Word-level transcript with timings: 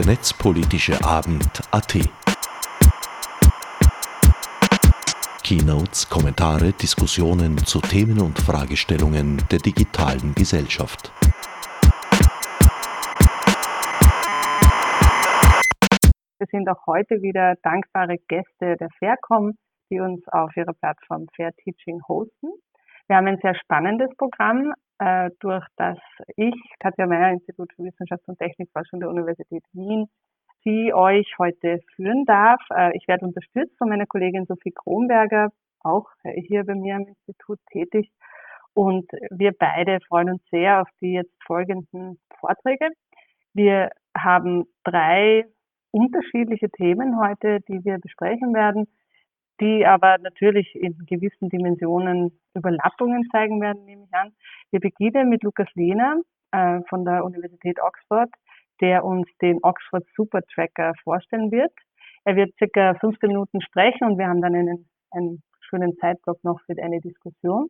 der 0.00 0.14
netzpolitische 0.14 0.94
Abend 1.04 1.60
AT. 1.72 1.92
Keynotes, 5.44 6.08
Kommentare, 6.08 6.72
Diskussionen 6.72 7.58
zu 7.58 7.80
Themen 7.82 8.18
und 8.20 8.38
Fragestellungen 8.38 9.42
der 9.50 9.58
digitalen 9.58 10.34
Gesellschaft. 10.34 11.12
Wir 16.38 16.46
sind 16.50 16.66
auch 16.70 16.86
heute 16.86 17.20
wieder 17.20 17.56
dankbare 17.62 18.16
Gäste 18.26 18.76
der 18.78 18.88
Faircom, 18.98 19.52
die 19.90 20.00
uns 20.00 20.26
auf 20.28 20.56
ihrer 20.56 20.72
Plattform 20.72 21.26
Fair 21.36 21.52
Teaching 21.62 22.00
hosten. 22.08 22.48
Wir 23.06 23.16
haben 23.16 23.26
ein 23.26 23.38
sehr 23.42 23.54
spannendes 23.54 24.08
Programm, 24.16 24.72
äh, 25.00 25.30
durch 25.40 25.64
das 25.76 25.98
ich, 26.36 26.54
Katja 26.78 27.06
Meyer, 27.06 27.32
Institut 27.32 27.72
für 27.74 27.84
Wissenschaft 27.84 28.22
und 28.26 28.38
Technikforschung 28.38 29.00
der 29.00 29.08
Universität 29.08 29.64
Wien, 29.72 30.06
Sie 30.62 30.92
euch 30.92 31.26
heute 31.38 31.80
führen 31.96 32.26
darf. 32.26 32.60
Äh, 32.70 32.94
ich 32.94 33.08
werde 33.08 33.24
unterstützt 33.24 33.76
von 33.78 33.88
meiner 33.88 34.04
Kollegin 34.04 34.44
Sophie 34.44 34.72
Kronberger, 34.72 35.48
auch 35.80 36.06
hier 36.22 36.64
bei 36.64 36.74
mir 36.74 36.96
am 36.96 37.06
Institut 37.06 37.58
tätig. 37.72 38.10
Und 38.74 39.10
wir 39.30 39.52
beide 39.58 40.00
freuen 40.06 40.30
uns 40.30 40.42
sehr 40.50 40.82
auf 40.82 40.88
die 41.00 41.14
jetzt 41.14 41.34
folgenden 41.46 42.20
Vorträge. 42.38 42.90
Wir 43.54 43.90
haben 44.14 44.66
drei 44.84 45.46
unterschiedliche 45.92 46.68
Themen 46.70 47.18
heute, 47.18 47.60
die 47.62 47.82
wir 47.84 47.98
besprechen 47.98 48.52
werden 48.54 48.86
die 49.60 49.86
aber 49.86 50.18
natürlich 50.18 50.74
in 50.74 50.96
gewissen 51.06 51.48
Dimensionen 51.48 52.38
Überlappungen 52.54 53.28
zeigen 53.30 53.60
werden, 53.60 53.84
nehme 53.84 54.04
ich 54.04 54.14
an. 54.14 54.32
Wir 54.70 54.80
beginnen 54.80 55.28
mit 55.28 55.42
Lukas 55.42 55.68
Lehner 55.74 56.20
äh, 56.52 56.80
von 56.88 57.04
der 57.04 57.24
Universität 57.24 57.78
Oxford, 57.80 58.30
der 58.80 59.04
uns 59.04 59.28
den 59.40 59.58
Oxford 59.62 60.04
Super 60.16 60.40
Tracker 60.54 60.94
vorstellen 61.04 61.50
wird. 61.50 61.72
Er 62.24 62.36
wird 62.36 62.54
circa 62.58 62.94
15 62.94 63.28
Minuten 63.28 63.60
sprechen 63.60 64.04
und 64.04 64.18
wir 64.18 64.26
haben 64.26 64.40
dann 64.40 64.54
einen, 64.54 64.88
einen 65.10 65.42
schönen 65.60 65.96
Zeitblock 65.98 66.42
noch 66.44 66.60
für 66.66 66.82
eine 66.82 67.00
Diskussion. 67.00 67.68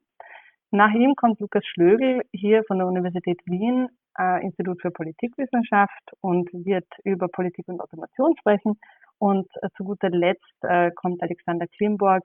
Nach 0.73 0.93
ihm 0.93 1.15
kommt 1.17 1.41
Lukas 1.41 1.65
Schlögel 1.67 2.23
hier 2.33 2.63
von 2.65 2.79
der 2.79 2.87
Universität 2.87 3.41
Wien, 3.47 3.89
äh, 4.19 4.43
Institut 4.45 4.81
für 4.81 4.91
Politikwissenschaft 4.91 6.13
und 6.21 6.49
wird 6.53 6.87
über 7.05 7.29
Politik 7.29 7.67
und 7.69 7.81
Automation 7.81 8.37
sprechen 8.39 8.79
und 9.21 9.47
äh, 9.63 9.69
zu 9.77 9.85
guter 9.85 10.11
Letzt 10.11 10.43
äh, 10.63 10.91
kommt 10.97 11.23
Alexander 11.23 11.67
Klimborg, 11.69 12.25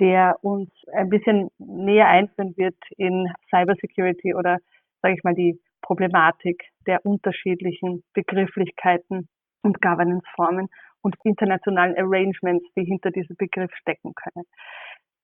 der 0.00 0.36
uns 0.42 0.68
ein 0.92 1.08
bisschen 1.08 1.48
näher 1.58 2.08
einführen 2.08 2.54
wird 2.56 2.76
in 2.96 3.32
Cybersecurity 3.48 4.34
oder, 4.34 4.58
sage 5.00 5.14
ich 5.14 5.24
mal, 5.24 5.34
die 5.34 5.58
Problematik 5.82 6.62
der 6.86 7.04
unterschiedlichen 7.06 8.02
Begrifflichkeiten 8.12 9.28
und 9.62 9.80
Governance-Formen 9.80 10.68
und 11.02 11.14
internationalen 11.22 11.96
Arrangements, 11.96 12.66
die 12.76 12.84
hinter 12.84 13.10
diesem 13.10 13.36
Begriff 13.36 13.70
stecken 13.76 14.12
können. 14.14 14.46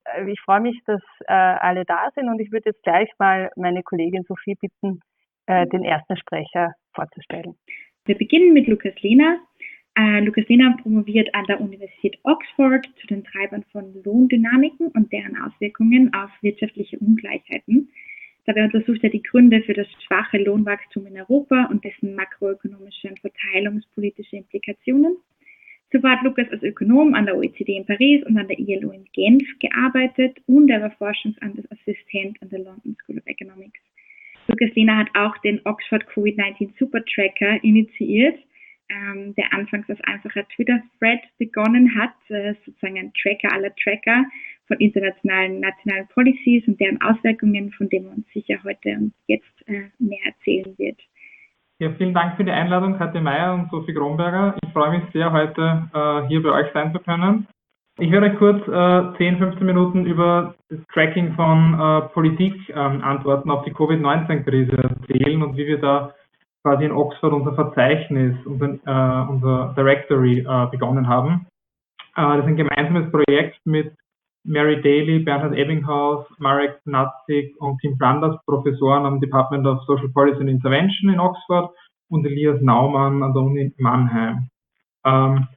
Äh, 0.05 0.31
ich 0.31 0.41
freue 0.41 0.61
mich, 0.61 0.81
dass 0.87 1.03
äh, 1.27 1.33
alle 1.33 1.85
da 1.85 2.11
sind 2.15 2.29
und 2.29 2.41
ich 2.41 2.53
würde 2.53 2.71
jetzt 2.71 2.83
gleich 2.85 3.11
mal 3.19 3.51
meine 3.57 3.83
Kollegin 3.83 4.23
Sophie 4.23 4.57
bitten, 4.61 5.01
äh, 5.47 5.67
den 5.67 5.85
ersten 5.85 6.17
Sprecher 6.17 6.75
vorzustellen. 6.95 7.57
Wir 8.05 8.17
beginnen 8.17 8.53
mit 8.53 8.69
Lukas 8.69 8.95
Lehner. 9.03 9.39
Äh, 9.99 10.21
Lukas 10.21 10.47
Lehner 10.47 10.77
promoviert 10.81 11.35
an 11.35 11.45
der 11.47 11.61
Universität 11.61 12.19
Oxford 12.23 12.89
zu 13.01 13.07
den 13.09 13.25
Treibern 13.25 13.65
von 13.73 13.93
Lohndynamiken 14.05 14.89
und 14.89 15.13
deren 15.13 15.37
Auswirkungen 15.37 16.15
auf 16.15 16.31
wirtschaftliche 16.41 17.01
Ungleichheiten. 17.01 17.89
Dabei 18.47 18.65
untersucht 18.65 19.03
er 19.03 19.11
die 19.11 19.23
Gründe 19.23 19.61
für 19.63 19.75
das 19.75 19.89
schwache 20.07 20.39
Lohnwachstum 20.39 21.05
in 21.07 21.19
Europa 21.19 21.65
und 21.65 21.85
dessen 21.85 22.15
makroökonomische 22.15 23.09
und 23.09 23.19
verteilungspolitische 23.19 24.37
Implikationen. 24.37 25.17
Zuvor 25.91 26.11
hat 26.11 26.23
Lukas 26.23 26.47
als 26.53 26.63
Ökonom 26.63 27.15
an 27.15 27.27
der 27.27 27.37
OECD 27.37 27.77
in 27.77 27.85
Paris 27.85 28.25
und 28.25 28.39
an 28.39 28.47
der 28.47 28.59
ILO 28.59 28.93
in 28.93 29.05
Genf 29.13 29.43
gearbeitet 29.59 30.39
und 30.47 30.71
er 30.71 30.81
war 30.81 30.93
Forschungsassistent 30.93 32.41
an 32.41 32.51
der 32.51 32.61
London 32.61 32.97
School 33.03 33.19
of 33.19 33.27
Economics. 33.27 33.81
Lukas 34.47 34.73
Lehner 34.77 34.97
hat 34.97 35.09
auch 35.15 35.37
den 35.39 35.61
Oxford 35.65 36.07
Covid-19 36.15 36.71
Super 36.79 37.05
Tracker 37.05 37.63
initiiert, 37.65 38.39
ähm, 38.91 39.35
der 39.35 39.53
anfangs 39.53 39.89
als 39.89 40.01
einfacher 40.03 40.47
Twitter-Thread 40.49 41.21
begonnen 41.39 41.95
hat, 41.99 42.15
äh, 42.29 42.55
sozusagen 42.65 42.99
ein 42.99 43.13
Tracker 43.21 43.53
aller 43.53 43.75
Tracker 43.77 44.25
von 44.67 44.79
internationalen, 44.79 45.61
nationalen 45.61 46.09
Policies 46.09 46.67
und 46.67 46.81
deren 46.81 47.01
Auswirkungen, 47.01 47.73
von 47.73 47.89
denen 47.89 48.09
uns 48.09 48.27
sicher 48.33 48.59
heute 48.65 48.91
und 48.91 49.15
jetzt 49.27 49.69
äh, 49.69 49.89
mehr 49.99 50.25
erzählen 50.27 50.75
wird. 50.79 51.01
Ja, 51.81 51.91
vielen 51.93 52.13
Dank 52.13 52.37
für 52.37 52.45
die 52.45 52.51
Einladung, 52.51 52.99
Katja 52.99 53.21
Meyer 53.21 53.55
und 53.55 53.71
Sophie 53.71 53.95
Kronberger. 53.95 54.57
Ich 54.65 54.73
freue 54.73 54.99
mich 54.99 55.05
sehr, 55.13 55.33
heute 55.33 55.89
äh, 55.95 56.27
hier 56.27 56.43
bei 56.43 56.51
euch 56.51 56.73
sein 56.73 56.93
zu 56.93 56.99
können. 56.99 57.47
Ich 58.01 58.11
werde 58.11 58.35
kurz 58.35 58.63
äh, 58.69 59.17
10, 59.19 59.39
15 59.39 59.67
Minuten 59.67 60.07
über 60.07 60.55
das 60.69 60.79
Tracking 60.93 61.35
von 61.35 61.75
äh, 61.75 62.09
Politik 62.13 62.55
ähm, 62.71 63.03
antworten 63.03 63.51
auf 63.51 63.65
die 63.65 63.73
Covid-19-Krise 63.73 64.77
erzählen 64.77 65.43
und 65.43 65.57
wie 65.57 65.67
wir 65.67 65.79
da 65.79 66.15
quasi 66.69 66.85
in 66.85 66.93
Oxford 66.93 67.33
unser 67.33 67.55
Verzeichnis, 67.55 68.37
unser, 68.45 68.67
äh, 68.67 69.31
unser 69.31 69.75
Directory 69.75 70.41
äh, 70.41 70.67
begonnen 70.71 71.09
haben. 71.09 71.47
Äh, 72.15 72.37
das 72.37 72.41
ist 72.41 72.47
ein 72.47 72.57
gemeinsames 72.57 73.11
Projekt 73.11 73.59
mit 73.65 73.95
Mary 74.45 74.81
Daly, 74.83 75.21
Bernhard 75.21 75.57
Ebbinghaus, 75.57 76.27
Marek 76.39 76.79
Natzig 76.85 77.57
und 77.59 77.81
Tim 77.81 77.97
Flanders, 77.97 78.37
Professoren 78.45 79.07
am 79.07 79.21
Department 79.21 79.67
of 79.67 79.83
Social 79.87 80.11
Policy 80.11 80.41
and 80.41 80.51
Intervention 80.51 81.11
in 81.11 81.21
Oxford 81.21 81.71
und 82.11 82.27
Elias 82.27 82.61
Naumann 82.61 83.23
an 83.23 83.33
der 83.33 83.43
Uni 83.43 83.73
Mannheim. 83.79 84.51
Ähm, 85.07 85.49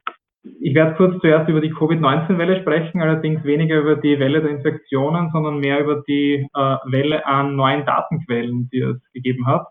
ich 0.60 0.74
werde 0.74 0.94
kurz 0.96 1.20
zuerst 1.20 1.48
über 1.48 1.60
die 1.60 1.70
Covid-19-Welle 1.70 2.62
sprechen, 2.62 3.02
allerdings 3.02 3.44
weniger 3.44 3.78
über 3.78 3.96
die 3.96 4.18
Welle 4.18 4.40
der 4.40 4.50
Infektionen, 4.50 5.30
sondern 5.30 5.58
mehr 5.58 5.80
über 5.80 6.02
die 6.08 6.48
äh, 6.54 6.76
Welle 6.86 7.26
an 7.26 7.54
neuen 7.54 7.84
Datenquellen, 7.84 8.70
die 8.72 8.80
es 8.80 8.96
gegeben 9.12 9.46
hat 9.46 9.66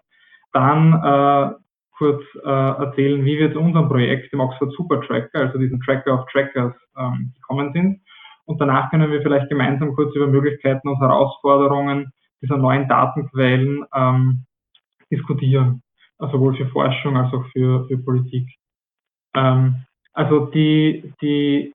dann 0.53 0.94
äh, 0.94 1.56
kurz 1.97 2.23
äh, 2.44 2.50
erzählen, 2.50 3.23
wie 3.25 3.38
wir 3.38 3.53
zu 3.53 3.59
unserem 3.59 3.88
Projekt, 3.88 4.34
dem 4.34 4.39
Oxford 4.39 4.73
Super 4.73 5.01
Tracker, 5.01 5.39
also 5.39 5.59
diesem 5.59 5.79
Tracker 5.81 6.19
of 6.19 6.25
Trackers, 6.31 6.73
ähm, 6.97 7.34
gekommen 7.35 7.72
sind. 7.73 8.01
Und 8.45 8.59
danach 8.59 8.89
können 8.89 9.12
wir 9.12 9.22
vielleicht 9.22 9.50
gemeinsam 9.50 9.94
kurz 9.95 10.16
über 10.16 10.28
Möglichkeiten 10.28 10.88
und 10.88 11.00
Herausforderungen 11.00 12.12
dieser 12.41 12.57
neuen 12.57 12.88
Datenquellen 12.88 13.85
ähm, 13.94 14.45
diskutieren, 15.12 15.84
also 16.17 16.38
sowohl 16.38 16.56
für 16.56 16.68
Forschung 16.68 17.18
als 17.18 17.33
auch 17.33 17.45
für, 17.53 17.85
für 17.88 17.97
Politik. 18.00 18.47
Ähm, 19.35 19.85
also 20.13 20.47
die, 20.47 21.13
die 21.22 21.73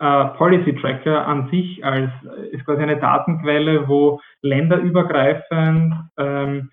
äh, 0.00 0.24
Policy 0.36 0.74
Tracker 0.76 1.26
an 1.26 1.50
sich 1.50 1.84
als 1.84 2.10
ist 2.52 2.64
quasi 2.64 2.82
eine 2.82 2.98
Datenquelle, 2.98 3.86
wo 3.88 4.20
länderübergreifend 4.42 5.94
ähm, 6.16 6.70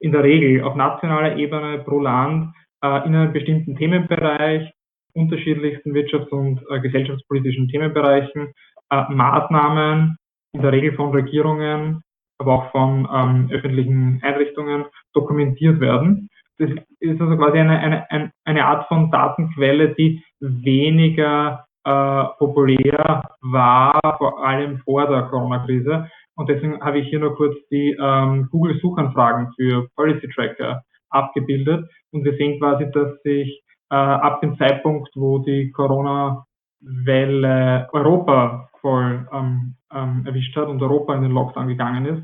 in 0.00 0.12
der 0.12 0.24
Regel 0.24 0.62
auf 0.62 0.74
nationaler 0.74 1.36
Ebene 1.36 1.78
pro 1.78 2.00
Land 2.00 2.54
äh, 2.82 3.06
in 3.06 3.14
einem 3.14 3.32
bestimmten 3.32 3.76
Themenbereich, 3.76 4.72
unterschiedlichsten 5.14 5.92
wirtschafts- 5.92 6.30
und 6.30 6.60
äh, 6.70 6.80
gesellschaftspolitischen 6.80 7.68
Themenbereichen, 7.68 8.52
äh, 8.90 9.02
Maßnahmen 9.08 10.16
in 10.52 10.62
der 10.62 10.72
Regel 10.72 10.94
von 10.94 11.10
Regierungen, 11.10 12.02
aber 12.38 12.54
auch 12.54 12.70
von 12.70 13.08
ähm, 13.12 13.48
öffentlichen 13.50 14.20
Einrichtungen 14.22 14.84
dokumentiert 15.12 15.80
werden. 15.80 16.28
Das 16.58 16.70
ist 17.00 17.20
also 17.20 17.36
quasi 17.36 17.58
eine, 17.58 18.08
eine, 18.10 18.32
eine 18.44 18.64
Art 18.64 18.88
von 18.88 19.10
Datenquelle, 19.10 19.94
die 19.94 20.22
weniger 20.40 21.66
äh, 21.84 22.24
populär 22.38 23.22
war, 23.40 24.00
vor 24.18 24.44
allem 24.44 24.78
vor 24.78 25.06
der 25.06 25.22
Corona-Krise, 25.22 26.10
und 26.38 26.48
deswegen 26.48 26.80
habe 26.80 27.00
ich 27.00 27.08
hier 27.08 27.18
nur 27.18 27.34
kurz 27.34 27.56
die 27.68 27.96
ähm, 28.00 28.48
Google-Suchanfragen 28.52 29.52
für 29.56 29.88
Policy 29.96 30.28
Tracker 30.28 30.84
abgebildet. 31.10 31.90
Und 32.12 32.24
wir 32.24 32.36
sehen 32.36 32.60
quasi, 32.60 32.88
dass 32.92 33.20
sich 33.22 33.60
äh, 33.90 33.96
ab 33.96 34.40
dem 34.40 34.56
Zeitpunkt, 34.56 35.10
wo 35.16 35.40
die 35.40 35.72
Corona-Welle 35.72 37.88
Europa 37.92 38.68
voll 38.80 39.26
ähm, 39.32 39.74
ähm, 39.92 40.22
erwischt 40.26 40.54
hat 40.54 40.68
und 40.68 40.80
Europa 40.80 41.16
in 41.16 41.22
den 41.22 41.32
Lockdown 41.32 41.66
gegangen 41.66 42.06
ist, 42.06 42.22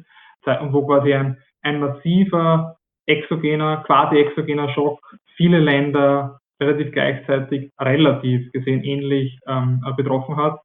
und 0.60 0.72
wo 0.72 0.86
quasi 0.86 1.12
ein, 1.12 1.38
ein 1.62 1.80
massiver 1.80 2.76
exogener, 3.06 3.78
quasi 3.78 4.18
exogener 4.18 4.68
Schock 4.74 5.00
viele 5.36 5.58
Länder 5.58 6.38
relativ 6.60 6.92
gleichzeitig 6.92 7.72
relativ 7.80 8.52
gesehen 8.52 8.84
ähnlich 8.84 9.40
ähm, 9.48 9.84
betroffen 9.96 10.36
hat, 10.36 10.60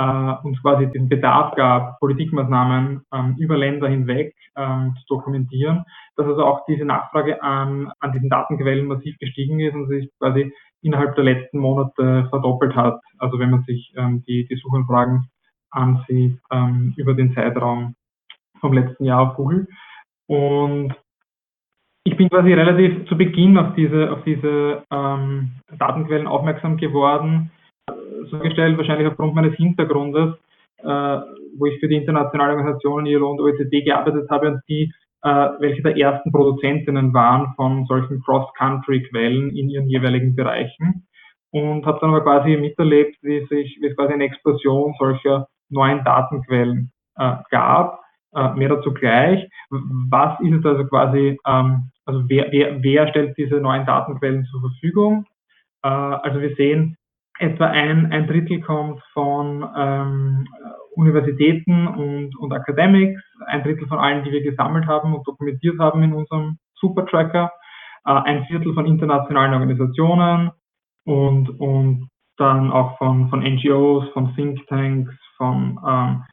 äh, 0.00 0.46
uns 0.46 0.60
quasi 0.62 0.86
den 0.90 1.08
Bedarf 1.08 1.54
gab, 1.56 2.00
Politikmaßnahmen 2.00 3.02
ähm, 3.12 3.36
über 3.38 3.58
Länder 3.58 3.88
hinweg 3.88 4.34
ähm, 4.56 4.94
zu 4.98 5.16
dokumentieren, 5.16 5.84
dass 6.16 6.26
also 6.26 6.44
auch 6.44 6.64
diese 6.66 6.84
Nachfrage 6.84 7.42
an, 7.42 7.92
an 8.00 8.12
diesen 8.12 8.30
Datenquellen 8.30 8.86
massiv 8.86 9.18
gestiegen 9.18 9.60
ist 9.60 9.74
und 9.74 9.88
sich 9.88 10.10
quasi 10.18 10.52
innerhalb 10.82 11.14
der 11.16 11.24
letzten 11.24 11.58
Monate 11.58 12.26
verdoppelt 12.30 12.74
hat. 12.74 13.00
Also 13.18 13.38
wenn 13.38 13.50
man 13.50 13.64
sich 13.64 13.92
ähm, 13.96 14.24
die, 14.26 14.46
die 14.46 14.56
Suchanfragen 14.56 15.28
ansieht 15.70 16.38
ähm, 16.50 16.94
über 16.96 17.14
den 17.14 17.34
Zeitraum 17.34 17.94
vom 18.60 18.72
letzten 18.72 19.04
Jahr 19.04 19.20
auf 19.20 19.36
Google. 19.36 19.68
Und 20.26 20.94
ich 22.04 22.16
bin 22.16 22.30
quasi 22.30 22.52
relativ 22.52 23.06
zu 23.08 23.16
Beginn 23.16 23.58
auf 23.58 23.74
diese, 23.74 24.10
auf 24.10 24.24
diese 24.24 24.82
ähm, 24.90 25.52
Datenquellen 25.78 26.26
aufmerksam 26.26 26.76
geworden, 26.78 27.50
so 28.30 28.38
gestellt 28.38 28.76
wahrscheinlich 28.76 29.08
aufgrund 29.08 29.34
meines 29.34 29.54
Hintergrundes, 29.54 30.34
äh, 30.78 31.18
wo 31.56 31.66
ich 31.66 31.78
für 31.80 31.88
die 31.88 31.96
internationale 31.96 32.52
Organisation 32.52 33.06
ILO 33.06 33.30
und 33.30 33.40
OECD 33.40 33.82
gearbeitet 33.82 34.28
habe 34.30 34.48
und 34.48 34.60
die 34.68 34.92
äh, 35.22 35.48
welche 35.58 35.82
der 35.82 35.96
ersten 35.96 36.32
Produzentinnen 36.32 37.12
waren 37.12 37.52
von 37.54 37.84
solchen 37.86 38.22
Cross-Country-Quellen 38.22 39.54
in 39.54 39.68
ihren 39.68 39.88
jeweiligen 39.88 40.34
Bereichen 40.34 41.06
und 41.50 41.84
habe 41.84 41.98
dann 42.00 42.10
aber 42.10 42.22
quasi 42.22 42.56
miterlebt, 42.56 43.16
wie 43.22 43.44
sich, 43.46 43.78
wie 43.80 43.88
es 43.88 43.96
quasi 43.96 44.14
eine 44.14 44.24
Explosion 44.24 44.94
solcher 44.98 45.46
neuen 45.68 46.04
Datenquellen 46.04 46.90
äh, 47.16 47.36
gab. 47.50 48.00
Äh, 48.32 48.54
mehr 48.54 48.68
dazu 48.68 48.94
gleich. 48.94 49.48
Was 49.70 50.38
ist 50.40 50.60
es 50.60 50.64
also 50.64 50.84
quasi, 50.86 51.36
ähm, 51.46 51.90
also 52.06 52.22
wer, 52.28 52.46
wer, 52.52 52.80
wer 52.82 53.08
stellt 53.08 53.36
diese 53.36 53.56
neuen 53.56 53.84
Datenquellen 53.84 54.44
zur 54.44 54.60
Verfügung? 54.60 55.26
Äh, 55.82 55.88
also 55.88 56.40
wir 56.40 56.54
sehen, 56.54 56.96
etwa 57.40 57.66
ein, 57.66 58.12
ein 58.12 58.26
Drittel 58.26 58.60
kommt 58.60 59.02
von 59.12 59.66
ähm, 59.76 60.46
Universitäten 60.94 61.86
und, 61.88 62.36
und 62.38 62.52
Academics, 62.52 63.22
ein 63.46 63.62
Drittel 63.62 63.88
von 63.88 63.98
allen, 63.98 64.24
die 64.24 64.32
wir 64.32 64.42
gesammelt 64.42 64.86
haben 64.86 65.14
und 65.14 65.26
dokumentiert 65.26 65.78
haben 65.78 66.02
in 66.02 66.12
unserem 66.12 66.58
Supertracker, 66.74 67.50
äh, 68.04 68.10
ein 68.10 68.44
Viertel 68.44 68.74
von 68.74 68.86
internationalen 68.86 69.54
Organisationen 69.54 70.50
und, 71.04 71.48
und 71.58 72.10
dann 72.36 72.70
auch 72.70 72.98
von, 72.98 73.28
von 73.30 73.40
NGOs, 73.40 74.08
von 74.12 74.34
Thinktanks, 74.34 75.14
von 75.36 75.80
ähm, 75.86 76.24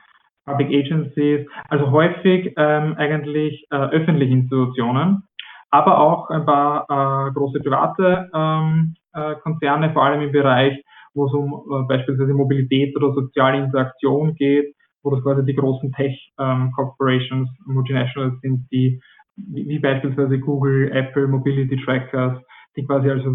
Public 0.45 0.68
Agencies, 0.69 1.48
also 1.69 1.92
häufig 1.92 2.54
ähm, 2.57 2.95
eigentlich 2.98 3.65
äh, 3.69 3.75
öffentliche 3.75 4.33
Institutionen, 4.33 5.24
aber 5.71 6.00
auch 6.00 6.30
ein 6.30 6.45
paar 6.45 6.86
äh, 6.89 7.31
große 7.31 7.59
private 7.59 8.30
ähm, 8.33 8.95
äh, 9.13 9.36
Konzerne, 9.36 9.92
vor 9.92 10.04
allem 10.04 10.21
im 10.21 10.31
Bereich 10.31 10.81
wo 11.18 11.25
es 11.25 11.34
um 11.34 11.54
äh, 11.54 11.88
beispielsweise 11.88 12.34
Mobilität 12.34 12.96
oder 12.96 13.14
soziale 13.14 13.64
Interaktion 13.64 14.36
geht, 14.36 14.74
wo 15.04 15.12
das 15.12 15.24
quasi 15.24 15.44
die 15.46 15.56
großen 15.56 15.92
Tech-Corporations, 15.92 17.50
ähm, 17.50 17.74
Multinationals 17.74 18.40
sind, 18.42 18.68
die 18.72 19.02
wie, 19.36 19.80
beispielsweise 19.80 20.40
Google, 20.40 20.92
Apple, 20.92 21.28
Mobility 21.28 21.78
Trackers, 21.84 22.42
die 22.75 22.86
quasi 22.86 23.10
also 23.10 23.30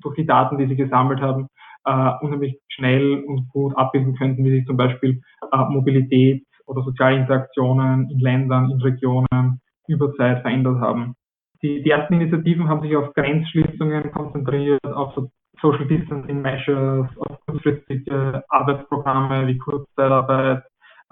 durch 0.00 0.16
die 0.16 0.26
Daten, 0.26 0.58
die 0.58 0.66
sie 0.66 0.76
gesammelt 0.76 1.20
haben, 1.20 1.48
äh, 1.84 2.10
unheimlich 2.20 2.58
schnell 2.68 3.22
und 3.24 3.48
gut 3.48 3.76
abbilden 3.76 4.14
könnten, 4.16 4.44
wie 4.44 4.50
sich 4.50 4.66
zum 4.66 4.76
Beispiel 4.76 5.20
äh, 5.52 5.64
Mobilität 5.68 6.44
oder 6.66 6.82
soziale 6.82 7.16
Interaktionen 7.16 8.08
in 8.10 8.18
Ländern, 8.18 8.70
in 8.70 8.80
Regionen 8.80 9.60
über 9.88 10.14
Zeit 10.14 10.42
verändert 10.42 10.80
haben. 10.80 11.14
Die, 11.62 11.82
die 11.82 11.90
ersten 11.90 12.14
Initiativen 12.14 12.68
haben 12.68 12.82
sich 12.82 12.96
auf 12.96 13.12
Grenzschließungen 13.14 14.10
konzentriert, 14.12 14.84
auf 14.84 15.14
so 15.14 15.30
Social 15.62 15.86
Distancing 15.86 16.42
Measures, 16.42 17.08
kurzfristige 17.46 18.42
Arbeitsprogramme 18.48 19.46
wie 19.46 19.58
Kurzzeitarbeit, 19.58 20.64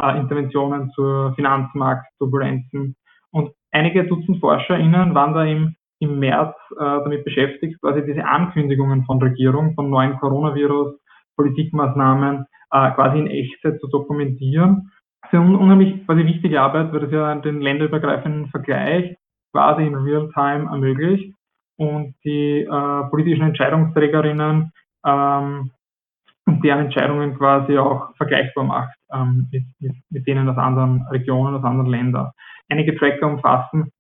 äh, 0.02 0.19
Interventionen 0.19 0.91
zur 0.91 1.32
Finanzmarktturbulenzen. 1.37 2.97
Und 3.31 3.52
einige 3.70 4.05
Dutzend 4.05 4.41
ForscherInnen 4.41 5.14
waren 5.14 5.35
da 5.35 5.44
im, 5.44 5.76
im 6.00 6.19
März 6.19 6.56
äh, 6.73 6.76
damit 6.79 7.25
beschäftigt, 7.25 7.81
quasi 7.81 8.05
diese 8.05 8.25
Ankündigungen 8.25 9.05
von 9.05 9.23
Regierung, 9.23 9.75
von 9.75 9.88
neuen 9.88 10.19
Coronavirus, 10.19 10.99
Politikmaßnahmen 11.37 12.46
äh, 12.73 12.91
quasi 12.91 13.20
in 13.20 13.29
Echtzeit 13.29 13.81
zu 13.81 13.87
dokumentieren. 13.87 14.91
Ist 15.25 15.35
eine 15.35 15.56
unheimlich 15.56 16.05
quasi 16.06 16.26
wichtige 16.26 16.61
Arbeit, 16.61 16.93
weil 16.93 17.00
das 17.00 17.12
ja 17.12 17.35
den 17.37 17.61
länderübergreifenden 17.61 18.49
Vergleich 18.49 19.14
quasi 19.53 19.87
in 19.87 19.94
Real-Time 19.94 20.69
ermöglicht 20.70 21.35
und 21.81 22.15
die 22.25 22.61
äh, 22.61 23.03
politischen 23.09 23.47
Entscheidungsträgerinnen 23.47 24.71
ähm, 25.06 25.71
und 26.44 26.62
deren 26.62 26.85
Entscheidungen 26.85 27.38
quasi 27.38 27.79
auch 27.79 28.15
vergleichbar 28.17 28.65
macht 28.65 28.99
ähm, 29.15 29.49
mit, 29.50 29.65
mit, 29.79 29.94
mit 30.11 30.27
denen 30.27 30.47
aus 30.50 30.59
anderen 30.59 31.06
Regionen, 31.11 31.55
aus 31.55 31.65
anderen 31.65 31.88
Ländern. 31.88 32.32
Einige 32.69 32.94
Tracker 32.97 33.27
umfassen 33.27 33.91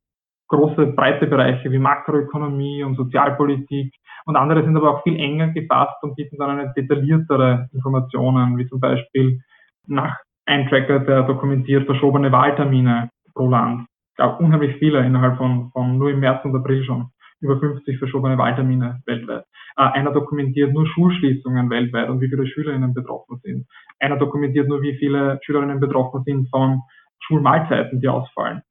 große, 0.48 0.88
breite 0.88 1.26
Bereiche 1.26 1.70
wie 1.70 1.78
Makroökonomie 1.78 2.82
und 2.82 2.96
Sozialpolitik 2.96 3.94
und 4.26 4.36
andere 4.36 4.62
sind 4.62 4.76
aber 4.76 4.90
auch 4.90 5.02
viel 5.02 5.18
enger 5.18 5.48
gefasst 5.48 6.02
und 6.02 6.16
bieten 6.16 6.36
dann 6.36 6.50
eine 6.50 6.72
detailliertere 6.76 7.70
Informationen, 7.72 8.58
wie 8.58 8.66
zum 8.66 8.80
Beispiel 8.80 9.40
nach 9.86 10.18
ein 10.44 10.68
Tracker, 10.68 10.98
der 10.98 11.22
dokumentiert 11.22 11.86
verschobene 11.86 12.30
Wahltermine 12.30 13.08
pro 13.34 13.48
Land. 13.48 13.86
Es 14.10 14.16
gab 14.16 14.40
unheimlich 14.40 14.76
viele 14.76 15.00
innerhalb 15.06 15.38
von, 15.38 15.70
von 15.70 15.96
nur 15.96 16.10
im 16.10 16.20
März 16.20 16.44
und 16.44 16.54
April 16.54 16.84
schon 16.84 17.10
über 17.40 17.58
50 17.58 17.98
verschobene 17.98 18.38
Wahltermine 18.38 19.02
weltweit. 19.06 19.44
Äh, 19.76 19.82
einer 19.82 20.12
dokumentiert 20.12 20.72
nur 20.72 20.86
Schulschließungen 20.86 21.70
weltweit 21.70 22.08
und 22.08 22.20
wie 22.20 22.28
viele 22.28 22.46
Schülerinnen 22.46 22.94
betroffen 22.94 23.40
sind. 23.42 23.66
Einer 23.98 24.16
dokumentiert 24.16 24.68
nur, 24.68 24.82
wie 24.82 24.96
viele 24.98 25.40
Schülerinnen 25.42 25.80
betroffen 25.80 26.22
sind 26.24 26.48
von 26.50 26.82
Schulmahlzeiten, 27.20 28.00
die 28.00 28.08
ausfallen. 28.08 28.62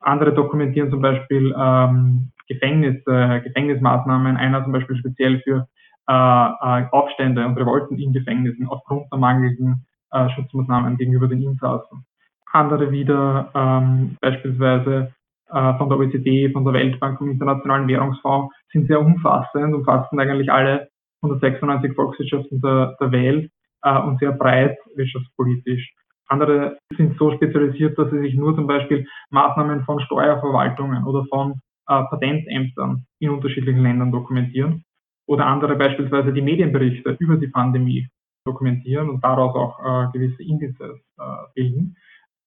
Andere 0.00 0.34
dokumentieren 0.34 0.90
zum 0.90 1.00
Beispiel 1.00 1.54
ähm, 1.56 2.32
Gefängnisse, 2.48 3.42
Gefängnismaßnahmen. 3.44 4.36
Einer 4.36 4.64
zum 4.64 4.72
Beispiel 4.72 4.96
speziell 4.96 5.40
für 5.40 5.68
äh, 6.08 6.12
äh, 6.12 6.86
Aufstände 6.90 7.46
und 7.46 7.56
Revolten 7.56 7.98
in 7.98 8.12
Gefängnissen 8.12 8.66
aufgrund 8.66 9.10
der 9.12 9.18
mangelnden 9.18 9.86
äh, 10.10 10.28
Schutzmaßnahmen 10.30 10.96
gegenüber 10.96 11.28
den 11.28 11.42
Insassen. 11.42 12.04
Andere 12.52 12.90
wieder 12.90 13.50
ähm, 13.54 14.16
beispielsweise 14.20 15.14
von 15.52 15.88
der 15.90 15.98
OECD, 15.98 16.50
von 16.50 16.64
der 16.64 16.72
Weltbank, 16.72 17.18
vom 17.18 17.30
Internationalen 17.30 17.86
Währungsfonds 17.86 18.54
sind 18.72 18.86
sehr 18.86 19.00
umfassend, 19.00 19.74
umfassen 19.74 20.18
eigentlich 20.18 20.50
alle 20.50 20.88
196 21.22 21.94
Volkswirtschaften 21.94 22.60
der, 22.60 22.96
der 23.00 23.12
Welt 23.12 23.50
äh, 23.82 23.98
und 24.00 24.18
sehr 24.18 24.32
breit 24.32 24.76
wirtschaftspolitisch. 24.94 25.92
Andere 26.28 26.78
sind 26.96 27.18
so 27.18 27.32
spezialisiert, 27.32 27.98
dass 27.98 28.10
sie 28.10 28.20
sich 28.20 28.34
nur 28.34 28.54
zum 28.54 28.66
Beispiel 28.66 29.06
Maßnahmen 29.30 29.84
von 29.84 30.00
Steuerverwaltungen 30.00 31.04
oder 31.04 31.24
von 31.26 31.60
äh, 31.88 32.02
Patentämtern 32.04 33.04
in 33.18 33.30
unterschiedlichen 33.30 33.82
Ländern 33.82 34.12
dokumentieren. 34.12 34.84
Oder 35.26 35.46
andere 35.46 35.76
beispielsweise 35.76 36.32
die 36.32 36.42
Medienberichte 36.42 37.16
über 37.20 37.36
die 37.36 37.48
Pandemie 37.48 38.08
dokumentieren 38.44 39.08
und 39.08 39.22
daraus 39.22 39.54
auch 39.54 39.78
äh, 39.78 40.12
gewisse 40.12 40.42
Indizes 40.42 40.98
äh, 41.18 41.22
bilden 41.54 41.96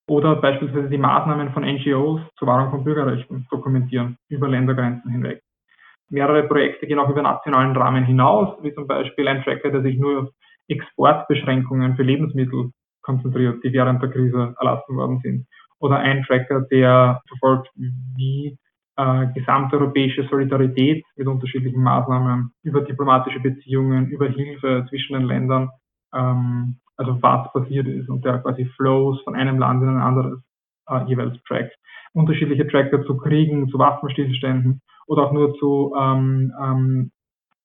oder 0.07 0.35
beispielsweise 0.35 0.89
die 0.89 0.97
Maßnahmen 0.97 1.51
von 1.51 1.63
NGOs 1.63 2.21
zur 2.37 2.47
Wahrung 2.47 2.71
von 2.71 2.83
Bürgerrechten 2.83 3.47
dokumentieren 3.49 4.17
über 4.29 4.47
Ländergrenzen 4.47 5.11
hinweg. 5.11 5.41
Mehrere 6.09 6.43
Projekte 6.43 6.85
gehen 6.85 6.99
auch 6.99 7.09
über 7.09 7.23
nationalen 7.23 7.75
Rahmen 7.75 8.05
hinaus, 8.05 8.55
wie 8.61 8.73
zum 8.73 8.85
Beispiel 8.85 9.27
ein 9.27 9.43
Tracker, 9.43 9.71
der 9.71 9.81
sich 9.81 9.97
nur 9.97 10.21
auf 10.21 10.29
Exportbeschränkungen 10.67 11.95
für 11.95 12.03
Lebensmittel 12.03 12.71
konzentriert, 13.01 13.63
die 13.63 13.73
während 13.73 14.01
der 14.01 14.09
Krise 14.09 14.55
erlassen 14.59 14.95
worden 14.95 15.19
sind. 15.23 15.47
Oder 15.79 15.97
ein 15.97 16.23
Tracker, 16.23 16.61
der 16.71 17.21
verfolgt, 17.27 17.69
wie 17.75 18.57
äh, 18.97 19.27
gesamteuropäische 19.33 20.27
Solidarität 20.29 21.03
mit 21.15 21.27
unterschiedlichen 21.27 21.81
Maßnahmen 21.81 22.51
über 22.63 22.81
diplomatische 22.81 23.39
Beziehungen, 23.39 24.07
über 24.07 24.27
Hilfe 24.27 24.85
zwischen 24.89 25.13
den 25.13 25.25
Ländern 25.25 25.69
ähm, 26.13 26.77
also 26.97 27.21
was 27.21 27.51
passiert 27.53 27.87
ist 27.87 28.09
und 28.09 28.23
der 28.25 28.39
quasi 28.39 28.65
Flows 28.75 29.21
von 29.23 29.35
einem 29.35 29.59
Land 29.59 29.83
in 29.83 29.89
ein 29.89 30.01
anderes 30.01 30.39
äh, 30.89 31.03
jeweils 31.05 31.41
trackt. 31.43 31.75
Unterschiedliche 32.13 32.67
Tracker 32.67 33.05
zu 33.05 33.17
Kriegen, 33.17 33.67
zu 33.69 33.77
Waffenstillständen 33.77 34.81
oder 35.07 35.23
auch 35.23 35.33
nur 35.33 35.55
zu 35.55 35.93
ähm, 35.99 36.53
ähm, 36.61 37.11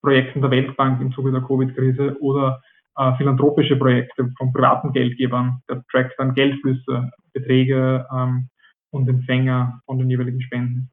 Projekten 0.02 0.40
der 0.40 0.50
Weltbank 0.50 1.00
im 1.00 1.12
Zuge 1.12 1.30
der 1.30 1.42
Covid-Krise 1.42 2.16
oder 2.20 2.60
äh, 2.96 3.14
philanthropische 3.16 3.76
Projekte 3.76 4.30
von 4.36 4.52
privaten 4.52 4.92
Geldgebern. 4.92 5.62
Der 5.68 5.82
trackt 5.90 6.14
dann 6.18 6.34
Geldflüsse, 6.34 7.10
Beträge 7.32 8.06
ähm, 8.12 8.48
und 8.90 9.08
Empfänger 9.08 9.80
von 9.86 9.98
den 9.98 10.10
jeweiligen 10.10 10.40
Spenden. 10.40 10.90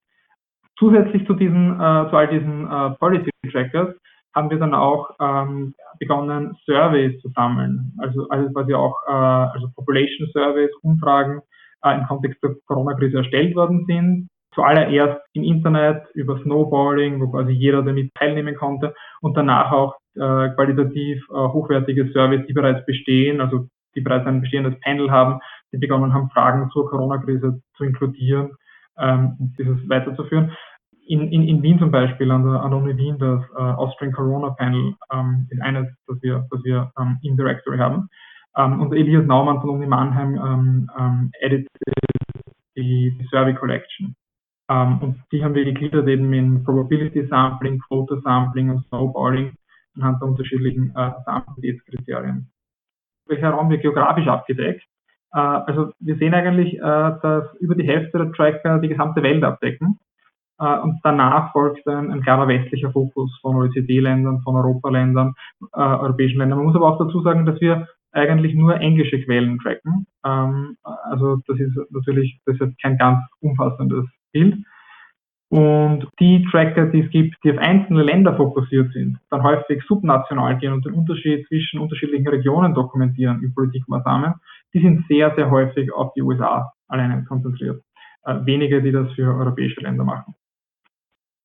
Zusätzlich 0.77 1.25
zu 1.25 1.33
diesen, 1.33 1.73
äh, 1.73 2.09
zu 2.09 2.15
all 2.15 2.27
diesen 2.27 2.69
äh, 2.69 2.91
Policy 2.99 3.31
Trackers 3.51 3.95
haben 4.35 4.49
wir 4.51 4.59
dann 4.59 4.75
auch 4.75 5.09
ähm, 5.19 5.73
begonnen, 5.99 6.55
Surveys 6.65 7.19
zu 7.21 7.29
sammeln. 7.29 7.93
Also, 7.97 8.27
also 8.29 8.51
quasi 8.53 8.73
auch 8.73 8.95
äh, 9.07 9.11
also 9.11 9.67
Population 9.75 10.27
Surveys, 10.33 10.71
Umfragen 10.81 11.41
äh, 11.83 11.95
im 11.97 12.07
Kontext 12.07 12.41
der 12.43 12.55
Corona-Krise 12.65 13.17
erstellt 13.17 13.55
worden 13.55 13.85
sind. 13.87 14.29
Zuallererst 14.53 15.21
im 15.33 15.43
Internet 15.43 16.03
über 16.15 16.39
Snowballing, 16.41 17.21
wo 17.21 17.29
quasi 17.29 17.51
jeder 17.51 17.83
damit 17.83 18.13
teilnehmen 18.15 18.55
konnte 18.55 18.95
und 19.21 19.37
danach 19.37 19.71
auch 19.71 19.95
äh, 20.15 20.49
qualitativ 20.55 21.23
äh, 21.29 21.33
hochwertige 21.33 22.09
Surveys, 22.11 22.47
die 22.47 22.53
bereits 22.53 22.85
bestehen, 22.85 23.39
also 23.39 23.67
die 23.95 24.01
bereits 24.01 24.25
ein 24.25 24.41
bestehendes 24.41 24.79
Panel 24.81 25.11
haben, 25.11 25.39
die 25.71 25.77
begonnen 25.77 26.13
haben, 26.13 26.29
Fragen 26.31 26.69
zur 26.71 26.89
Corona-Krise 26.89 27.61
zu 27.75 27.83
inkludieren, 27.83 28.51
ähm, 28.97 29.53
dieses 29.59 29.77
weiterzuführen 29.87 30.53
in, 31.07 31.31
in, 31.31 31.47
in 31.47 31.63
Wien 31.63 31.79
zum 31.79 31.91
Beispiel, 31.91 32.29
an 32.31 32.43
der, 32.43 32.63
Uni 32.63 32.97
Wien, 32.97 33.17
das 33.17 33.41
äh, 33.57 33.61
Austrian 33.61 34.13
Corona 34.13 34.51
Panel 34.51 34.93
ähm, 35.11 35.47
ist 35.49 35.61
eines, 35.61 35.87
das 36.07 36.21
wir, 36.21 36.47
das 36.51 36.63
wir 36.63 36.91
ähm, 36.99 37.17
im 37.23 37.37
Directory 37.37 37.77
haben. 37.77 38.09
Ähm, 38.55 38.81
und 38.81 38.93
Elias 38.93 39.25
Naumann 39.25 39.61
von 39.61 39.71
Uni 39.71 39.87
Mannheim 39.87 40.35
ähm, 40.35 40.91
ähm, 40.97 41.31
editet 41.39 41.69
die, 42.75 43.17
die 43.17 43.27
Survey 43.31 43.53
Collection. 43.53 44.15
Ähm, 44.69 44.99
und 44.99 45.23
die 45.31 45.43
haben 45.43 45.55
wir 45.55 45.65
gegliedert 45.65 46.07
eben 46.07 46.31
in 46.33 46.63
Probability 46.63 47.27
Sampling, 47.27 47.79
Quota 47.79 48.19
Sampling 48.21 48.69
und 48.69 48.85
Snowballing 48.87 49.53
anhand 49.95 50.21
der 50.21 50.27
unterschiedlichen 50.27 50.91
äh, 50.95 51.11
Samplabilitätskriterien. 51.25 52.51
Welcher 53.27 53.49
Raum 53.49 53.69
wird 53.69 53.81
geografisch 53.81 54.27
abgedeckt? 54.27 54.83
Äh, 55.33 55.39
also 55.39 55.91
wir 55.99 56.17
sehen 56.17 56.33
eigentlich, 56.33 56.75
äh, 56.75 56.79
dass 56.79 57.53
über 57.59 57.75
die 57.75 57.87
Hälfte 57.87 58.17
der 58.17 58.31
Tracker 58.33 58.79
die 58.79 58.89
gesamte 58.89 59.23
Welt 59.23 59.43
abdecken. 59.43 59.99
Äh, 60.59 60.79
und 60.79 60.99
danach 61.03 61.51
folgt 61.51 61.87
ein, 61.87 62.11
ein 62.11 62.21
klarer 62.21 62.47
westlicher 62.47 62.91
Fokus 62.91 63.37
von 63.41 63.55
OECD-Ländern, 63.55 64.41
von 64.41 64.55
Europaländern, 64.55 65.33
äh, 65.73 65.79
europäischen 65.79 66.39
Ländern. 66.39 66.59
Man 66.59 66.67
muss 66.67 66.75
aber 66.75 66.93
auch 66.93 66.99
dazu 66.99 67.21
sagen, 67.21 67.45
dass 67.45 67.59
wir 67.61 67.87
eigentlich 68.11 68.55
nur 68.55 68.79
englische 68.79 69.21
Quellen 69.21 69.59
tracken. 69.59 70.07
Ähm, 70.25 70.77
also 70.83 71.37
das 71.47 71.59
ist 71.59 71.77
natürlich 71.91 72.39
das 72.45 72.59
ist 72.59 72.81
kein 72.81 72.97
ganz 72.97 73.19
umfassendes 73.41 74.05
Bild. 74.31 74.57
Und 75.49 76.07
die 76.19 76.45
Tracker, 76.51 76.87
die 76.87 77.01
es 77.01 77.09
gibt, 77.09 77.37
die 77.43 77.51
auf 77.51 77.57
einzelne 77.57 78.03
Länder 78.03 78.35
fokussiert 78.35 78.91
sind, 78.91 79.17
dann 79.29 79.43
häufig 79.43 79.81
subnational 79.87 80.57
gehen 80.57 80.73
und 80.73 80.85
den 80.85 80.93
Unterschied 80.93 81.47
zwischen 81.47 81.79
unterschiedlichen 81.79 82.27
Regionen 82.27 82.73
dokumentieren 82.73 83.41
in 83.41 83.53
Politikmaßnahmen, 83.53 84.33
die 84.73 84.81
sind 84.81 85.05
sehr, 85.07 85.33
sehr 85.35 85.49
häufig 85.49 85.93
auf 85.93 86.11
die 86.15 86.21
USA 86.21 86.73
alleine 86.89 87.23
konzentriert. 87.23 87.81
Äh, 88.23 88.45
wenige, 88.45 88.81
die 88.81 88.91
das 88.91 89.09
für 89.13 89.33
europäische 89.33 89.79
Länder 89.79 90.03
machen. 90.03 90.35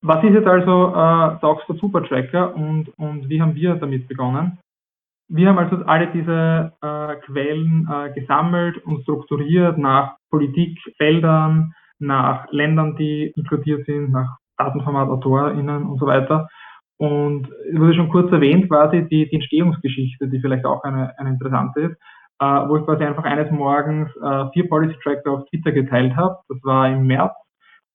Was 0.05 0.21
ist 0.21 0.33
jetzt 0.33 0.47
also 0.47 0.89
äh, 0.89 1.39
der 1.39 1.49
Oxford 1.49 1.79
Supertracker 1.79 2.53
und, 2.55 2.89
und 2.97 3.29
wie 3.29 3.41
haben 3.41 3.55
wir 3.55 3.75
damit 3.75 4.09
begonnen? 4.09 4.59
Wir 5.29 5.47
haben 5.47 5.57
also 5.57 5.77
alle 5.85 6.07
diese 6.07 6.73
äh, 6.81 7.15
Quellen 7.25 7.87
äh, 7.89 8.11
gesammelt 8.11 8.77
und 8.85 9.03
strukturiert 9.03 9.77
nach 9.77 10.17
Politikfeldern, 10.29 11.73
nach 11.99 12.51
Ländern, 12.51 12.97
die 12.97 13.31
inkludiert 13.33 13.85
sind, 13.85 14.11
nach 14.11 14.37
Datenformat, 14.57 15.07
AutorInnen 15.07 15.85
und 15.85 15.99
so 15.99 16.05
weiter. 16.05 16.49
Und 16.97 17.47
es 17.71 17.79
wurde 17.79 17.95
schon 17.95 18.09
kurz 18.09 18.29
erwähnt, 18.33 18.67
quasi 18.67 19.07
die, 19.07 19.29
die 19.29 19.35
Entstehungsgeschichte, 19.35 20.27
die 20.27 20.41
vielleicht 20.41 20.65
auch 20.65 20.83
eine, 20.83 21.17
eine 21.17 21.29
interessante 21.29 21.79
ist, 21.79 21.95
äh, 22.39 22.45
wo 22.45 22.75
ich 22.75 22.83
quasi 22.83 23.05
einfach 23.05 23.23
eines 23.23 23.49
Morgens 23.51 24.09
äh, 24.17 24.49
vier 24.51 24.67
Policy 24.67 24.95
Tracker 25.01 25.31
auf 25.31 25.45
Twitter 25.45 25.71
geteilt 25.71 26.17
habe. 26.17 26.39
Das 26.49 26.57
war 26.63 26.89
im 26.89 27.07
März 27.07 27.33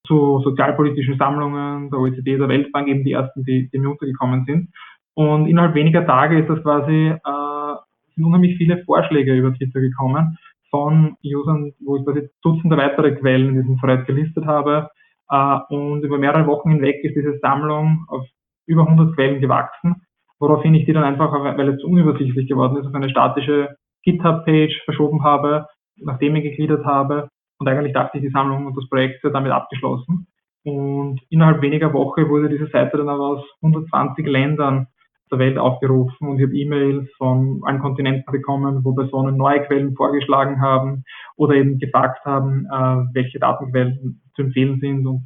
zu 0.09 0.41
sozialpolitischen 0.43 1.19
Sammlungen 1.19 1.91
der 1.91 2.01
OECD, 2.01 2.39
der 2.39 2.49
Weltbank, 2.49 2.89
eben 2.89 3.05
die 3.05 3.13
ersten, 3.13 3.45
die, 3.45 3.69
die 3.71 3.79
mir 3.79 3.91
untergekommen 3.91 4.45
sind. 4.47 4.71
Und 5.15 5.47
innerhalb 5.47 5.75
weniger 5.75 6.07
Tage 6.07 6.39
ist 6.41 6.49
das 6.49 6.63
quasi, 6.63 7.11
äh, 7.11 7.75
sind 8.15 8.25
unheimlich 8.25 8.57
viele 8.57 8.83
Vorschläge 8.85 9.37
über 9.37 9.55
Twitter 9.55 9.81
gekommen 9.81 10.39
von 10.71 11.17
Usern, 11.23 11.73
wo 11.85 11.97
ich 11.97 12.05
quasi 12.05 12.29
Dutzende 12.43 12.77
weitere 12.77 13.13
Quellen 13.13 13.51
in 13.51 13.63
diesem 13.63 13.79
Thread 13.79 14.07
gelistet 14.07 14.47
habe. 14.47 14.89
Äh, 15.31 15.59
und 15.69 16.03
über 16.03 16.19
mehrere 16.19 16.47
Wochen 16.47 16.71
hinweg 16.71 17.05
ist 17.05 17.15
diese 17.15 17.39
Sammlung 17.39 18.05
auf 18.09 18.27
über 18.67 18.83
100 18.83 19.15
Quellen 19.15 19.41
gewachsen, 19.41 20.03
woraufhin 20.39 20.75
ich 20.75 20.85
die 20.87 20.93
dann 20.93 21.05
einfach, 21.05 21.33
weil 21.33 21.69
es 21.69 21.83
unübersichtlich 21.83 22.49
geworden 22.49 22.77
ist, 22.77 22.87
auf 22.87 22.95
eine 22.95 23.11
statische 23.11 23.77
GitHub-Page 24.05 24.83
verschoben 24.85 25.25
habe, 25.25 25.67
nachdem 25.97 26.37
ich 26.37 26.45
gegliedert 26.45 26.85
habe. 26.85 27.29
Und 27.59 27.69
eigentlich 27.69 27.93
dachte 27.93 28.19
ich, 28.19 28.25
die 28.25 28.31
Sammlung 28.31 28.67
und 28.67 28.77
das 28.77 28.89
Projekt 28.89 29.23
sei 29.23 29.31
damit 29.31 29.53
abgeschlossen. 29.53 30.27
Und 30.65 31.21
innerhalb 31.31 31.63
weniger 31.63 31.93
Woche 31.93 32.29
wurde 32.29 32.49
diese 32.49 32.69
Seite 32.69 32.99
dann 32.99 33.09
aber 33.09 33.25
aus 33.25 33.45
120 33.63 34.27
Ländern 34.27 34.89
der 35.31 35.39
Welt 35.39 35.59
aufgerufen 35.59 36.29
und 36.29 36.39
ich 36.39 36.47
habe 36.47 36.57
E-Mails 36.57 37.09
von 37.17 37.61
allen 37.65 37.81
Kontinenten 37.81 38.33
bekommen, 38.33 38.85
wo 38.85 38.95
Personen 38.95 39.37
neue 39.37 39.63
Quellen 39.63 39.95
vorgeschlagen 39.95 40.61
haben 40.61 41.05
oder 41.37 41.55
eben 41.55 41.79
gefragt 41.79 42.25
haben, 42.25 42.67
äh, 42.67 43.15
welche 43.15 43.39
Datenquellen 43.39 44.23
zu 44.35 44.43
empfehlen 44.43 44.81
sind 44.81 45.07
und, 45.07 45.23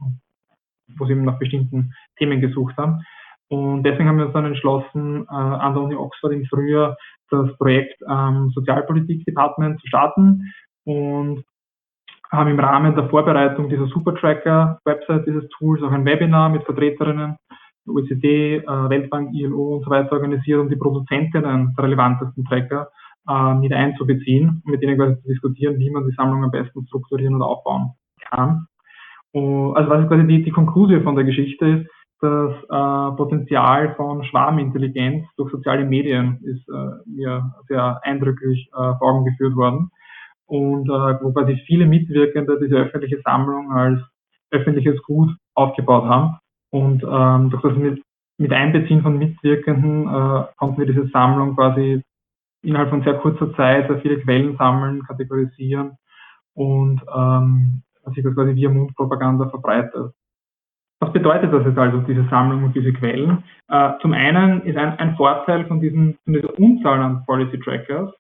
wo 0.97 1.07
sie 1.07 1.13
eben 1.13 1.25
nach 1.25 1.39
bestimmten 1.39 1.93
Themen 2.19 2.41
gesucht 2.41 2.77
haben. 2.77 3.05
Und 3.49 3.85
deswegen 3.85 4.09
haben 4.09 4.19
wir 4.19 4.27
uns 4.27 4.35
dann 4.35 4.47
entschlossen, 4.47 5.27
äh, 5.29 5.35
an 5.35 5.75
der 5.75 5.83
Uni 5.83 5.95
Oxford 5.95 6.33
im 6.33 6.47
Frühjahr 6.47 6.97
das 7.31 7.57
Projekt 7.57 8.01
ähm, 8.11 8.51
Sozialpolitik-Department 8.55 9.81
zu 9.81 9.87
starten 9.87 10.53
und 10.85 11.45
haben 12.33 12.51
im 12.51 12.59
Rahmen 12.59 12.95
der 12.95 13.09
Vorbereitung 13.09 13.69
dieser 13.69 13.87
Supertracker-Website 13.87 15.27
dieses 15.27 15.49
Tools 15.51 15.83
auch 15.83 15.93
ein 15.93 16.05
Webinar 16.05 16.49
mit 16.49 16.65
Vertreterinnen 16.65 17.37
OECD, 17.87 18.57
äh, 18.57 18.67
Weltbank, 18.67 19.35
ILO 19.35 19.77
und 19.77 19.85
so 19.85 19.91
weiter 19.91 20.13
organisiert, 20.13 20.61
um 20.61 20.69
die 20.69 20.77
Produzentinnen 20.77 21.75
der 21.77 21.85
relevantesten 21.85 22.45
Tracker 22.45 22.89
äh, 23.29 23.55
mit 23.55 23.73
einzubeziehen, 23.73 24.63
mit 24.65 24.83
denen 24.83 24.97
quasi 24.97 25.21
zu 25.21 25.29
diskutieren, 25.29 25.79
wie 25.79 25.91
man 25.91 26.07
die 26.07 26.15
Sammlung 26.15 26.45
am 26.45 26.51
besten 26.51 26.87
strukturieren 26.87 27.35
und 27.35 27.43
aufbauen 27.43 27.93
kann. 28.31 28.67
Und, 29.33 29.77
also 29.77 29.91
was 29.91 30.09
quasi 30.09 30.27
die, 30.27 30.43
die 30.43 30.51
Konklusion 30.51 31.03
von 31.03 31.17
der 31.17 31.25
Geschichte 31.25 31.67
ist, 31.67 31.91
das 32.21 32.53
äh, 32.71 33.17
Potenzial 33.17 33.95
von 33.97 34.23
Schwarmintelligenz 34.23 35.27
durch 35.37 35.51
soziale 35.51 35.85
Medien 35.85 36.39
ist 36.45 36.69
äh, 36.69 37.11
mir 37.11 37.53
sehr 37.67 38.01
eindrücklich 38.05 38.69
äh, 38.73 38.77
vor 38.77 39.03
Augen 39.03 39.25
geführt 39.25 39.57
worden. 39.57 39.91
Und 40.53 40.87
äh, 40.87 41.23
wo 41.23 41.33
quasi 41.33 41.57
viele 41.65 41.87
Mitwirkende 41.87 42.59
diese 42.63 42.77
öffentliche 42.77 43.23
Sammlung 43.25 43.73
als 43.73 44.03
öffentliches 44.51 45.03
Gut 45.03 45.31
aufgebaut 45.55 46.05
haben 46.05 46.37
und 46.71 47.03
ähm, 47.03 47.49
durch 47.49 47.63
das 47.63 47.75
mit, 47.75 48.03
mit 48.37 48.53
Einbeziehen 48.53 49.01
von 49.01 49.17
Mitwirkenden 49.17 50.09
äh, 50.09 50.45
konnten 50.59 50.79
wir 50.79 50.87
diese 50.87 51.09
Sammlung 51.09 51.57
quasi 51.57 52.03
innerhalb 52.63 52.91
von 52.91 53.03
sehr 53.03 53.15
kurzer 53.15 53.55
Zeit 53.55 53.89
sehr 53.89 54.01
viele 54.01 54.21
Quellen 54.21 54.55
sammeln, 54.59 55.03
kategorisieren 55.05 55.97
und 56.53 57.01
ähm, 57.17 57.83
sich 58.15 58.23
das 58.23 58.35
quasi 58.35 58.55
via 58.55 58.69
Mundpropaganda 58.69 59.49
verbreitet. 59.49 60.13
Was 61.01 61.15
bedeutet 61.15 61.51
das 61.51 61.65
jetzt 61.65 61.79
also, 61.79 61.99
diese 62.03 62.29
Sammlung 62.29 62.65
und 62.65 62.77
diese 62.77 62.93
Quellen? 62.93 63.43
Äh, 63.69 63.93
zum 64.03 64.13
einen 64.13 64.63
ist 64.67 64.77
ein, 64.77 64.99
ein 64.99 65.17
Vorteil 65.17 65.65
von, 65.65 65.81
diesen, 65.81 66.19
von 66.25 66.35
dieser 66.35 66.59
Unzahl 66.59 67.01
an 67.01 67.25
Policy 67.25 67.59
Trackers, 67.59 68.13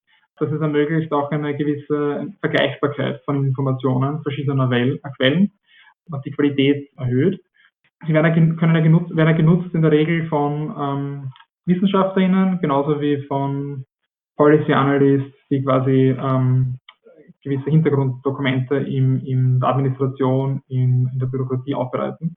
dass 0.43 0.53
es 0.53 0.61
ermöglicht 0.61 1.13
auch 1.13 1.31
eine 1.31 1.57
gewisse 1.57 2.29
Vergleichbarkeit 2.41 3.23
von 3.25 3.47
Informationen 3.47 4.23
verschiedener 4.23 4.69
Quellen, 5.17 5.53
was 6.09 6.23
die 6.23 6.33
Qualität 6.33 6.91
erhöht 6.99 7.41
sie 8.07 8.15
werden, 8.15 8.57
können 8.57 8.83
genutzt, 8.83 9.17
werden 9.17 9.37
genutzt 9.37 9.75
in 9.75 9.83
der 9.83 9.93
Regel 9.93 10.27
von 10.29 10.75
ähm, 10.79 11.31
WissenschaftlerInnen, 11.67 12.61
genauso 12.61 13.01
wie 13.01 13.23
von 13.27 13.85
Policy 14.37 14.73
Analysts, 14.73 15.37
die 15.51 15.63
quasi 15.63 16.17
ähm, 16.19 16.79
gewisse 17.43 17.71
Hintergrunddokumente 17.71 18.77
im, 18.77 19.25
in 19.25 19.61
der 19.61 19.69
Administration, 19.69 20.63
in, 20.69 21.11
in 21.13 21.19
der 21.19 21.27
Bürokratie 21.27 21.75
aufbereiten. 21.75 22.37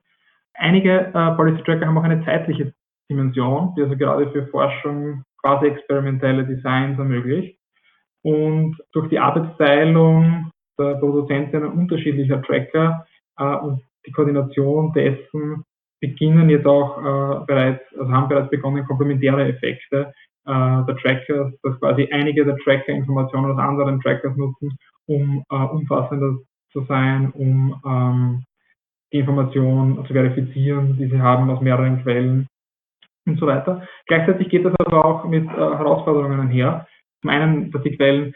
Einige 0.53 1.12
äh, 1.13 1.31
Policy 1.35 1.63
Tracker 1.63 1.88
haben 1.88 1.97
auch 1.97 2.03
eine 2.03 2.24
zeitliche 2.25 2.74
Dimension, 3.09 3.74
die 3.75 3.83
also 3.83 3.95
gerade 3.97 4.29
für 4.31 4.47
Forschung 4.47 5.24
quasi 5.41 5.67
experimentelle 5.67 6.45
Designs 6.45 6.97
ermöglicht. 6.97 7.59
Und 8.25 8.75
durch 8.91 9.08
die 9.10 9.20
Arbeitsteilung 9.20 10.50
der 10.79 10.96
Produzentinnen 10.96 11.72
unterschiedlicher 11.72 12.41
Tracker 12.41 13.05
äh, 13.38 13.55
und 13.58 13.84
die 14.05 14.12
Koordination 14.12 14.91
dessen 14.94 15.63
beginnen 16.01 16.50
jetzt 16.50 16.65
auch 16.65 16.98
äh, 16.98 17.46
bereits, 17.46 17.84
also 18.00 18.12
haben 18.12 18.27
bereits 18.27 18.50
begonnen, 18.50 18.84
komplementäre 18.86 19.48
Effekte 19.48 20.12
äh, 20.46 20.86
der 20.86 20.98
Trackers, 21.01 21.53
dass 21.62 21.79
quasi 21.79 22.10
einige 22.12 22.44
der 22.46 22.58
Tracker 22.58 22.94
Informationen 22.94 23.51
aus 23.51 23.60
anderen 23.60 24.01
Trackers 24.01 24.36
nutzen, 24.36 24.75
um 25.05 25.44
äh, 25.51 25.55
umfassender 25.55 26.39
zu 26.72 26.82
sein, 26.86 27.32
um 27.32 27.79
ähm, 27.86 28.44
die 29.13 29.20
Information 29.20 30.03
zu 30.08 30.13
verifizieren, 30.13 30.98
die 30.98 31.08
sie 31.08 31.22
haben 31.22 31.48
aus 31.51 31.62
mehreren 31.62 32.01
Quellen 32.01 32.48
und 33.27 33.39
so 33.39 33.46
weiter. 33.46 33.88
Gleichzeitig 34.08 34.50
geht 34.50 34.65
das 34.65 34.74
aber 34.79 35.05
auch 35.05 35.25
mit 35.25 35.46
äh, 35.46 35.51
Herausforderungen 35.51 36.39
einher. 36.39 36.88
Zum 37.25 37.32
einen, 37.32 37.72
dass 37.72 37.82
die 37.82 37.98
Quellen 37.98 38.36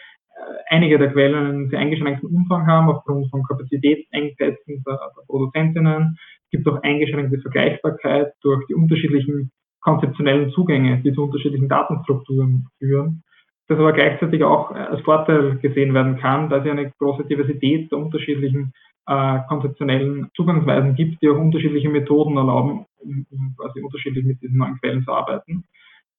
einige 0.67 0.97
der 0.97 1.11
Quellen 1.11 1.35
einen 1.35 1.69
sehr 1.69 1.77
eingeschränkten 1.77 2.27
Umfang 2.27 2.65
haben 2.65 2.89
aufgrund 2.89 3.29
von 3.29 3.43
Kapazitätsengpässen 3.43 4.83
der, 4.83 4.95
der 5.15 5.25
Produzentinnen. 5.27 6.17
Es 6.45 6.49
gibt 6.49 6.67
auch 6.67 6.81
eingeschränkte 6.81 7.39
Vergleichbarkeit 7.39 8.33
durch 8.41 8.65
die 8.65 8.73
unterschiedlichen 8.73 9.51
konzeptionellen 9.81 10.49
Zugänge, 10.53 11.01
die 11.03 11.13
zu 11.13 11.21
unterschiedlichen 11.21 11.69
Datenstrukturen 11.69 12.65
führen. 12.79 13.21
Das 13.67 13.77
aber 13.77 13.93
gleichzeitig 13.93 14.43
auch 14.43 14.71
als 14.71 15.01
Vorteil 15.01 15.59
gesehen 15.59 15.93
werden 15.93 16.17
kann, 16.17 16.49
da 16.49 16.57
es 16.57 16.67
eine 16.67 16.89
große 16.97 17.25
Diversität 17.25 17.91
der 17.91 17.99
unterschiedlichen 17.99 18.73
äh, 19.05 19.39
konzeptionellen 19.47 20.31
Zugangsweisen 20.35 20.95
gibt, 20.95 21.21
die 21.21 21.29
auch 21.29 21.37
unterschiedliche 21.37 21.89
Methoden 21.89 22.37
erlauben, 22.37 22.87
um, 22.97 23.27
um 23.29 23.55
quasi 23.55 23.81
unterschiedlich 23.81 24.25
mit 24.25 24.41
diesen 24.41 24.57
neuen 24.57 24.79
Quellen 24.79 25.03
zu 25.03 25.11
arbeiten. 25.11 25.63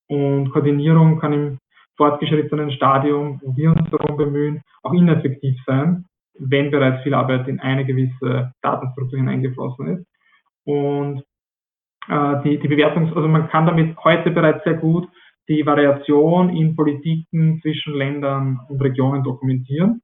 Und 0.06 0.50
Koordinierung 0.50 1.18
kann 1.18 1.32
im 1.32 1.58
fortgeschrittenen 2.00 2.70
Stadium, 2.72 3.38
wo 3.42 3.54
wir 3.54 3.72
uns 3.72 3.90
darum 3.90 4.16
bemühen, 4.16 4.62
auch 4.82 4.94
ineffektiv 4.94 5.54
sein, 5.66 6.06
wenn 6.38 6.70
bereits 6.70 7.02
viel 7.02 7.12
Arbeit 7.12 7.46
in 7.46 7.60
eine 7.60 7.84
gewisse 7.84 8.54
Datenstruktur 8.62 9.18
hineingeflossen 9.18 9.86
ist. 9.98 10.06
Und 10.64 11.22
äh, 12.08 12.42
die, 12.42 12.58
die 12.58 12.68
Bewertungs-, 12.68 13.14
also 13.14 13.28
man 13.28 13.50
kann 13.50 13.66
damit 13.66 13.94
heute 14.02 14.30
bereits 14.30 14.64
sehr 14.64 14.78
gut 14.78 15.08
die 15.50 15.66
Variation 15.66 16.48
in 16.48 16.74
Politiken 16.74 17.60
zwischen 17.60 17.92
Ländern 17.92 18.60
und 18.70 18.80
Regionen 18.80 19.22
dokumentieren. 19.22 20.00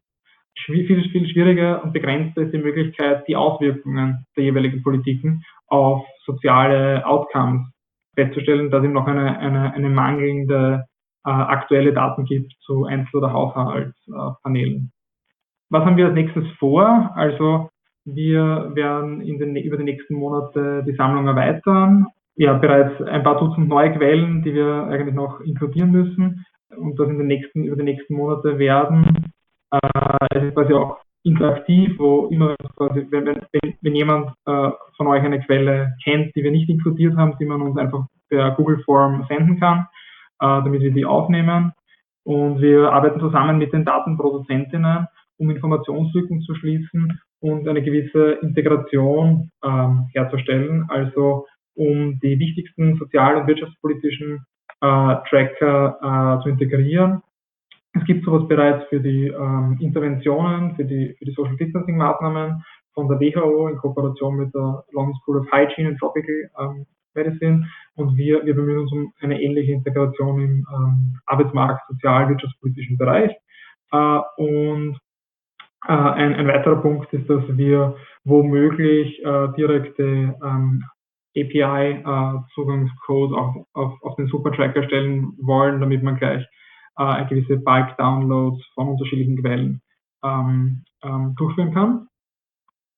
viel, 0.67 0.85
viel 0.87 1.29
schwieriger 1.31 1.83
und 1.83 1.95
begrenzter 1.95 2.43
ist 2.43 2.53
die 2.53 2.59
Möglichkeit, 2.59 3.27
die 3.27 3.37
Auswirkungen 3.37 4.27
der 4.37 4.45
jeweiligen 4.45 4.83
Politiken 4.83 5.43
auf 5.69 6.05
soziale 6.27 7.07
Outcomes 7.07 7.71
festzustellen, 8.15 8.71
dass 8.71 8.85
es 8.85 8.91
noch 8.91 9.07
eine, 9.07 9.39
eine, 9.39 9.73
eine 9.73 9.89
mangelnde 9.89 10.85
aktuelle 11.31 11.93
Daten 11.93 12.25
gibt 12.25 12.53
zu 12.61 12.85
Einzel- 12.85 13.19
oder 13.19 13.33
Haushaltspanelen. 13.33 14.93
Was 15.71 15.85
haben 15.85 15.97
wir 15.97 16.07
als 16.07 16.15
nächstes 16.15 16.47
vor? 16.59 17.11
Also 17.15 17.71
wir 18.05 18.71
werden 18.75 19.21
den, 19.21 19.57
über 19.57 19.77
die 19.77 19.85
nächsten 19.85 20.15
Monate 20.15 20.85
die 20.87 20.95
Sammlung 20.95 21.27
erweitern. 21.27 22.07
Ja, 22.37 22.53
bereits 22.53 23.03
ein 23.03 23.23
paar 23.23 23.39
Dutzend 23.39 23.69
neue 23.69 23.93
Quellen, 23.93 24.43
die 24.43 24.55
wir 24.55 24.85
eigentlich 24.85 25.15
noch 25.15 25.41
inkludieren 25.41 25.91
müssen 25.91 26.45
und 26.77 26.99
das 26.99 27.09
in 27.09 27.19
den 27.19 27.27
nächsten, 27.27 27.65
über 27.65 27.77
die 27.77 27.83
nächsten 27.83 28.15
Monate 28.15 28.59
werden. 28.59 29.33
Äh, 29.73 30.27
es 30.35 30.45
ist 30.45 30.55
quasi 30.55 30.75
auch 30.75 30.99
interaktiv, 31.25 31.99
wo 31.99 32.27
immer 32.27 32.55
quasi, 32.77 33.07
wenn, 33.11 33.27
wenn, 33.27 33.75
wenn 33.81 33.95
jemand 33.95 34.29
äh, 34.47 34.71
von 34.97 35.07
euch 35.09 35.23
eine 35.23 35.41
Quelle 35.41 35.95
kennt, 36.05 36.37
die 36.37 36.45
wir 36.45 36.53
nicht 36.53 36.69
inkludiert 36.69 37.17
haben, 37.17 37.37
die 37.41 37.47
man 37.47 37.63
uns 37.63 37.77
einfach 37.77 38.07
per 38.29 38.53
Google 38.53 38.79
Form 38.85 39.25
senden 39.29 39.59
kann, 39.59 39.81
äh, 39.81 40.06
damit 40.39 40.83
wir 40.83 40.93
die 40.93 41.05
aufnehmen. 41.05 41.73
Und 42.25 42.61
wir 42.61 42.93
arbeiten 42.93 43.21
zusammen 43.21 43.59
mit 43.59 43.73
den 43.73 43.85
Datenproduzentinnen, 43.85 45.07
um 45.39 45.51
Informationslücken 45.51 46.41
zu 46.41 46.55
schließen 46.55 47.21
und 47.41 47.69
eine 47.69 47.83
gewisse 47.83 48.33
Integration 48.43 49.51
ähm, 49.65 50.09
herzustellen, 50.13 50.87
also 50.89 51.47
um 51.75 52.19
die 52.21 52.39
wichtigsten 52.39 52.97
sozial- 52.97 53.37
und 53.37 53.47
wirtschaftspolitischen 53.47 54.45
äh, 54.81 55.17
Tracker 55.29 56.39
äh, 56.41 56.43
zu 56.43 56.49
integrieren 56.49 57.23
es 57.99 58.05
gibt 58.05 58.25
sowas 58.25 58.47
bereits 58.49 58.87
für 58.89 59.01
die 59.01 59.29
ähm, 59.29 59.79
Interventionen, 59.81 60.75
für 60.77 60.85
die, 60.85 61.15
für 61.19 61.25
die 61.25 61.33
Social 61.33 61.57
Distancing 61.57 61.97
Maßnahmen 61.97 62.63
von 62.93 63.09
der 63.09 63.19
WHO 63.21 63.69
in 63.69 63.77
Kooperation 63.79 64.37
mit 64.37 64.55
der 64.55 64.85
London 64.93 65.15
School 65.23 65.39
of 65.39 65.51
Hygiene 65.51 65.89
and 65.89 65.99
Tropical 65.99 66.51
ähm, 66.59 66.87
Medicine. 67.17 67.67
Und 67.95 68.17
wir, 68.17 68.45
wir 68.45 68.55
bemühen 68.55 68.79
uns 68.81 68.93
um 68.93 69.13
eine 69.21 69.41
ähnliche 69.41 69.73
Integration 69.73 70.41
im 70.41 70.67
ähm, 70.73 71.19
Arbeitsmarkt, 71.27 71.87
sozial, 71.89 72.29
wirtschaftspolitischen 72.29 72.97
Bereich. 72.99 73.33
Äh, 73.93 74.21
und 74.37 74.99
äh, 75.87 75.93
ein, 75.93 76.35
ein 76.35 76.47
weiterer 76.49 76.77
Punkt 76.77 77.13
ist, 77.13 77.29
dass 77.29 77.43
wir 77.49 77.97
womöglich 78.25 79.25
äh, 79.25 79.49
direkte 79.57 80.37
ähm, 80.43 80.85
API-Zugangscode 81.37 83.33
äh, 83.33 83.37
auf, 83.37 83.57
auf, 83.75 84.03
auf 84.03 84.17
den 84.17 84.27
Supertracker 84.29 84.85
stellen 84.85 85.33
wollen, 85.41 85.81
damit 85.81 86.03
man 86.03 86.17
gleich 86.17 86.45
äh, 86.99 87.25
gewisse 87.27 87.59
Bulk-Downloads 87.59 88.65
von 88.75 88.89
unterschiedlichen 88.89 89.41
Quellen 89.41 89.81
ähm, 90.25 90.85
ähm, 91.03 91.35
durchführen 91.37 91.75
kann. 91.75 92.09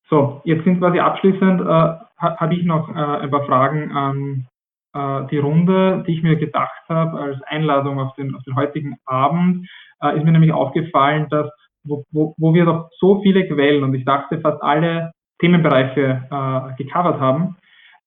So, 0.09 0.41
jetzt 0.45 0.65
sind 0.65 0.79
quasi 0.79 0.99
abschließend, 0.99 1.61
äh, 1.61 1.95
habe 2.19 2.55
ich 2.55 2.65
noch 2.65 2.89
äh, 2.89 2.93
ein 2.93 3.31
paar 3.31 3.47
Fragen 3.47 3.93
an 3.93 4.47
äh, 4.95 5.27
die 5.31 5.39
Runde, 5.39 6.05
die 6.07 6.15
ich 6.15 6.23
mir 6.23 6.37
gedacht 6.37 6.83
habe 6.89 7.19
als 7.19 7.43
Einladung 7.43 8.01
auf 8.01 8.15
den, 8.15 8.35
auf 8.35 8.43
den 8.45 8.57
heutigen 8.57 8.97
Abend. 9.05 9.69
Äh, 10.03 10.17
ist 10.17 10.25
mir 10.25 10.33
nämlich 10.33 10.53
aufgefallen, 10.53 11.29
dass 11.31 11.51
wo, 11.85 12.05
wo, 12.11 12.35
wo 12.39 12.55
wir 12.55 12.65
doch 12.65 12.91
so 12.99 13.23
viele 13.23 13.47
Quellen 13.47 13.85
und 13.85 13.95
ich 13.95 14.05
dachte 14.05 14.41
fast 14.41 14.63
alle 14.63 15.13
Themenbereiche 15.41 16.27
äh, 16.31 16.83
gecovert 16.83 17.21
haben, 17.21 17.57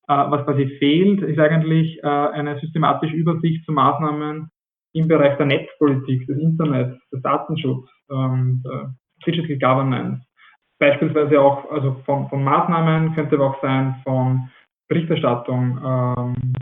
äh, 0.08 0.13
was 0.13 0.46
quasi 0.46 0.68
fehlt, 0.80 1.22
ist 1.22 1.39
eigentlich 1.39 2.00
äh, 2.03 2.08
eine 2.08 2.60
systematische 2.60 3.15
Übersicht 3.15 3.65
zu 3.65 3.72
Maßnahmen 3.72 4.50
im 4.94 5.08
Bereich 5.08 5.38
der 5.38 5.46
Netzpolitik, 5.46 6.27
des 6.27 6.38
Internets, 6.38 7.00
des 7.12 7.22
Datenschutzes, 7.22 7.89
ähm, 8.12 8.62
der 8.65 8.94
Digital 9.25 9.58
Governance, 9.58 10.22
beispielsweise 10.81 11.39
auch 11.39 11.71
also 11.71 11.95
von, 12.05 12.27
von 12.27 12.43
Maßnahmen, 12.43 13.13
könnte 13.13 13.35
aber 13.35 13.51
auch 13.51 13.61
sein 13.61 14.01
von 14.03 14.50
Berichterstattung 14.89 15.79
ähm, 15.85 16.53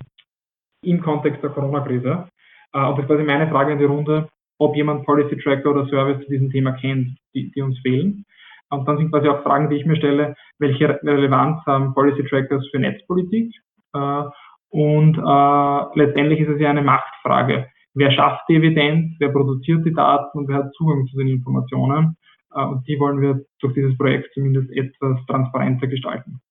im 0.84 1.02
Kontext 1.02 1.42
der 1.42 1.52
Corona-Krise. 1.52 2.28
Äh, 2.74 2.86
und 2.86 2.98
das 2.98 3.00
ist 3.00 3.08
quasi 3.08 3.24
meine 3.24 3.48
Frage 3.48 3.72
in 3.72 3.80
die 3.80 3.86
Runde, 3.86 4.28
ob 4.60 4.76
jemand 4.76 5.06
Policy 5.06 5.38
Tracker 5.38 5.72
oder 5.72 5.88
Service 5.88 6.22
zu 6.26 6.30
diesem 6.30 6.52
Thema 6.52 6.74
kennt, 6.74 7.18
die, 7.34 7.50
die 7.52 7.62
uns 7.62 7.80
fehlen. 7.80 8.26
Und 8.70 8.88
dann 8.88 8.98
sind 8.98 9.10
quasi 9.10 9.30
auch 9.30 9.42
Fragen, 9.42 9.70
die 9.70 9.78
ich 9.78 9.86
mir 9.86 9.96
stelle, 9.96 10.36
welche 10.60 11.02
Relevanz 11.02 11.66
haben 11.66 11.94
Policy 11.94 12.24
Trackers 12.26 12.68
für 12.72 12.80
Netzpolitik? 12.80 13.56
Äh, 13.94 14.24
und 14.72 15.18
äh, 15.18 16.00
letztendlich 16.00 16.42
ist 16.42 16.50
es 16.50 16.60
ja 16.60 16.70
eine 16.70 16.84
Machtfrage 16.84 17.70
wer 17.96 18.12
schafft 18.12 18.48
die 18.50 18.56
Evidenz, 18.56 19.16
wer 19.20 19.30
produziert 19.30 19.86
die 19.86 19.94
Daten 19.94 20.38
und 20.38 20.48
wer 20.48 20.58
hat 20.58 20.74
Zugang 20.74 21.06
zu 21.08 21.18
den 21.18 21.28
Informationen. 21.28 22.16
Äh, 22.54 22.66
und 22.66 22.88
die 22.88 23.00
wollen 23.00 23.22
wir 23.22 23.46
durch 23.60 23.74
dieses 23.74 23.98
Projekt 23.98 24.34
zumindest 24.34 24.72
etwas 24.72 25.26
transparenter 25.28 25.88
gestalten. 25.88 26.42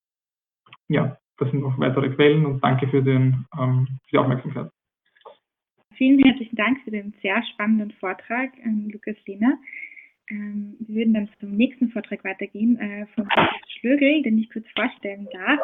Ja, 0.88 1.18
das 1.38 1.50
sind 1.50 1.62
noch 1.62 1.78
weitere 1.78 2.10
Quellen 2.10 2.46
und 2.46 2.62
danke 2.62 2.88
für, 2.88 3.02
den, 3.02 3.46
ähm, 3.58 3.86
für 4.04 4.10
die 4.12 4.18
Aufmerksamkeit. 4.18 4.70
Vielen 5.96 6.22
herzlichen 6.24 6.56
Dank 6.56 6.78
für 6.84 6.90
den 6.90 7.12
sehr 7.22 7.42
spannenden 7.52 7.90
Vortrag, 7.92 8.50
ähm, 8.64 8.88
Lukas 8.92 9.16
Lehner. 9.26 9.58
Ähm, 10.30 10.76
wir 10.80 10.96
würden 10.96 11.14
dann 11.14 11.28
zum 11.40 11.56
nächsten 11.56 11.88
Vortrag 11.90 12.22
weitergehen 12.22 12.78
äh, 12.78 13.06
von 13.14 13.24
Lukas 13.24 13.70
Schlögel, 13.80 14.22
den 14.22 14.38
ich 14.38 14.50
kurz 14.50 14.66
vorstellen 14.76 15.26
darf. 15.32 15.58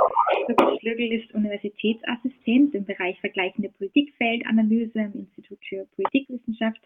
Lukas 0.48 0.80
Schlögel 0.80 1.12
ist 1.12 1.32
Universitätsassistent 1.34 2.74
im 2.74 2.84
Bereich 2.84 3.20
vergleichende 3.20 3.68
Politikfeldanalyse 3.70 5.00
am 5.00 5.12
Institut 5.12 5.58
für 5.68 5.86
Politikwissenschaft 5.94 6.80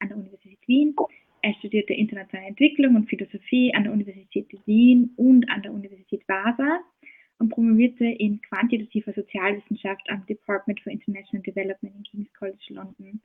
an 0.00 0.08
der 0.08 0.16
Universität 0.18 0.58
Wien. 0.66 0.94
Er 1.44 1.52
studierte 1.56 1.92
internationale 1.92 2.48
Entwicklung 2.48 2.96
und 2.96 3.06
Philosophie 3.06 3.70
an 3.74 3.84
der 3.84 3.92
Universität 3.92 4.48
Wien 4.64 5.12
und 5.16 5.46
an 5.50 5.60
der 5.60 5.74
Universität 5.74 6.26
Vasa 6.26 6.80
und 7.38 7.50
promovierte 7.50 8.06
in 8.06 8.40
quantitativer 8.40 9.12
Sozialwissenschaft 9.12 10.08
am 10.08 10.24
Department 10.24 10.80
for 10.80 10.90
International 10.90 11.42
Development 11.42 11.94
in 11.96 12.02
King's 12.04 12.32
College 12.32 12.64
London. 12.70 13.20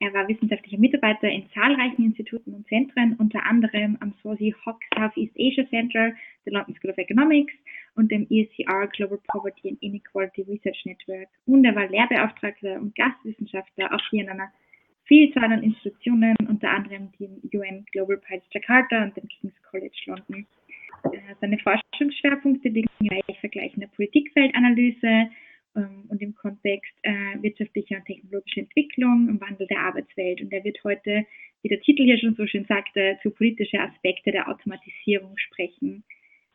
Er 0.00 0.14
war 0.14 0.26
wissenschaftlicher 0.28 0.78
Mitarbeiter 0.78 1.28
in 1.28 1.44
zahlreichen 1.52 2.06
Instituten 2.06 2.54
und 2.54 2.66
Zentren, 2.68 3.16
unter 3.18 3.44
anderem 3.44 3.98
am 4.00 4.14
Sosi 4.22 4.54
Hock 4.64 4.80
Southeast 4.96 5.34
Asia 5.38 5.68
Center, 5.68 6.14
der 6.46 6.52
London 6.54 6.74
School 6.76 6.92
of 6.92 6.96
Economics 6.96 7.52
und 7.96 8.10
dem 8.10 8.26
ESCR 8.30 8.86
Global 8.96 9.18
Poverty 9.28 9.68
and 9.68 9.82
Inequality 9.82 10.40
Research 10.48 10.86
Network. 10.86 11.28
Und 11.44 11.66
er 11.66 11.76
war 11.76 11.86
Lehrbeauftragter 11.86 12.80
und 12.80 12.94
Gastwissenschaftler 12.94 13.92
auch 13.92 14.08
hier 14.08 14.22
in 14.22 14.30
einer 14.30 14.50
Vielzahl 15.08 15.52
an 15.52 15.62
Institutionen, 15.62 16.36
unter 16.48 16.70
anderem 16.70 17.10
dem 17.18 17.40
UN 17.52 17.84
Global 17.92 18.18
Prize 18.18 18.44
Jakarta 18.52 19.02
und 19.02 19.16
dem 19.16 19.26
King's 19.28 19.60
College 19.68 20.00
London. 20.06 20.46
Äh, 21.12 21.34
seine 21.40 21.58
Forschungsschwerpunkte 21.58 22.68
liegen 22.68 22.88
im 23.00 23.08
Bereich 23.08 23.40
vergleichender 23.40 23.88
Politikfeldanalyse, 23.96 25.30
ähm, 25.78 26.04
und 26.08 26.20
im 26.22 26.34
Kontext 26.34 26.92
äh, 27.02 27.42
wirtschaftlicher 27.42 27.96
und 27.96 28.04
technologischer 28.06 28.60
Entwicklung 28.62 29.28
im 29.28 29.40
Wandel 29.40 29.66
der 29.66 29.80
Arbeitswelt. 29.80 30.40
Und 30.40 30.52
er 30.52 30.64
wird 30.64 30.78
heute, 30.84 31.24
wie 31.62 31.68
der 31.68 31.80
Titel 31.80 32.04
hier 32.04 32.18
schon 32.18 32.34
so 32.34 32.46
schön 32.46 32.64
sagte, 32.64 33.18
zu 33.22 33.30
politischen 33.30 33.80
Aspekte 33.80 34.32
der 34.32 34.48
Automatisierung 34.48 35.36
sprechen. 35.36 36.04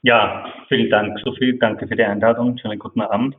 Ja, 0.01 0.53
vielen 0.67 0.89
Dank, 0.89 1.19
Sophie. 1.19 1.57
Danke 1.57 1.87
für 1.87 1.95
die 1.95 2.03
Einladung. 2.03 2.57
Schönen 2.57 2.79
guten 2.79 3.01
Abend. 3.01 3.35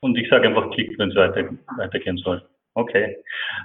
Und 0.00 0.16
ich 0.18 0.28
sage 0.28 0.48
einfach 0.48 0.70
Klick, 0.72 0.98
wenn 0.98 1.10
es 1.10 1.16
weiter, 1.16 1.48
weitergehen 1.76 2.16
soll. 2.16 2.42
Okay. 2.76 3.16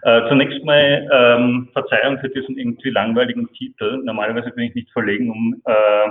Äh, 0.04 0.30
zunächst 0.30 0.64
mal 0.64 1.06
ähm, 1.12 1.68
Verzeihung 1.74 2.18
für 2.20 2.30
diesen 2.30 2.58
irgendwie 2.58 2.92
langweiligen 2.92 3.52
Titel. 3.52 4.02
Normalerweise 4.06 4.52
bin 4.52 4.64
ich 4.64 4.74
nicht 4.74 4.90
verlegen, 4.92 5.30
um, 5.30 5.62
äh, 5.66 6.10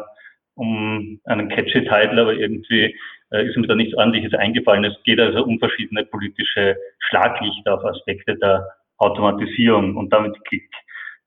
um 0.55 1.19
einen 1.25 1.49
catchy 1.49 1.81
Titel, 1.81 2.19
aber 2.19 2.35
irgendwie 2.35 2.95
äh, 3.33 3.47
ist 3.47 3.57
mir 3.57 3.67
da 3.69 3.75
nichts 3.75 3.97
ordentliches 3.97 4.35
eingefallen. 4.35 4.85
Es 4.85 5.03
geht 5.05 5.19
also 5.19 5.45
um 5.45 5.59
verschiedene 5.59 6.05
politische 6.05 6.77
Schlaglichter 7.09 7.73
auf 7.73 7.85
Aspekte 7.87 8.37
der 8.37 8.69
Automatisierung 8.99 9.97
und 9.97 10.13
damit 10.13 10.37
Klick. 10.45 10.69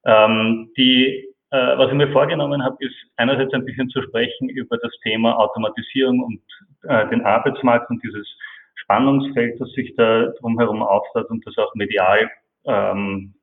Ähm, 0.05 0.69
die, 0.77 1.27
äh, 1.49 1.77
was 1.77 1.87
ich 1.87 1.97
mir 1.97 2.11
vorgenommen 2.11 2.63
habe, 2.63 2.77
ist 2.81 2.95
einerseits 3.17 3.51
ein 3.51 3.65
bisschen 3.65 3.89
zu 3.89 4.03
sprechen 4.03 4.47
über 4.47 4.77
das 4.77 4.91
Thema 5.01 5.39
Automatisierung 5.39 6.19
und 6.19 6.41
äh, 6.87 7.09
den 7.09 7.25
Arbeitsmarkt 7.25 7.89
und 7.89 8.03
dieses 8.03 8.27
Spannungsfeld, 8.83 9.59
das 9.59 9.69
sich 9.71 9.95
da 9.95 10.27
drumherum 10.39 10.83
auftat 10.83 11.29
und 11.29 11.45
das 11.45 11.57
auch 11.57 11.73
medial 11.75 12.29
ähm, 12.65 13.33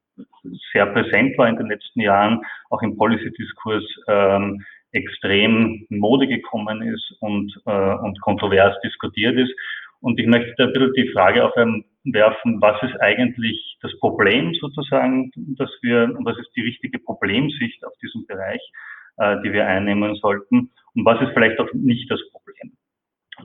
sehr 0.72 0.87
präsent 0.87 1.37
war 1.38 1.48
in 1.48 1.57
den 1.57 1.68
letzten 1.68 2.00
Jahren, 2.00 2.40
auch 2.70 2.83
im 2.83 2.96
Policy-Diskurs 2.96 3.85
ähm, 4.09 4.64
extrem 4.92 5.87
Mode 5.88 6.26
gekommen 6.26 6.83
ist 6.83 7.16
und, 7.20 7.53
äh, 7.66 7.94
und 7.94 8.20
kontrovers 8.20 8.76
diskutiert 8.83 9.37
ist. 9.37 9.53
Und 10.00 10.18
ich 10.18 10.26
möchte 10.26 10.55
da 10.57 10.64
ein 10.64 10.72
bisschen 10.72 10.92
die 10.94 11.12
Frage 11.12 11.44
aufwerfen, 11.44 12.61
was 12.61 12.83
ist 12.83 12.98
eigentlich 13.00 13.79
das 13.83 13.96
Problem 14.00 14.55
sozusagen, 14.55 15.31
dass 15.59 15.70
wir, 15.83 16.16
was 16.24 16.38
ist 16.38 16.50
die 16.57 16.62
richtige 16.62 16.98
Problemsicht 16.98 17.85
auf 17.85 17.92
diesem 18.03 18.26
Bereich, 18.26 18.61
äh, 19.18 19.37
die 19.44 19.53
wir 19.53 19.66
einnehmen 19.66 20.14
sollten 20.16 20.70
und 20.94 21.05
was 21.05 21.20
ist 21.20 21.33
vielleicht 21.35 21.61
auch 21.61 21.68
nicht 21.74 22.11
das 22.11 22.20
Problem. 22.33 22.72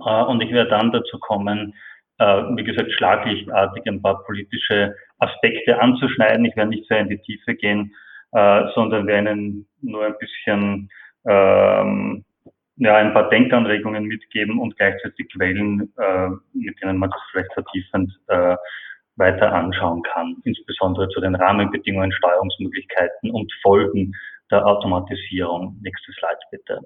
Äh, 0.06 0.24
und 0.24 0.42
ich 0.42 0.52
werde 0.52 0.70
dann 0.70 0.92
dazu 0.92 1.20
kommen, 1.20 1.74
äh, 2.18 2.42
wie 2.56 2.64
gesagt, 2.64 2.92
schlaglichtartig 2.92 3.84
ein 3.88 4.02
paar 4.02 4.24
politische 4.24 4.96
Aspekte 5.20 5.80
anzuschneiden. 5.80 6.46
Ich 6.46 6.56
werde 6.56 6.70
nicht 6.70 6.88
sehr 6.88 7.00
in 7.00 7.10
die 7.10 7.20
Tiefe 7.20 7.56
gehen, 7.56 7.94
äh, 8.32 8.64
sondern 8.74 9.08
werde 9.08 9.32
Ihnen 9.32 9.68
nur 9.82 10.06
ein 10.06 10.18
bisschen 10.20 10.90
ähm, 11.28 12.24
ja, 12.78 12.96
ein 12.96 13.14
paar 13.14 13.30
Denkanregungen 13.30 14.06
mitgeben 14.06 14.60
und 14.60 14.76
gleichzeitig 14.76 15.32
Quellen, 15.32 15.94
mit 16.54 16.82
denen 16.82 16.98
man 16.98 17.10
das 17.10 17.22
vielleicht 17.32 17.54
vertiefend 17.54 18.12
weiter 19.16 19.54
anschauen 19.54 20.04
kann, 20.04 20.36
insbesondere 20.44 21.08
zu 21.08 21.22
den 21.22 21.36
Rahmenbedingungen, 21.36 22.12
Steuerungsmöglichkeiten 22.12 23.32
und 23.32 23.50
Folgen 23.62 24.14
der 24.52 24.66
Automatisierung. 24.66 25.80
Nächstes 25.82 26.16
Slide 26.16 26.40
bitte. 26.52 26.82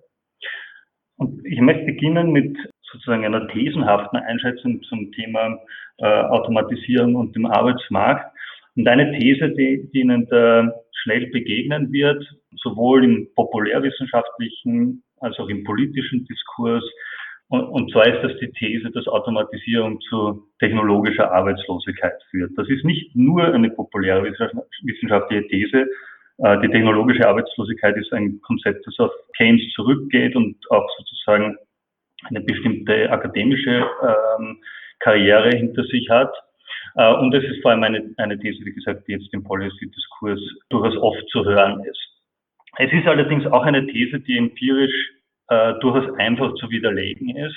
Und 1.18 1.46
ich 1.46 1.60
möchte 1.60 1.86
beginnen 1.86 2.32
mit 2.32 2.58
sozusagen 2.92 3.26
einer 3.26 3.48
thesenhaften 3.48 4.20
Einschätzung 4.20 4.82
zum 4.84 5.12
Thema 5.12 5.60
äh, 5.98 6.06
Automatisierung 6.06 7.16
und 7.16 7.36
dem 7.36 7.46
Arbeitsmarkt. 7.46 8.36
Und 8.76 8.88
eine 8.88 9.12
These, 9.18 9.50
die, 9.50 9.90
die 9.92 10.00
Ihnen 10.00 10.28
da 10.28 10.72
schnell 11.04 11.28
begegnen 11.28 11.92
wird, 11.92 12.24
sowohl 12.64 13.04
im 13.04 13.28
populärwissenschaftlichen 13.36 15.04
als 15.20 15.38
auch 15.40 15.50
im 15.50 15.64
politischen 15.64 16.26
Diskurs. 16.26 16.84
Und, 17.50 17.92
zwar 17.92 18.06
ist 18.06 18.24
das 18.24 18.38
die 18.40 18.52
These, 18.52 18.92
dass 18.92 19.08
Automatisierung 19.08 20.00
zu 20.02 20.48
technologischer 20.60 21.32
Arbeitslosigkeit 21.32 22.14
führt. 22.30 22.52
Das 22.56 22.70
ist 22.70 22.86
nicht 22.86 23.16
nur 23.16 23.44
eine 23.44 23.72
populäre 23.72 24.24
wissenschaftliche 24.24 25.48
These. 25.48 25.88
Äh, 26.38 26.62
die 26.62 26.70
technologische 26.70 27.28
Arbeitslosigkeit 27.28 27.98
ist 27.98 28.14
ein 28.14 28.40
Konzept, 28.42 28.86
das 28.86 29.00
auf 29.00 29.12
Keynes 29.36 29.64
zurückgeht 29.74 30.36
und 30.36 30.58
auch 30.70 30.88
sozusagen 30.98 31.58
eine 32.26 32.42
bestimmte 32.42 33.10
akademische 33.10 33.86
ähm, 34.02 34.58
Karriere 35.00 35.50
hinter 35.50 35.84
sich 35.84 36.10
hat. 36.10 36.34
Äh, 36.96 37.14
und 37.16 37.34
es 37.34 37.44
ist 37.44 37.62
vor 37.62 37.72
allem 37.72 37.84
eine, 37.84 38.14
eine 38.18 38.40
These, 38.40 38.64
wie 38.66 38.74
gesagt, 38.74 39.08
die 39.08 39.14
jetzt 39.14 39.34
im 39.34 39.44
Policy-Diskurs 39.44 40.42
durchaus 40.70 40.98
oft 40.98 41.28
zu 41.30 41.46
hören 41.46 41.84
ist. 41.84 42.10
Es 42.78 42.92
ist 42.94 43.08
allerdings 43.08 43.46
auch 43.48 43.64
eine 43.64 43.86
These, 43.88 44.20
die 44.20 44.38
empirisch 44.38 45.12
äh, 45.50 45.74
durchaus 45.80 46.18
einfach 46.18 46.54
zu 46.56 46.70
widerlegen 46.70 47.36
ist, 47.36 47.56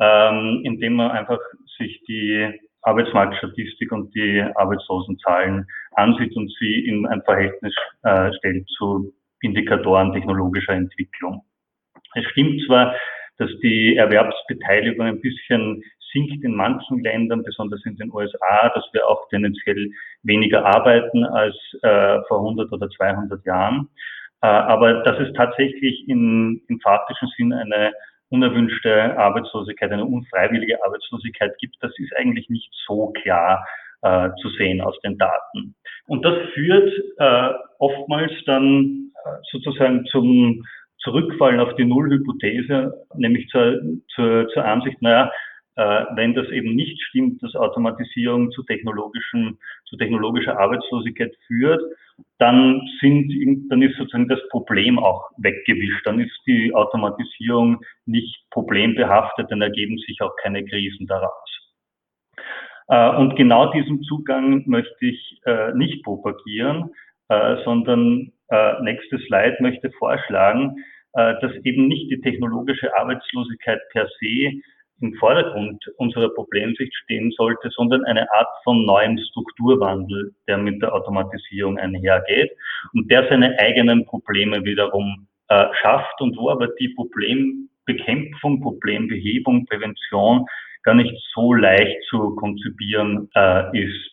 ähm, 0.00 0.62
indem 0.64 0.94
man 0.94 1.10
einfach 1.10 1.40
sich 1.76 2.00
die 2.08 2.48
Arbeitsmarktstatistik 2.82 3.92
und 3.92 4.14
die 4.14 4.40
Arbeitslosenzahlen 4.54 5.66
ansieht 5.92 6.34
und 6.36 6.50
sie 6.58 6.86
in 6.86 7.06
ein 7.06 7.22
Verhältnis 7.22 7.74
äh, 8.04 8.32
stellt 8.38 8.68
zu 8.68 9.12
Indikatoren 9.40 10.12
technologischer 10.12 10.72
Entwicklung. 10.72 11.42
Es 12.14 12.24
stimmt 12.30 12.62
zwar, 12.66 12.94
dass 13.38 13.50
die 13.62 13.96
Erwerbsbeteiligung 13.96 15.06
ein 15.06 15.20
bisschen 15.20 15.82
sinkt 16.12 16.42
in 16.44 16.54
manchen 16.54 17.02
Ländern, 17.02 17.42
besonders 17.42 17.84
in 17.84 17.96
den 17.96 18.12
USA, 18.12 18.70
dass 18.74 18.84
wir 18.92 19.06
auch 19.06 19.28
tendenziell 19.28 19.90
weniger 20.22 20.64
arbeiten 20.64 21.24
als 21.24 21.56
äh, 21.82 22.18
vor 22.28 22.38
100 22.40 22.72
oder 22.72 22.88
200 22.88 23.44
Jahren. 23.44 23.88
Äh, 24.42 24.46
aber 24.46 25.02
dass 25.02 25.18
es 25.20 25.32
tatsächlich 25.34 26.08
in, 26.08 26.62
im 26.68 26.80
faktischen 26.80 27.28
Sinn 27.36 27.52
eine 27.52 27.92
unerwünschte 28.30 29.16
Arbeitslosigkeit, 29.16 29.90
eine 29.90 30.04
unfreiwillige 30.04 30.82
Arbeitslosigkeit 30.84 31.56
gibt, 31.58 31.76
das 31.80 31.92
ist 31.98 32.14
eigentlich 32.16 32.48
nicht 32.48 32.70
so 32.86 33.12
klar 33.22 33.66
äh, 34.02 34.30
zu 34.40 34.48
sehen 34.50 34.80
aus 34.80 34.98
den 35.00 35.18
Daten. 35.18 35.74
Und 36.06 36.24
das 36.24 36.36
führt 36.54 36.90
äh, 37.18 37.50
oftmals 37.78 38.32
dann 38.46 39.12
äh, 39.24 39.30
sozusagen 39.50 40.04
zum 40.06 40.64
Zurückfallen 40.98 41.60
auf 41.60 41.74
die 41.76 41.84
Nullhypothese, 41.84 42.92
nämlich 43.14 43.48
zur, 43.48 43.80
zur, 44.14 44.48
zur 44.48 44.64
Ansicht, 44.64 45.00
naja, 45.00 45.30
äh, 45.78 46.04
wenn 46.16 46.34
das 46.34 46.48
eben 46.48 46.74
nicht 46.74 47.00
stimmt, 47.02 47.40
dass 47.40 47.54
Automatisierung 47.54 48.50
zu 48.50 48.64
technologischen, 48.64 49.58
zu 49.84 49.96
technologischer 49.96 50.58
Arbeitslosigkeit 50.58 51.32
führt, 51.46 51.80
dann 52.38 52.82
sind, 53.00 53.32
dann 53.70 53.82
ist 53.82 53.96
sozusagen 53.96 54.28
das 54.28 54.40
Problem 54.50 54.98
auch 54.98 55.30
weggewischt. 55.38 56.04
Dann 56.04 56.18
ist 56.18 56.36
die 56.48 56.74
Automatisierung 56.74 57.80
nicht 58.06 58.44
problembehaftet, 58.50 59.52
dann 59.52 59.62
ergeben 59.62 59.98
sich 59.98 60.20
auch 60.20 60.34
keine 60.42 60.64
Krisen 60.64 61.06
daraus. 61.06 61.58
Äh, 62.88 63.16
und 63.16 63.36
genau 63.36 63.70
diesen 63.70 64.02
Zugang 64.02 64.64
möchte 64.66 65.06
ich 65.06 65.40
äh, 65.44 65.72
nicht 65.74 66.02
propagieren, 66.02 66.90
sondern 67.28 68.32
nächstes 68.80 69.20
Slide 69.26 69.56
möchte 69.60 69.90
vorschlagen, 69.92 70.76
dass 71.12 71.52
eben 71.64 71.86
nicht 71.88 72.10
die 72.10 72.20
technologische 72.20 72.96
Arbeitslosigkeit 72.96 73.80
per 73.92 74.08
se 74.20 74.52
im 75.00 75.14
Vordergrund 75.14 75.84
unserer 75.96 76.28
Problemsicht 76.30 76.94
stehen 77.04 77.30
sollte, 77.36 77.70
sondern 77.70 78.04
eine 78.04 78.26
Art 78.32 78.48
von 78.64 78.84
neuem 78.84 79.18
Strukturwandel, 79.18 80.34
der 80.46 80.58
mit 80.58 80.82
der 80.82 80.92
Automatisierung 80.94 81.78
einhergeht 81.78 82.50
und 82.94 83.10
der 83.10 83.28
seine 83.28 83.58
eigenen 83.58 84.06
Probleme 84.06 84.64
wiederum 84.64 85.28
äh, 85.48 85.66
schafft 85.80 86.20
und 86.20 86.36
wo 86.36 86.50
aber 86.50 86.68
die 86.80 86.88
Problembekämpfung, 86.88 88.60
Problembehebung, 88.60 89.66
Prävention 89.66 90.46
gar 90.82 90.94
nicht 90.94 91.14
so 91.34 91.54
leicht 91.54 92.02
zu 92.08 92.34
konzipieren 92.36 93.30
äh, 93.34 93.78
ist. 93.78 94.10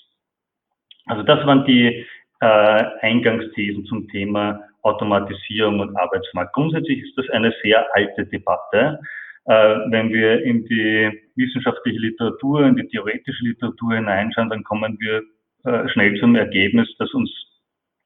Also 1.08 1.24
das 1.24 1.46
waren 1.46 1.66
die 1.66 2.06
äh, 2.46 2.86
Eingangsthesen 3.02 3.86
zum 3.86 4.08
Thema 4.10 4.62
Automatisierung 4.84 5.80
und 5.80 5.96
Arbeitsmarkt. 5.96 6.54
Grundsätzlich 6.54 7.00
ist 7.00 7.18
das 7.18 7.28
eine 7.32 7.52
sehr 7.64 7.84
alte 7.96 8.26
Debatte. 8.28 9.00
Äh, 9.46 9.76
wenn 9.90 10.10
wir 10.10 10.44
in 10.44 10.64
die 10.66 11.10
wissenschaftliche 11.36 11.98
Literatur, 12.00 12.68
in 12.68 12.76
die 12.76 12.88
theoretische 12.88 13.46
Literatur 13.46 13.96
hineinschauen, 13.96 14.50
dann 14.50 14.64
kommen 14.64 14.96
wir 15.00 15.24
äh, 15.64 15.90
schnell 15.90 16.20
zum 16.20 16.36
Ergebnis, 16.36 16.88
dass 17.00 17.12
uns 17.16 17.32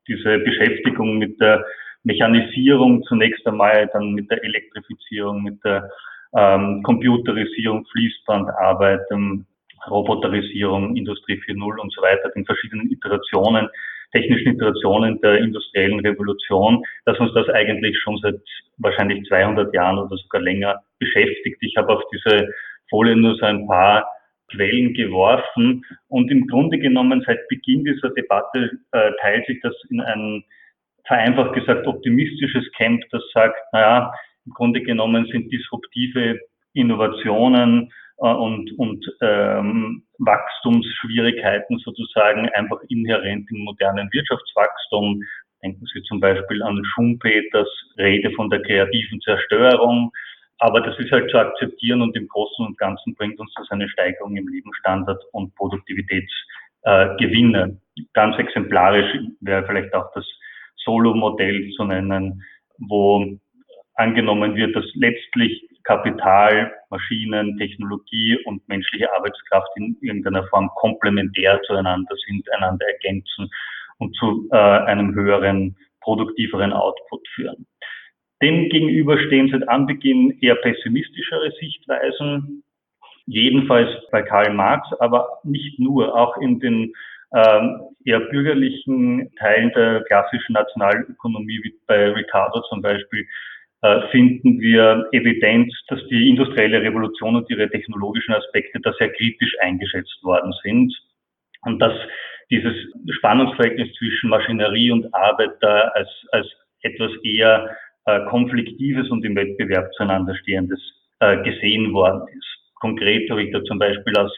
diese 0.08 0.40
Beschäftigung 0.40 1.18
mit 1.18 1.40
der 1.42 1.66
Mechanisierung 2.04 3.04
zunächst 3.04 3.46
einmal, 3.46 3.90
dann 3.92 4.14
mit 4.14 4.32
der 4.32 4.42
Elektrifizierung, 4.42 5.44
mit 5.44 5.62
der 5.66 5.90
ähm, 6.38 6.82
Computerisierung, 6.84 7.86
Fließbandarbeit, 7.92 9.02
ähm, 9.12 9.46
Roboterisierung, 9.90 10.96
Industrie 10.96 11.42
4.0 11.46 11.82
und 11.82 11.92
so 11.92 12.02
weiter, 12.02 12.30
den 12.30 12.46
verschiedenen 12.46 12.90
Iterationen 12.90 13.68
technischen 14.12 14.54
Iterationen 14.54 15.20
der 15.22 15.38
industriellen 15.38 16.00
Revolution, 16.00 16.84
dass 17.06 17.20
uns 17.20 17.34
das 17.34 17.50
eigentlich 17.50 17.98
schon 18.00 18.18
seit 18.18 18.36
wahrscheinlich 18.78 19.24
200 19.28 19.74
Jahren 19.74 20.00
oder 20.00 20.16
sogar 20.18 20.42
länger 20.42 20.82
beschäftigt. 21.00 21.58
Ich 21.62 21.76
habe 21.78 21.94
auf 21.96 22.04
diese 22.12 22.48
Folie 22.90 23.16
nur 23.16 23.36
so 23.36 23.46
ein 23.46 23.68
paar 23.68 24.08
Quellen 24.52 24.94
geworfen 24.94 25.86
und 26.08 26.32
im 26.32 26.48
Grunde 26.48 26.80
genommen 26.80 27.24
seit 27.26 27.48
Beginn 27.50 27.84
dieser 27.84 28.10
Debatte 28.10 28.72
äh, 28.92 29.12
teilt 29.22 29.46
sich 29.46 29.60
das 29.62 29.76
in 29.90 30.02
ein 30.02 30.44
vereinfacht 31.06 31.54
gesagt 31.54 31.88
optimistisches 31.88 32.72
Camp, 32.78 33.04
das 33.12 33.24
sagt, 33.34 33.58
naja, 33.74 34.14
im 34.46 34.54
Grunde 34.54 34.82
genommen 34.82 35.28
sind 35.32 35.52
disruptive 35.52 36.40
Innovationen 36.74 37.92
äh, 38.20 38.28
und, 38.32 38.72
und 38.78 39.06
ähm, 39.22 40.04
Wachstumsschwierigkeiten 40.20 41.80
sozusagen 41.80 42.50
einfach 42.50 42.80
inhärent 42.90 43.50
im 43.52 43.64
modernen 43.64 44.10
Wirtschaftswachstum. 44.12 45.24
Denken 45.64 45.86
Sie 45.94 46.02
zum 46.04 46.20
Beispiel 46.20 46.62
an 46.64 46.82
Schumpeters 46.94 47.70
Rede 47.98 48.32
von 48.32 48.50
der 48.50 48.62
kreativen 48.62 49.22
Zerstörung. 49.22 50.12
Aber 50.60 50.82
das 50.82 51.00
ist 51.00 51.12
halt 51.12 51.32
zu 51.32 51.38
akzeptieren 51.38 52.02
und 52.02 52.16
im 52.18 52.28
Großen 52.28 52.66
und 52.66 52.78
Ganzen 52.78 53.16
bringt 53.16 53.40
uns 53.40 53.54
das 53.56 53.72
eine 53.72 53.88
Steigerung 53.90 54.36
im 54.36 54.48
Lebensstandard 54.48 55.24
und 55.32 55.56
Produktivitätsgewinne. 55.56 57.64
Äh, 57.64 57.76
Ganz 58.14 58.38
exemplarisch 58.38 59.12
wäre 59.42 59.66
vielleicht 59.66 59.94
auch 59.94 60.10
das 60.14 60.26
Solo-Modell 60.78 61.70
zu 61.72 61.84
nennen, 61.84 62.42
wo 62.78 63.38
angenommen 63.96 64.56
wird, 64.56 64.74
dass 64.76 64.86
letztlich 64.96 65.69
Kapital, 65.90 66.72
Maschinen, 66.92 67.58
Technologie 67.58 68.38
und 68.46 68.62
menschliche 68.70 69.12
Arbeitskraft 69.16 69.70
in 69.76 69.98
irgendeiner 70.02 70.46
Form 70.50 70.70
komplementär 70.76 71.60
zueinander 71.66 72.16
sind, 72.28 72.48
einander 72.54 72.86
ergänzen 72.86 73.50
und 73.98 74.16
zu 74.16 74.48
äh, 74.52 74.56
einem 74.56 75.16
höheren, 75.16 75.76
produktiveren 76.02 76.74
Output 76.74 77.28
führen. 77.34 77.66
Dem 78.40 78.70
gegenüber 78.70 79.18
stehen 79.18 79.50
seit 79.52 79.68
Anbeginn 79.68 80.38
eher 80.42 80.56
pessimistischere 80.58 81.52
Sichtweisen, 81.60 82.64
jedenfalls 83.26 83.90
bei 84.12 84.22
Karl 84.22 84.54
Marx, 84.54 84.88
aber 85.00 85.40
nicht 85.44 85.80
nur, 85.80 86.16
auch 86.16 86.38
in 86.38 86.60
den 86.60 86.94
ähm, 87.34 87.82
eher 88.06 88.20
bürgerlichen 88.20 89.32
Teilen 89.40 89.72
der 89.74 90.04
klassischen 90.04 90.54
Nationalökonomie, 90.54 91.60
wie 91.64 91.74
bei 91.88 92.12
Ricardo 92.12 92.62
zum 92.70 92.84
Beispiel, 92.84 93.28
finden 94.12 94.60
wir 94.60 95.08
Evidenz, 95.14 95.74
dass 95.88 96.00
die 96.10 96.28
industrielle 96.30 96.82
Revolution 96.82 97.38
und 97.38 97.50
ihre 97.50 97.70
technologischen 97.70 98.34
Aspekte 98.34 98.80
da 98.82 98.92
sehr 99.00 99.10
kritisch 99.14 99.56
eingeschätzt 99.62 100.22
worden 100.22 100.54
sind 100.64 100.94
und 101.62 101.80
dass 101.80 101.94
dieses 102.52 102.74
Spannungsverhältnis 103.18 103.94
zwischen 103.98 104.30
Maschinerie 104.30 104.92
und 104.92 105.14
Arbeit 105.14 105.52
da 105.62 105.92
als, 105.94 106.10
als 106.32 106.48
etwas 106.82 107.12
eher 107.24 107.76
äh, 108.06 108.26
konfliktives 108.26 109.10
und 109.10 109.24
im 109.24 109.36
Wettbewerb 109.36 109.94
zueinander 109.94 110.36
stehendes 110.36 110.80
äh, 111.20 111.38
gesehen 111.44 111.94
worden 111.94 112.28
ist. 112.36 112.74
Konkret 112.76 113.30
habe 113.30 113.44
ich 113.44 113.52
da 113.52 113.64
zum 113.64 113.78
Beispiel 113.78 114.16
aus, 114.18 114.32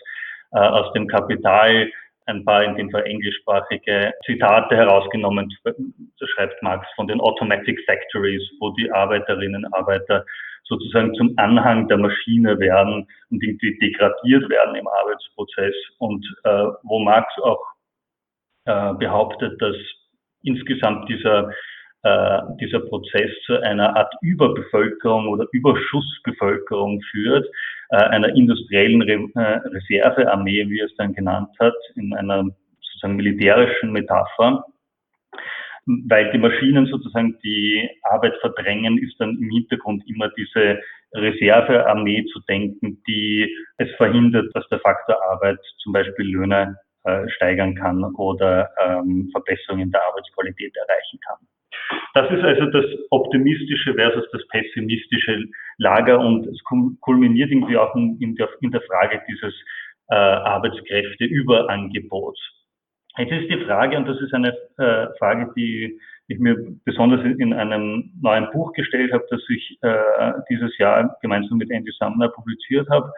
äh, 0.52 0.60
aus 0.60 0.92
dem 0.94 1.08
Kapital 1.08 1.90
ein 2.26 2.46
paar 2.46 2.64
in 2.64 2.76
dem 2.76 2.90
Fall 2.92 3.04
englischsprachige 3.06 4.14
Zitate 4.26 4.76
herausgenommen. 4.76 5.50
So 5.64 6.28
schreibt 6.28 6.62
Marx 6.62 6.88
von 6.96 7.08
den 7.08 7.20
Automatic 7.20 7.80
Factories, 7.86 8.44
wo 8.60 8.70
die 8.72 8.92
Arbeiterinnen 8.92 9.66
und 9.66 9.74
Arbeiter 9.74 10.26
sozusagen 10.66 11.14
zum 11.16 11.34
Anhang 11.38 11.88
der 11.88 11.98
Maschine 11.98 12.58
werden 12.60 13.08
und 13.30 13.44
irgendwie 13.44 13.78
degradiert 13.80 14.50
werden 14.50 14.76
im 14.76 14.88
Arbeitsprozess 14.88 15.76
und 15.98 16.26
äh, 16.44 16.66
wo 16.84 17.00
Marx 17.00 17.28
auch 17.42 17.62
äh, 18.66 18.94
behauptet, 18.94 19.62
dass 19.62 19.76
insgesamt 20.44 21.10
dieser 21.10 21.52
äh, 22.04 22.40
dieser 22.60 22.80
Prozess 22.80 23.30
zu 23.46 23.62
einer 23.62 23.96
Art 23.96 24.14
Überbevölkerung 24.22 25.28
oder 25.28 25.46
Überschussbevölkerung 25.52 27.02
führt, 27.12 27.48
äh, 27.90 27.98
einer 27.98 28.30
industriellen 28.30 29.02
Re 29.02 29.28
äh, 29.36 29.60
Reservearmee, 29.68 30.68
wie 30.70 30.80
er 30.80 30.88
es 30.88 30.96
dann 30.98 31.14
genannt 31.14 31.50
hat, 31.60 31.76
in 31.96 32.14
einer 32.14 32.46
sozusagen 32.82 33.16
militärischen 33.16 33.92
Metapher. 33.92 34.66
Weil 35.86 36.32
die 36.32 36.38
Maschinen 36.38 36.86
sozusagen 36.86 37.38
die 37.44 37.90
Arbeit 38.04 38.36
verdrängen, 38.42 38.98
ist 39.00 39.20
dann 39.20 39.32
im 39.32 39.50
Hintergrund 39.50 40.04
immer 40.08 40.30
diese 40.38 40.80
Reservearmee 41.14 42.26
zu 42.32 42.40
denken, 42.48 43.02
die 43.08 43.54
es 43.78 43.90
verhindert, 43.98 44.50
dass 44.54 44.68
der 44.70 44.80
Faktor 44.80 45.18
Arbeit 45.32 45.60
zum 45.80 45.94
Beispiel 45.94 46.26
Löhne 46.26 46.78
äh, 47.04 47.28
steigern 47.30 47.76
kann 47.76 48.04
oder 48.16 48.70
ähm, 48.80 49.30
Verbesserungen 49.32 49.92
der 49.92 50.02
Arbeitsqualität 50.08 50.76
erreichen 50.78 51.20
kann. 51.28 51.38
Das 52.14 52.30
ist 52.32 52.44
also 52.44 52.66
das 52.68 52.86
optimistische 53.10 53.94
versus 53.94 54.26
das 54.32 54.48
pessimistische 54.50 55.46
Lager 55.78 56.20
und 56.20 56.46
es 56.48 56.62
kulminiert 57.02 57.52
irgendwie 57.52 57.78
auch 57.78 57.94
in 57.96 58.36
der, 58.36 58.50
in 58.62 58.72
der 58.72 58.82
Frage 58.82 59.22
dieses 59.28 59.54
äh, 60.10 60.16
Arbeitskräfteüberangebots. 60.16 62.40
Jetzt 63.18 63.32
ist 63.32 63.50
die 63.50 63.66
Frage, 63.66 63.98
und 63.98 64.08
das 64.08 64.22
ist 64.22 64.34
eine 64.34 64.56
äh, 64.78 65.08
Frage, 65.20 65.52
die 65.56 66.00
ich 66.28 66.40
mir 66.40 66.56
besonders 66.86 67.26
in 67.26 67.54
einem 67.54 68.14
neuen 68.22 68.50
Buch 68.52 68.72
gestellt 68.74 69.12
habe, 69.12 69.26
das 69.30 69.42
ich 69.50 69.78
äh, 69.82 70.32
dieses 70.50 70.78
Jahr 70.78 71.18
gemeinsam 71.22 71.58
mit 71.58 71.70
Andy 71.72 71.92
Sumner 71.92 72.30
publiziert 72.30 72.88
habe. 72.90 73.12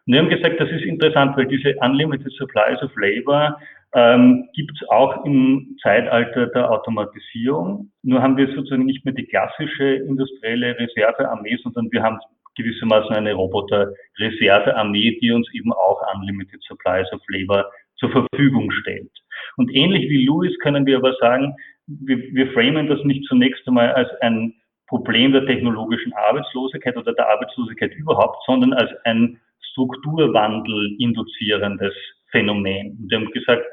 Und 0.06 0.14
wir 0.14 0.22
haben 0.22 0.28
gesagt, 0.28 0.58
das 0.58 0.70
ist 0.70 0.82
interessant, 0.82 1.36
weil 1.36 1.46
diese 1.46 1.76
unlimited 1.80 2.32
supplies 2.32 2.82
of 2.82 2.90
labor 2.96 3.56
ähm, 3.94 4.48
gibt 4.54 4.72
es 4.74 4.88
auch 4.88 5.24
im 5.24 5.76
Zeitalter 5.84 6.48
der 6.48 6.68
Automatisierung. 6.68 7.92
Nur 8.02 8.20
haben 8.20 8.36
wir 8.36 8.48
sozusagen 8.48 8.86
nicht 8.86 9.04
mehr 9.04 9.14
die 9.14 9.26
klassische 9.26 9.84
industrielle 9.84 10.76
Reservearmee, 10.80 11.58
sondern 11.62 11.92
wir 11.92 12.02
haben 12.02 12.18
gewissermaßen 12.56 13.14
eine 13.14 13.34
Roboter-Reservearmee, 13.34 15.18
die 15.20 15.30
uns 15.30 15.48
eben 15.54 15.72
auch 15.72 16.00
Unlimited 16.14 16.62
Supplies 16.62 17.10
of 17.12 17.20
Labor 17.28 17.64
zur 17.96 18.10
Verfügung 18.10 18.70
stellt. 18.70 19.10
Und 19.56 19.74
ähnlich 19.74 20.08
wie 20.08 20.26
Lewis 20.26 20.58
können 20.60 20.86
wir 20.86 20.98
aber 20.98 21.14
sagen, 21.20 21.54
wir, 21.86 22.18
wir 22.18 22.52
framen 22.52 22.88
das 22.88 23.02
nicht 23.04 23.24
zunächst 23.26 23.66
einmal 23.66 23.92
als 23.92 24.10
ein 24.20 24.54
Problem 24.88 25.32
der 25.32 25.46
technologischen 25.46 26.12
Arbeitslosigkeit 26.14 26.96
oder 26.96 27.12
der 27.12 27.28
Arbeitslosigkeit 27.28 27.94
überhaupt, 27.94 28.38
sondern 28.46 28.72
als 28.72 28.90
ein 29.04 29.40
Strukturwandel 29.72 30.96
induzierendes 30.98 31.94
Phänomen. 32.30 32.98
Und 33.00 33.10
wir 33.10 33.18
haben 33.18 33.30
gesagt, 33.32 33.64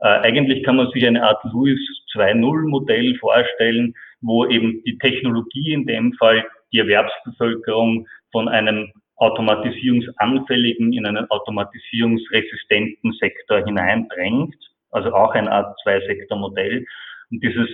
äh, 0.00 0.06
eigentlich 0.06 0.62
kann 0.64 0.76
man 0.76 0.90
sich 0.90 1.06
eine 1.06 1.22
Art 1.22 1.42
Lewis 1.44 1.80
2.0 2.14 2.68
Modell 2.68 3.16
vorstellen, 3.16 3.94
wo 4.20 4.46
eben 4.46 4.82
die 4.84 4.98
Technologie 4.98 5.72
in 5.72 5.86
dem 5.86 6.12
Fall 6.14 6.44
die 6.72 6.78
Erwerbsbevölkerung 6.78 8.08
von 8.32 8.48
einem 8.48 8.90
automatisierungsanfälligen 9.16 10.92
in 10.92 11.06
einen 11.06 11.30
automatisierungsresistenten 11.30 13.12
Sektor 13.20 13.64
hineindrängt, 13.64 14.56
also 14.90 15.12
auch 15.12 15.30
eine 15.32 15.52
Art 15.52 15.78
Zwei-Sektor-Modell. 15.82 16.84
Und 17.30 17.44
dieses, 17.44 17.68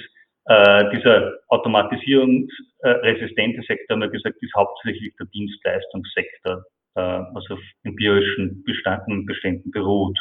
äh, 0.46 0.90
dieser 0.90 1.34
automatisierungsresistente 1.48 3.62
Sektor, 3.62 3.94
haben 3.94 4.02
wir 4.02 4.08
gesagt, 4.08 4.42
ist 4.42 4.54
hauptsächlich 4.54 5.14
der 5.18 5.26
Dienstleistungssektor, 5.26 6.64
äh, 6.96 7.20
was 7.32 7.48
auf 7.50 7.60
empirischen 7.84 8.64
Beständen 8.64 9.70
beruht. 9.70 10.18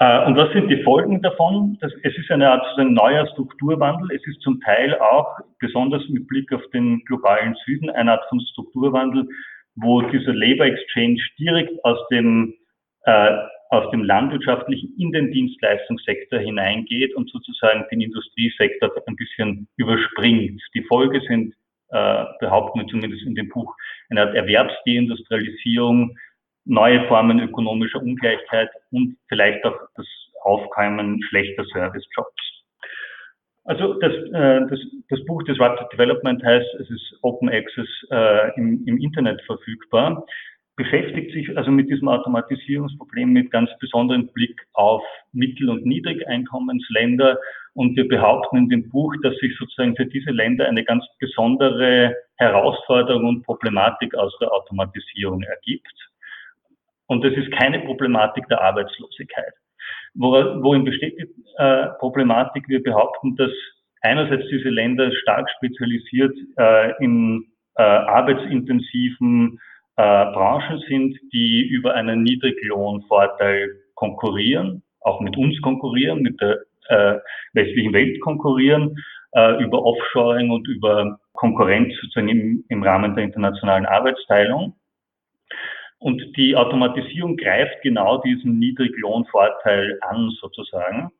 Äh, 0.00 0.26
und 0.26 0.36
was 0.36 0.52
sind 0.52 0.68
die 0.68 0.82
Folgen 0.82 1.22
davon? 1.22 1.78
Das, 1.80 1.92
es 2.02 2.16
ist 2.18 2.30
eine 2.30 2.50
Art 2.50 2.64
sozusagen 2.64 2.94
neuer 2.94 3.26
Strukturwandel. 3.28 4.16
Es 4.16 4.26
ist 4.26 4.40
zum 4.40 4.60
Teil 4.60 4.98
auch, 4.98 5.38
besonders 5.60 6.02
mit 6.08 6.26
Blick 6.26 6.52
auf 6.52 6.62
den 6.72 7.04
globalen 7.04 7.54
Süden, 7.64 7.90
eine 7.90 8.12
Art 8.12 8.28
von 8.28 8.40
Strukturwandel, 8.40 9.28
wo 9.76 10.02
dieser 10.02 10.34
Labor 10.34 10.66
Exchange 10.66 11.20
direkt 11.38 11.84
aus 11.84 11.98
dem, 12.10 12.54
äh, 13.04 13.36
aus 13.70 13.90
dem 13.90 14.02
landwirtschaftlichen 14.02 14.94
in 14.98 15.12
den 15.12 15.32
Dienstleistungssektor 15.32 16.38
hineingeht 16.38 17.14
und 17.14 17.30
sozusagen 17.30 17.84
den 17.90 18.00
Industriesektor 18.00 18.90
ein 19.06 19.16
bisschen 19.16 19.68
überspringt. 19.76 20.60
Die 20.74 20.82
Folge 20.82 21.20
sind, 21.28 21.54
äh, 21.90 22.24
behaupten 22.40 22.80
wir 22.80 22.86
zumindest 22.88 23.24
in 23.26 23.34
dem 23.34 23.48
Buch, 23.48 23.74
eine 24.10 24.22
Art 24.22 24.34
Erwerbsdeindustrialisierung, 24.34 26.16
neue 26.64 27.06
Formen 27.08 27.40
ökonomischer 27.40 28.00
Ungleichheit 28.00 28.70
und 28.90 29.16
vielleicht 29.28 29.64
auch 29.64 29.76
das 29.96 30.06
Aufkeimen 30.42 31.22
schlechter 31.22 31.64
Servicejobs. 31.64 32.54
Also 33.64 33.94
das, 33.94 34.12
äh, 34.12 34.60
das, 34.68 34.78
das 35.08 35.24
Buch 35.24 35.42
Disruptive 35.44 35.88
Development 35.92 36.42
heißt, 36.44 36.74
es 36.80 36.90
ist 36.90 37.18
Open 37.22 37.48
Access 37.48 37.88
äh, 38.10 38.50
im, 38.56 38.84
im 38.86 38.98
Internet 38.98 39.40
verfügbar, 39.42 40.24
beschäftigt 40.76 41.32
sich 41.32 41.56
also 41.56 41.70
mit 41.70 41.88
diesem 41.88 42.08
Automatisierungsproblem 42.08 43.30
mit 43.30 43.50
ganz 43.50 43.70
besonderem 43.80 44.28
Blick 44.32 44.60
auf 44.74 45.02
Mittel- 45.32 45.70
und 45.70 45.86
Niedrigeinkommensländer. 45.86 47.38
Und 47.74 47.96
wir 47.96 48.06
behaupten 48.06 48.56
in 48.56 48.68
dem 48.68 48.88
Buch, 48.90 49.14
dass 49.22 49.36
sich 49.36 49.56
sozusagen 49.56 49.96
für 49.96 50.06
diese 50.06 50.30
Länder 50.30 50.66
eine 50.66 50.84
ganz 50.84 51.04
besondere 51.18 52.14
Herausforderung 52.36 53.26
und 53.26 53.42
Problematik 53.44 54.14
aus 54.14 54.36
der 54.40 54.52
Automatisierung 54.52 55.42
ergibt. 55.42 55.92
Und 57.06 57.24
das 57.24 57.34
ist 57.34 57.50
keine 57.52 57.80
Problematik 57.80 58.46
der 58.48 58.60
Arbeitslosigkeit. 58.62 59.52
Worin 60.14 60.84
besteht 60.84 61.18
die 61.18 61.28
äh, 61.58 61.86
Problematik? 61.98 62.68
Wir 62.68 62.82
behaupten, 62.82 63.36
dass 63.36 63.50
einerseits 64.02 64.48
diese 64.50 64.68
Länder 64.68 65.10
stark 65.22 65.48
spezialisiert 65.56 66.36
äh, 66.56 66.92
in 67.02 67.44
äh, 67.76 67.82
arbeitsintensiven 67.82 69.58
Branchen 69.96 70.82
sind, 70.88 71.16
die 71.32 71.68
über 71.68 71.94
einen 71.94 72.24
Niedriglohnvorteil 72.24 73.76
konkurrieren, 73.94 74.82
auch 75.02 75.20
mit 75.20 75.36
uns 75.36 75.62
konkurrieren, 75.62 76.20
mit 76.20 76.40
der 76.40 77.22
westlichen 77.52 77.92
Welt 77.92 78.20
konkurrieren, 78.20 78.96
über 79.60 79.84
Offshoring 79.84 80.50
und 80.50 80.66
über 80.66 81.20
Konkurrenz 81.34 81.94
sozusagen 82.00 82.64
im 82.68 82.82
Rahmen 82.82 83.14
der 83.14 83.22
internationalen 83.22 83.86
Arbeitsteilung. 83.86 84.74
Und 86.04 86.36
die 86.36 86.54
Automatisierung 86.54 87.38
greift 87.38 87.80
genau 87.82 88.18
diesen 88.18 88.58
Niedriglohnvorteil 88.58 89.98
an, 90.02 90.28
sozusagen. 90.38 91.10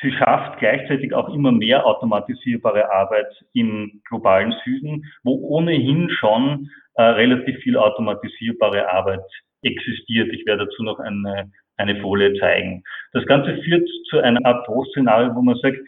Sie 0.00 0.12
schafft 0.12 0.60
gleichzeitig 0.60 1.12
auch 1.12 1.34
immer 1.34 1.50
mehr 1.50 1.84
automatisierbare 1.84 2.92
Arbeit 2.92 3.26
im 3.54 4.00
globalen 4.08 4.54
Süden, 4.64 5.04
wo 5.24 5.32
ohnehin 5.32 6.08
schon 6.10 6.70
äh, 6.94 7.02
relativ 7.02 7.58
viel 7.64 7.76
automatisierbare 7.76 8.88
Arbeit 8.88 9.24
existiert. 9.62 10.32
Ich 10.32 10.46
werde 10.46 10.66
dazu 10.66 10.84
noch 10.84 11.00
eine, 11.00 11.50
eine 11.76 12.00
Folie 12.00 12.32
zeigen. 12.38 12.84
Das 13.12 13.26
Ganze 13.26 13.60
führt 13.64 13.88
zu 14.10 14.20
einem 14.20 14.44
Art 14.44 14.64
Großszenario, 14.68 15.34
wo 15.34 15.42
man 15.42 15.56
sagt, 15.56 15.78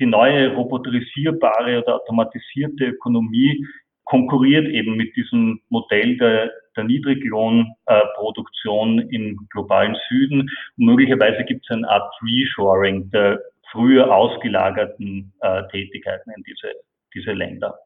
die 0.00 0.06
neue 0.06 0.52
roboterisierbare 0.56 1.80
oder 1.80 1.94
automatisierte 1.94 2.86
Ökonomie 2.86 3.64
konkurriert 4.12 4.68
eben 4.68 4.94
mit 4.96 5.16
diesem 5.16 5.60
Modell 5.70 6.18
der, 6.18 6.52
der 6.76 6.84
Niedriglohnproduktion 6.84 8.98
im 9.08 9.48
globalen 9.48 9.96
Süden. 10.10 10.50
Und 10.76 10.84
möglicherweise 10.84 11.44
gibt 11.44 11.64
es 11.64 11.70
eine 11.70 11.88
Art 11.88 12.12
Reshoring 12.22 13.10
der 13.10 13.40
früher 13.70 14.14
ausgelagerten 14.14 15.32
äh, 15.40 15.62
Tätigkeiten 15.68 16.30
in 16.36 16.42
diese, 16.42 16.74
diese 17.14 17.32
Länder. 17.32 17.78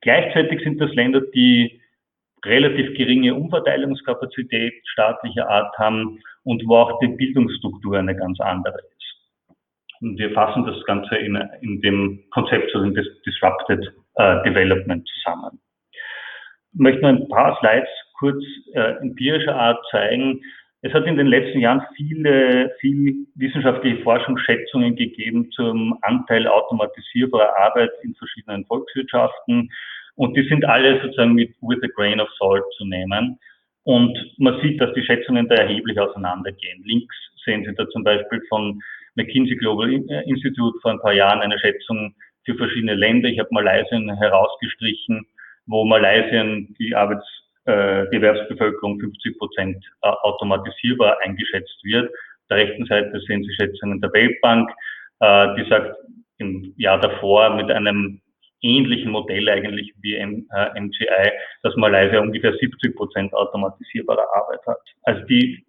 Gleichzeitig 0.00 0.64
sind 0.64 0.80
das 0.80 0.92
Länder, 0.94 1.20
die 1.32 1.80
relativ 2.44 2.92
geringe 2.96 3.36
Umverteilungskapazität 3.36 4.82
staatlicher 4.88 5.48
Art 5.48 5.78
haben 5.78 6.18
und 6.42 6.66
wo 6.66 6.74
auch 6.74 6.98
die 6.98 7.06
Bildungsstruktur 7.06 7.98
eine 7.98 8.16
ganz 8.16 8.40
andere 8.40 8.78
ist. 8.78 8.96
Und 10.00 10.18
wir 10.18 10.32
fassen 10.32 10.66
das 10.66 10.84
Ganze 10.86 11.14
in, 11.18 11.36
in 11.60 11.80
dem 11.82 12.24
Konzept 12.30 12.72
so 12.72 12.80
des 12.90 13.06
Disrupted 13.24 13.92
äh, 14.14 14.42
Development 14.44 15.08
zusammen. 15.08 15.60
Ich 16.72 16.80
möchte 16.80 17.00
nur 17.00 17.10
ein 17.10 17.28
paar 17.28 17.58
Slides 17.60 17.88
kurz 18.18 18.42
äh, 18.74 18.96
empirischer 19.00 19.56
Art 19.56 19.78
zeigen, 19.90 20.40
es 20.82 20.94
hat 20.94 21.06
in 21.06 21.16
den 21.16 21.26
letzten 21.26 21.60
Jahren 21.60 21.82
viele, 21.94 22.74
viel 22.80 23.26
wissenschaftliche 23.34 24.02
Forschungsschätzungen 24.02 24.96
gegeben 24.96 25.50
zum 25.50 25.98
Anteil 26.00 26.46
automatisierbarer 26.46 27.54
Arbeit 27.58 27.90
in 28.02 28.14
verschiedenen 28.14 28.64
Volkswirtschaften. 28.64 29.70
Und 30.14 30.36
die 30.36 30.48
sind 30.48 30.64
alle 30.64 31.00
sozusagen 31.02 31.34
mit 31.34 31.54
with 31.60 31.82
a 31.82 31.88
grain 31.94 32.18
of 32.18 32.30
salt 32.38 32.64
zu 32.78 32.86
nehmen. 32.86 33.38
Und 33.82 34.16
man 34.38 34.58
sieht, 34.62 34.80
dass 34.80 34.92
die 34.94 35.04
Schätzungen 35.04 35.48
da 35.48 35.56
erheblich 35.56 35.98
auseinandergehen. 35.98 36.82
Links 36.84 37.14
sehen 37.44 37.64
Sie 37.66 37.74
da 37.74 37.86
zum 37.90 38.02
Beispiel 38.02 38.40
von 38.48 38.80
McKinsey 39.16 39.56
Global 39.56 39.92
Institute 39.92 40.78
vor 40.80 40.92
ein 40.92 41.00
paar 41.00 41.12
Jahren 41.12 41.40
eine 41.40 41.58
Schätzung 41.58 42.14
für 42.44 42.54
verschiedene 42.54 42.94
Länder. 42.94 43.28
Ich 43.28 43.38
habe 43.38 43.48
Malaysia 43.52 43.98
herausgestrichen, 44.16 45.26
wo 45.66 45.84
Malaysia 45.84 46.44
die 46.78 46.94
Arbeits 46.94 47.24
äh, 47.66 48.08
die 48.10 48.16
Erwerbsbevölkerung 48.16 48.98
50 48.98 49.38
Prozent 49.38 49.84
äh, 50.02 50.08
automatisierbar 50.08 51.18
eingeschätzt 51.22 51.78
wird. 51.84 52.06
Auf 52.06 52.46
der 52.48 52.56
rechten 52.58 52.86
Seite 52.86 53.20
sehen 53.26 53.44
Sie 53.44 53.54
Schätzungen 53.54 54.00
der 54.00 54.12
Weltbank, 54.12 54.70
äh, 55.20 55.54
die 55.56 55.68
sagt 55.68 55.94
im 56.38 56.72
Jahr 56.78 56.98
davor 56.98 57.54
mit 57.56 57.70
einem 57.70 58.20
ähnlichen 58.62 59.12
Modell 59.12 59.48
eigentlich 59.48 59.92
wie 60.00 60.18
MGI, 60.18 61.30
dass 61.62 61.76
Malaysia 61.76 62.18
ungefähr 62.20 62.54
70 62.54 62.96
Prozent 62.96 63.32
automatisierbare 63.34 64.24
Arbeit 64.34 64.60
hat. 64.66 64.80
Also 65.04 65.22
die, 65.26 65.64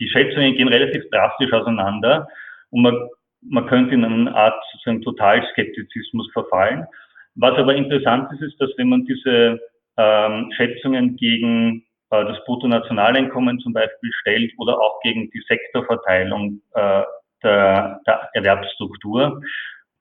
die 0.00 0.08
Schätzungen 0.08 0.56
gehen 0.56 0.66
relativ 0.66 1.08
drastisch 1.10 1.52
auseinander 1.52 2.26
und 2.70 2.82
man, 2.82 3.08
man 3.42 3.66
könnte 3.66 3.94
in 3.94 4.04
eine 4.04 4.34
Art 4.34 4.54
sozusagen 4.72 5.02
Totalskeptizismus 5.02 6.30
verfallen. 6.32 6.86
Was 7.34 7.56
aber 7.56 7.74
interessant 7.74 8.32
ist, 8.32 8.42
ist, 8.42 8.60
dass 8.60 8.70
wenn 8.76 8.88
man 8.88 9.04
diese 9.04 9.60
ähm, 9.96 10.50
Schätzungen 10.56 11.16
gegen 11.16 11.84
äh, 12.10 12.24
das 12.24 12.44
Bruttonationaleinkommen 12.44 13.58
zum 13.60 13.72
Beispiel 13.72 14.10
stellt 14.20 14.52
oder 14.58 14.80
auch 14.80 15.00
gegen 15.02 15.30
die 15.30 15.42
Sektorverteilung 15.46 16.60
äh, 16.74 17.02
der, 17.42 18.00
der 18.06 18.30
Erwerbsstruktur, 18.32 19.40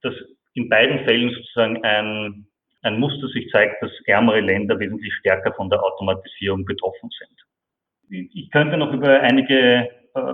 dass 0.01 0.13
in 0.53 0.69
beiden 0.69 1.05
Fällen 1.05 1.31
sozusagen 1.31 1.83
ein, 1.83 2.47
ein 2.81 2.99
Muster 2.99 3.27
sich 3.27 3.49
zeigt, 3.51 3.81
dass 3.81 3.91
ärmere 4.05 4.39
Länder 4.39 4.79
wesentlich 4.79 5.13
stärker 5.19 5.53
von 5.53 5.69
der 5.69 5.83
Automatisierung 5.83 6.65
betroffen 6.65 7.09
sind. 7.19 8.29
Ich 8.33 8.49
könnte 8.51 8.77
noch 8.77 8.93
über 8.93 9.19
einige 9.19 9.89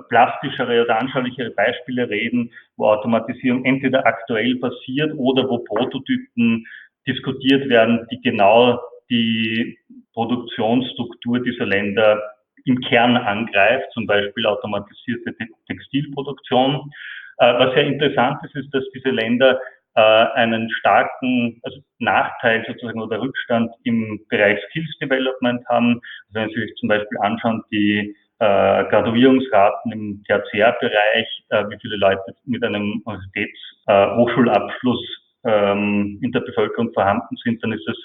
plastischere 0.09 0.83
oder 0.83 0.99
anschaulichere 0.99 1.51
Beispiele 1.51 2.09
reden, 2.09 2.51
wo 2.77 2.87
Automatisierung 2.87 3.65
entweder 3.65 4.05
aktuell 4.05 4.55
passiert 4.57 5.13
oder 5.17 5.49
wo 5.49 5.59
Prototypen 5.59 6.65
diskutiert 7.07 7.69
werden, 7.69 8.07
die 8.11 8.21
genau 8.21 8.79
die 9.09 9.77
Produktionsstruktur 10.13 11.39
dieser 11.43 11.65
Länder 11.65 12.21
im 12.65 12.79
Kern 12.81 13.17
angreift, 13.17 13.91
zum 13.93 14.07
Beispiel 14.07 14.45
automatisierte 14.45 15.35
Textilproduktion. 15.67 16.91
Äh, 17.37 17.53
was 17.59 17.73
sehr 17.73 17.85
interessant 17.85 18.37
ist, 18.43 18.55
ist, 18.55 18.73
dass 18.73 18.83
diese 18.93 19.09
Länder 19.09 19.59
äh, 19.95 20.01
einen 20.01 20.69
starken 20.71 21.59
also 21.63 21.79
Nachteil 21.99 22.63
sozusagen 22.67 23.01
oder 23.01 23.21
Rückstand 23.21 23.71
im 23.83 24.19
Bereich 24.29 24.59
Skills 24.69 24.97
Development 25.01 25.67
haben. 25.67 26.01
Also 26.27 26.33
wenn 26.33 26.49
Sie 26.49 26.61
sich 26.61 26.75
zum 26.75 26.89
Beispiel 26.89 27.17
anschauen, 27.19 27.63
die 27.71 28.15
äh, 28.43 28.83
Graduierungsraten 28.89 29.91
im 29.93 30.23
Tertiärbereich, 30.25 31.45
äh, 31.49 31.63
wie 31.69 31.77
viele 31.79 31.95
Leute 31.95 32.35
mit 32.45 32.61
einem 32.63 33.01
Universitätshochschulabschluss 33.05 34.99
äh, 35.45 35.71
ähm, 35.71 36.19
in 36.21 36.31
der 36.33 36.41
Bevölkerung 36.41 36.91
vorhanden 36.93 37.37
sind, 37.43 37.63
dann 37.63 37.71
ist 37.71 37.87
es 37.87 37.97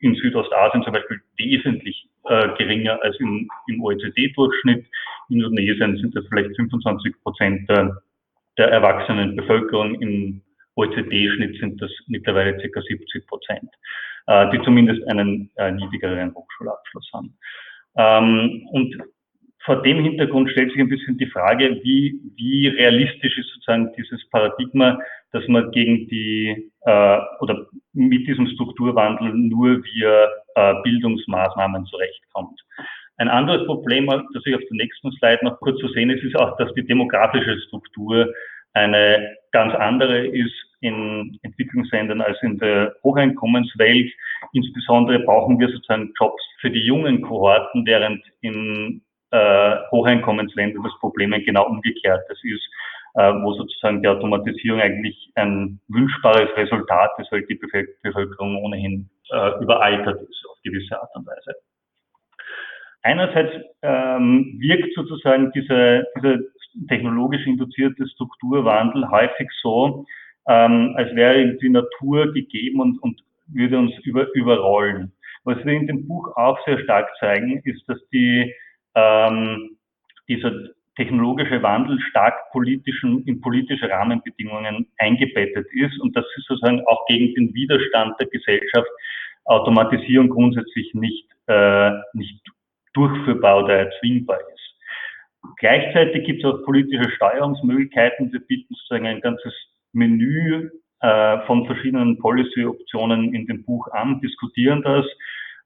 in 0.00 0.14
Südostasien 0.16 0.82
zum 0.82 0.92
Beispiel 0.92 1.18
wesentlich 1.38 2.08
äh, 2.24 2.48
geringer 2.58 3.02
als 3.02 3.18
im, 3.20 3.48
im 3.68 3.82
OECD-Durchschnitt. 3.82 4.84
In 5.30 5.36
Indonesien 5.36 5.96
sind 5.96 6.14
das 6.14 6.26
vielleicht 6.28 6.54
25 6.56 7.14
Prozent 7.22 7.68
der, 7.70 7.96
der 8.58 8.68
erwachsenen 8.68 9.34
Bevölkerung. 9.34 9.94
Im 10.02 10.42
OECD-Schnitt 10.74 11.58
sind 11.58 11.80
das 11.80 11.90
mittlerweile 12.08 12.52
ca. 12.58 12.80
70 12.82 13.26
Prozent, 13.26 13.70
äh, 14.26 14.50
die 14.50 14.60
zumindest 14.62 15.08
einen 15.08 15.50
äh, 15.56 15.70
niedrigeren 15.72 16.34
Hochschulabschluss 16.34 17.10
haben. 17.14 17.38
Ähm, 17.96 18.68
und 18.72 18.94
vor 19.66 19.82
dem 19.82 20.02
Hintergrund 20.02 20.48
stellt 20.50 20.70
sich 20.70 20.80
ein 20.80 20.88
bisschen 20.88 21.18
die 21.18 21.26
Frage, 21.26 21.80
wie, 21.82 22.18
wie 22.36 22.68
realistisch 22.68 23.36
ist 23.36 23.48
sozusagen 23.52 23.92
dieses 23.98 24.26
Paradigma, 24.30 24.98
dass 25.32 25.46
man 25.48 25.70
gegen 25.72 26.06
die 26.08 26.70
äh, 26.82 27.18
oder 27.40 27.66
mit 27.92 28.26
diesem 28.28 28.46
Strukturwandel 28.46 29.34
nur 29.34 29.82
via 29.84 30.28
äh, 30.54 30.74
Bildungsmaßnahmen 30.84 31.84
zurechtkommt. 31.86 32.58
Ein 33.18 33.28
anderes 33.28 33.66
Problem, 33.66 34.06
das 34.06 34.46
ich 34.46 34.54
auf 34.54 34.60
der 34.70 34.76
nächsten 34.76 35.10
Slide 35.12 35.44
noch 35.44 35.58
kurz 35.58 35.80
zu 35.80 35.88
sehen 35.88 36.10
ist, 36.10 36.22
ist 36.22 36.36
auch, 36.36 36.56
dass 36.58 36.72
die 36.74 36.86
demografische 36.86 37.58
Struktur 37.66 38.32
eine 38.72 39.36
ganz 39.52 39.74
andere 39.74 40.26
ist 40.26 40.54
in 40.80 41.38
Entwicklungsländern 41.42 42.20
als 42.20 42.40
in 42.42 42.58
der 42.58 42.94
Hocheinkommenswelt. 43.02 44.12
Insbesondere 44.52 45.20
brauchen 45.20 45.58
wir 45.58 45.68
sozusagen 45.68 46.12
Jobs 46.20 46.42
für 46.60 46.70
die 46.70 46.84
jungen 46.84 47.22
Kohorten, 47.22 47.86
während 47.86 48.22
in 48.42 49.02
äh, 49.36 49.90
Hocheinkommensländern 49.90 50.82
das 50.82 50.98
Problem 51.00 51.32
genau 51.44 51.66
umgekehrtes 51.66 52.38
ist, 52.42 52.68
äh, 53.14 53.32
wo 53.42 53.52
sozusagen 53.54 54.02
die 54.02 54.08
Automatisierung 54.08 54.80
eigentlich 54.80 55.30
ein 55.34 55.80
wünschbares 55.88 56.48
Resultat 56.56 57.10
ist, 57.18 57.30
weil 57.32 57.46
die 57.46 57.60
Bevölkerung 58.02 58.56
ohnehin 58.64 59.10
äh, 59.30 59.62
überaltert 59.62 60.20
ist 60.22 60.44
auf 60.50 60.56
gewisse 60.62 61.00
Art 61.00 61.10
und 61.14 61.26
Weise. 61.26 61.54
Einerseits 63.02 63.52
ähm, 63.82 64.56
wirkt 64.58 64.92
sozusagen 64.94 65.52
dieser, 65.52 66.02
dieser 66.16 66.38
technologisch 66.88 67.46
induzierte 67.46 68.06
Strukturwandel 68.08 69.08
häufig 69.10 69.48
so, 69.62 70.04
ähm, 70.48 70.94
als 70.96 71.14
wäre 71.14 71.54
die 71.56 71.68
Natur 71.68 72.32
gegeben 72.32 72.80
und, 72.80 73.02
und 73.02 73.22
würde 73.48 73.78
uns 73.78 73.92
über, 74.04 74.26
überrollen. 74.34 75.12
Was 75.44 75.64
wir 75.64 75.74
in 75.74 75.86
dem 75.86 76.08
Buch 76.08 76.36
auch 76.36 76.58
sehr 76.66 76.80
stark 76.80 77.08
zeigen, 77.20 77.60
ist, 77.64 77.88
dass 77.88 77.98
die 78.12 78.52
ähm, 78.96 79.76
dieser 80.28 80.52
technologische 80.96 81.62
Wandel 81.62 82.00
stark 82.00 82.50
politischen, 82.52 83.22
in 83.26 83.40
politische 83.40 83.88
Rahmenbedingungen 83.88 84.88
eingebettet 84.98 85.66
ist 85.72 86.00
und 86.00 86.16
dass 86.16 86.24
sie 86.34 86.42
sozusagen 86.46 86.84
auch 86.86 87.06
gegen 87.06 87.34
den 87.34 87.54
Widerstand 87.54 88.18
der 88.18 88.26
Gesellschaft 88.28 88.88
Automatisierung 89.44 90.28
grundsätzlich 90.28 90.92
nicht, 90.94 91.28
äh, 91.46 91.90
nicht 92.14 92.40
durchführbar 92.94 93.62
oder 93.62 93.74
erzwingbar 93.74 94.38
ist. 94.38 94.56
Gleichzeitig 95.58 96.24
gibt 96.24 96.42
es 96.42 96.50
auch 96.50 96.64
politische 96.64 97.08
Steuerungsmöglichkeiten. 97.10 98.32
Wir 98.32 98.40
bieten 98.40 98.74
sozusagen 98.74 99.06
ein 99.06 99.20
ganzes 99.20 99.54
Menü 99.92 100.70
äh, 101.00 101.38
von 101.46 101.66
verschiedenen 101.66 102.18
Policy-Optionen 102.18 103.34
in 103.34 103.46
dem 103.46 103.64
Buch 103.64 103.86
an, 103.92 104.20
diskutieren 104.20 104.82
das, 104.82 105.06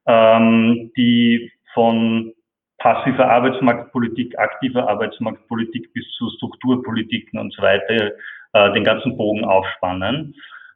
ähm, 0.05 0.91
die 0.95 1.51
von 1.73 2.33
passiver 2.81 3.29
Arbeitsmarktpolitik, 3.29 4.37
aktiver 4.39 4.89
Arbeitsmarktpolitik 4.89 5.93
bis 5.93 6.05
zu 6.17 6.29
Strukturpolitiken 6.37 7.39
und 7.39 7.53
so 7.53 7.61
weiter 7.61 8.11
äh, 8.53 8.73
den 8.73 8.83
ganzen 8.83 9.15
Bogen 9.17 9.45
aufspannen. 9.45 10.35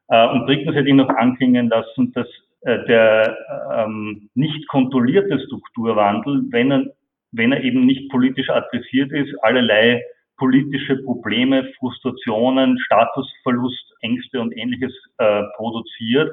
Äh, 0.09 0.27
und 0.29 0.45
drittens 0.45 0.75
hätte 0.75 0.87
ich 0.87 0.93
noch 0.95 1.09
anklingen 1.09 1.69
lassen, 1.69 2.11
dass 2.13 2.27
äh, 2.61 2.85
der 2.85 3.37
ähm, 3.73 4.29
nicht 4.35 4.67
kontrollierte 4.67 5.39
Strukturwandel, 5.47 6.43
wenn 6.51 6.71
er, 6.71 6.83
wenn 7.31 7.51
er 7.51 7.63
eben 7.63 7.85
nicht 7.85 8.09
politisch 8.11 8.49
adressiert 8.49 9.11
ist, 9.11 9.33
allerlei 9.43 10.03
politische 10.37 10.97
Probleme, 10.97 11.71
Frustrationen, 11.79 12.77
Statusverlust, 12.85 13.93
Ängste 14.01 14.41
und 14.41 14.55
ähnliches 14.55 14.93
äh, 15.17 15.43
produziert, 15.55 16.29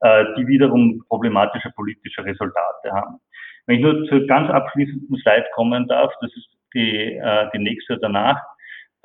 äh, 0.00 0.24
die 0.36 0.46
wiederum 0.46 1.02
problematische 1.08 1.70
politische 1.70 2.24
Resultate 2.24 2.92
haben. 2.92 3.20
Wenn 3.66 3.76
ich 3.76 3.82
nur 3.82 4.04
zur 4.06 4.26
ganz 4.26 4.50
abschließenden 4.50 5.16
Slide 5.18 5.46
kommen 5.54 5.86
darf, 5.88 6.12
das 6.20 6.30
ist 6.36 6.48
die, 6.74 7.14
äh, 7.14 7.48
die 7.54 7.58
nächste 7.58 7.98
danach, 7.98 8.40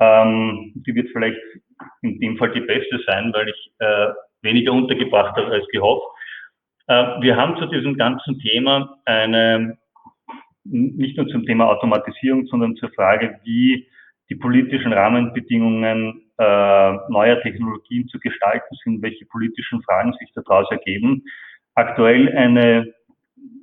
ähm, 0.00 0.72
die 0.74 0.94
wird 0.94 1.08
vielleicht 1.12 1.40
in 2.02 2.18
dem 2.20 2.36
Fall 2.36 2.52
die 2.52 2.60
beste 2.60 3.00
sein, 3.06 3.32
weil 3.32 3.48
ich 3.48 3.72
äh, 3.78 4.08
weniger 4.42 4.72
untergebracht 4.72 5.36
habe 5.36 5.52
als 5.52 5.66
gehofft. 5.68 6.06
Äh, 6.88 7.20
wir 7.20 7.36
haben 7.36 7.56
zu 7.58 7.66
diesem 7.66 7.96
ganzen 7.96 8.38
Thema 8.40 8.98
eine, 9.04 9.78
nicht 10.64 11.16
nur 11.16 11.28
zum 11.28 11.44
Thema 11.44 11.68
Automatisierung, 11.68 12.46
sondern 12.46 12.76
zur 12.76 12.90
Frage, 12.90 13.38
wie 13.44 13.86
die 14.30 14.36
politischen 14.36 14.92
Rahmenbedingungen 14.92 16.30
äh, 16.38 16.92
neuer 17.08 17.40
Technologien 17.42 18.08
zu 18.08 18.18
gestalten 18.20 18.74
sind, 18.84 19.02
welche 19.02 19.26
politischen 19.26 19.82
Fragen 19.82 20.12
sich 20.14 20.30
daraus 20.34 20.70
ergeben. 20.70 21.24
Aktuell 21.74 22.34
eine 22.36 22.94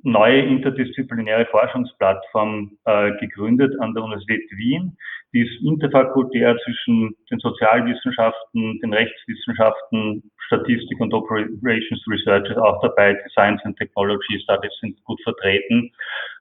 neue 0.02 0.40
interdisziplinäre 0.40 1.46
Forschungsplattform 1.46 2.78
äh, 2.84 3.12
gegründet 3.18 3.74
an 3.80 3.94
der 3.94 4.04
Universität 4.04 4.50
Wien. 4.56 4.96
Die 5.32 5.40
ist 5.40 5.62
interfakultär 5.62 6.56
zwischen 6.64 7.14
den 7.30 7.38
Sozialwissenschaften, 7.38 8.80
den 8.80 8.94
Rechtswissenschaften, 8.94 10.30
Statistik 10.46 10.98
und 11.00 11.12
Operations 11.12 12.02
Research 12.08 12.48
ist 12.48 12.56
auch 12.56 12.80
dabei. 12.80 13.18
Science 13.32 13.60
and 13.64 13.76
Technology 13.76 14.40
Studies 14.40 14.72
sind 14.80 15.02
gut 15.04 15.20
vertreten. 15.22 15.90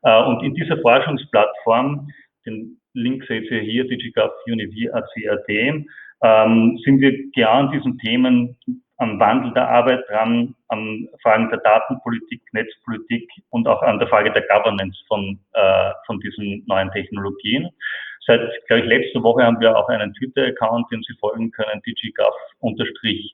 Äh, 0.04 0.24
und 0.24 0.44
in 0.44 0.54
dieser 0.54 0.78
Forschungsplattform, 0.78 2.08
den 2.46 2.80
Link 2.94 3.26
seht 3.28 3.52
ihr 3.52 3.62
hier, 3.62 3.88
DigiGov 3.88 4.32
Univ 4.48 4.74
ACAD, 4.94 5.86
ähm, 6.24 6.80
sind 6.84 7.00
wir 7.00 7.12
genau 7.32 7.52
an 7.52 7.72
diesen 7.72 7.98
Themen 8.00 8.58
am 8.98 9.20
Wandel 9.20 9.54
der 9.54 9.70
Arbeit 9.70 10.04
dran, 10.10 10.56
an 10.70 11.08
Fragen 11.22 11.50
der 11.50 11.60
Datenpolitik, 11.60 12.42
Netzpolitik 12.54 13.30
und 13.52 13.68
auch 13.68 13.82
an 13.84 14.00
der 14.00 14.08
Frage 14.08 14.32
der 14.32 14.42
Governance 14.44 14.98
von, 15.08 15.40
äh, 15.54 15.92
von 16.06 16.20
diesen 16.20 16.64
neuen 16.68 16.92
Technologien. 16.92 17.70
Seit, 18.26 18.42
glaube 18.68 18.82
ich, 18.82 18.88
letzter 18.88 19.22
Woche 19.24 19.44
haben 19.44 19.60
wir 19.60 19.78
auch 19.78 19.88
einen 19.88 20.14
Twitter-Account, 20.16 20.92
den 20.92 21.02
Sie 21.04 21.14
folgen 21.20 21.52
können, 21.52 21.82
digigov-univ. 21.86 23.32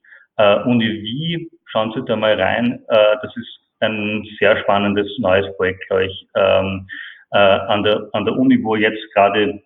Schauen 1.66 1.94
Sie 1.94 2.06
da 2.06 2.16
mal 2.16 2.40
rein. 2.40 2.84
Äh, 2.90 3.16
das 3.22 3.36
ist 3.36 3.60
ein 3.80 4.26
sehr 4.40 4.58
spannendes 4.58 5.08
neues 5.20 5.46
Projekt, 5.58 5.88
glaube 5.88 6.06
ich, 6.06 6.28
ähm, 6.36 6.88
äh, 7.32 7.38
an, 7.38 7.84
der, 7.84 8.08
an 8.14 8.26
der 8.26 8.36
Uni, 8.36 8.64
wo 8.64 8.76
jetzt 8.76 9.02
gerade 9.14 9.62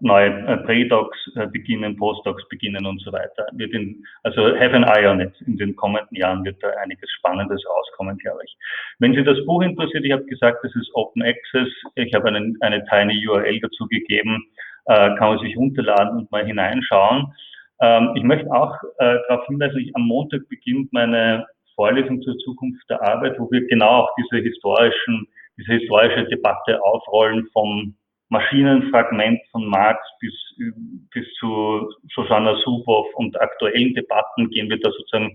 neue 0.00 0.28
äh, 0.46 0.56
Pre-Docs 0.58 1.32
äh, 1.36 1.46
beginnen, 1.46 1.96
Postdocs 1.96 2.46
beginnen 2.48 2.86
und 2.86 3.00
so 3.00 3.12
weiter. 3.12 3.46
Wird 3.52 3.72
in, 3.72 4.04
also 4.22 4.54
have 4.56 4.74
an 4.74 4.84
eye 4.84 5.08
on 5.08 5.20
it. 5.20 5.32
In 5.46 5.56
den 5.56 5.74
kommenden 5.76 6.16
Jahren 6.16 6.44
wird 6.44 6.62
da 6.62 6.68
einiges 6.82 7.10
Spannendes 7.18 7.62
rauskommen, 7.68 8.18
glaube 8.18 8.40
ich. 8.44 8.56
Wenn 8.98 9.14
Sie 9.14 9.24
das 9.24 9.44
Buch 9.46 9.62
interessiert, 9.62 10.04
ich 10.04 10.12
habe 10.12 10.24
gesagt, 10.24 10.58
das 10.62 10.74
ist 10.74 10.90
Open 10.94 11.22
Access. 11.22 11.68
Ich 11.94 12.12
habe 12.14 12.28
einen, 12.28 12.56
eine 12.60 12.84
tiny 12.86 13.26
URL 13.26 13.60
dazu 13.60 13.86
gegeben, 13.88 14.44
äh, 14.86 15.14
kann 15.16 15.36
man 15.36 15.38
sich 15.38 15.56
runterladen 15.56 16.18
und 16.18 16.30
mal 16.30 16.44
hineinschauen. 16.44 17.32
Ähm, 17.80 18.12
ich 18.14 18.22
möchte 18.22 18.50
auch 18.50 18.74
äh, 18.98 19.16
darauf 19.28 19.46
hinweisen, 19.46 19.80
ich, 19.80 19.94
am 19.94 20.02
Montag 20.02 20.48
beginnt 20.48 20.92
meine 20.92 21.46
Vorlesung 21.74 22.20
zur 22.22 22.36
Zukunft 22.38 22.82
der 22.90 23.00
Arbeit, 23.02 23.38
wo 23.38 23.50
wir 23.50 23.66
genau 23.68 24.02
auch 24.02 24.10
diese 24.18 24.42
historischen, 24.42 25.26
diese 25.56 25.74
historische 25.74 26.24
Debatte 26.24 26.82
aufrollen 26.82 27.46
vom 27.52 27.94
Maschinenfragment 28.30 29.40
von 29.50 29.66
Marx 29.66 30.00
bis, 30.20 30.34
bis 31.12 31.26
zu 31.34 31.90
Shoshana 32.08 32.56
Zuboff 32.62 33.06
und 33.14 33.40
aktuellen 33.40 33.94
Debatten 33.94 34.50
gehen 34.50 34.68
wir 34.68 34.78
da 34.80 34.90
sozusagen 34.90 35.34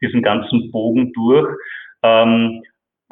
diesen 0.00 0.22
ganzen 0.22 0.70
Bogen 0.70 1.12
durch. 1.12 1.48
Ähm, 2.02 2.62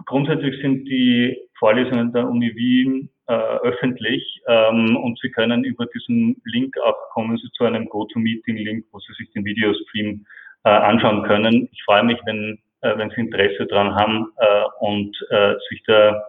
grundsätzlich 0.05 0.61
sind 0.61 0.85
die 0.87 1.37
Vorlesungen 1.59 2.12
der 2.12 2.28
Uni 2.28 2.55
Wien 2.55 3.09
äh, 3.28 3.33
öffentlich 3.33 4.43
ähm, 4.49 4.97
und 4.97 5.18
Sie 5.20 5.30
können 5.30 5.64
über 5.64 5.87
diesen 5.87 6.41
Link 6.45 6.76
auch 6.85 6.97
kommen 7.12 7.37
Sie 7.39 7.49
zu 7.53 7.64
einem 7.64 7.89
GoToMeeting-Link, 7.89 8.87
wo 8.91 8.99
Sie 8.99 9.12
sich 9.14 9.30
den 9.33 9.45
Videostream 9.45 10.26
äh, 10.64 10.70
anschauen 10.70 11.22
können. 11.22 11.68
Ich 11.72 11.83
freue 11.85 12.03
mich, 12.03 12.18
wenn, 12.26 12.59
äh, 12.83 12.99
wenn 12.99 13.11
Sie 13.11 13.20
Interesse 13.20 13.66
daran 13.66 13.95
haben 13.95 14.33
äh, 14.37 14.64
und 14.80 15.16
äh, 15.30 15.55
sich 15.70 15.83
da 15.87 16.22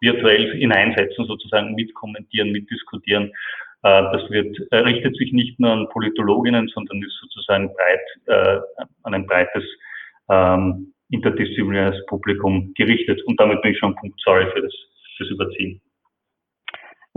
virtuell 0.00 0.56
hineinsetzen, 0.58 1.26
sozusagen 1.26 1.74
mitkommentieren, 1.74 2.52
mitdiskutieren. 2.52 3.30
Äh, 3.82 4.02
das 4.12 4.30
wird, 4.30 4.56
äh, 4.70 4.76
richtet 4.78 5.16
sich 5.16 5.32
nicht 5.32 5.58
nur 5.60 5.72
an 5.72 5.88
Politologinnen, 5.90 6.68
sondern 6.68 7.02
ist 7.02 7.18
sozusagen 7.20 7.70
breit, 7.74 8.00
äh, 8.26 8.86
an 9.02 9.14
ein 9.14 9.26
breites 9.26 9.64
ähm, 10.30 10.92
interdisziplinäres 11.10 12.04
Publikum 12.06 12.72
gerichtet. 12.76 13.22
Und 13.26 13.38
damit 13.38 13.62
bin 13.62 13.72
ich 13.72 13.78
schon 13.78 13.94
Punkt, 13.94 14.18
sorry 14.20 14.46
für 14.52 14.62
das, 14.62 14.72
fürs 15.16 15.30
Überziehen. 15.30 15.80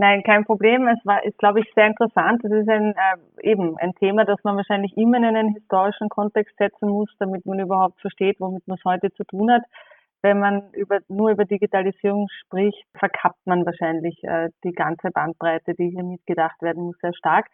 Nein, 0.00 0.22
kein 0.22 0.44
Problem. 0.44 0.86
Es 0.86 1.04
war, 1.04 1.24
ist, 1.24 1.36
glaube 1.38 1.58
ich, 1.60 1.66
sehr 1.74 1.88
interessant. 1.88 2.44
Es 2.44 2.52
ist 2.52 2.68
ein, 2.68 2.94
äh, 2.94 3.50
eben 3.50 3.76
ein 3.78 3.94
Thema, 3.94 4.24
das 4.24 4.38
man 4.44 4.56
wahrscheinlich 4.56 4.96
immer 4.96 5.16
in 5.16 5.24
einen 5.24 5.54
historischen 5.54 6.08
Kontext 6.08 6.56
setzen 6.56 6.88
muss, 6.88 7.10
damit 7.18 7.46
man 7.46 7.58
überhaupt 7.58 8.00
versteht, 8.00 8.38
womit 8.38 8.66
man 8.68 8.78
es 8.78 8.84
heute 8.84 9.12
zu 9.14 9.24
tun 9.24 9.50
hat 9.50 9.62
wenn 10.22 10.40
man 10.40 10.70
über, 10.72 10.98
nur 11.08 11.30
über 11.30 11.44
Digitalisierung 11.44 12.28
spricht, 12.44 12.82
verkappt 12.98 13.46
man 13.46 13.64
wahrscheinlich 13.64 14.18
äh, 14.24 14.48
die 14.64 14.72
ganze 14.72 15.10
Bandbreite, 15.10 15.74
die 15.74 15.90
hier 15.90 16.04
mitgedacht 16.04 16.60
werden 16.60 16.84
muss, 16.84 16.98
sehr 17.00 17.14
stark. 17.14 17.46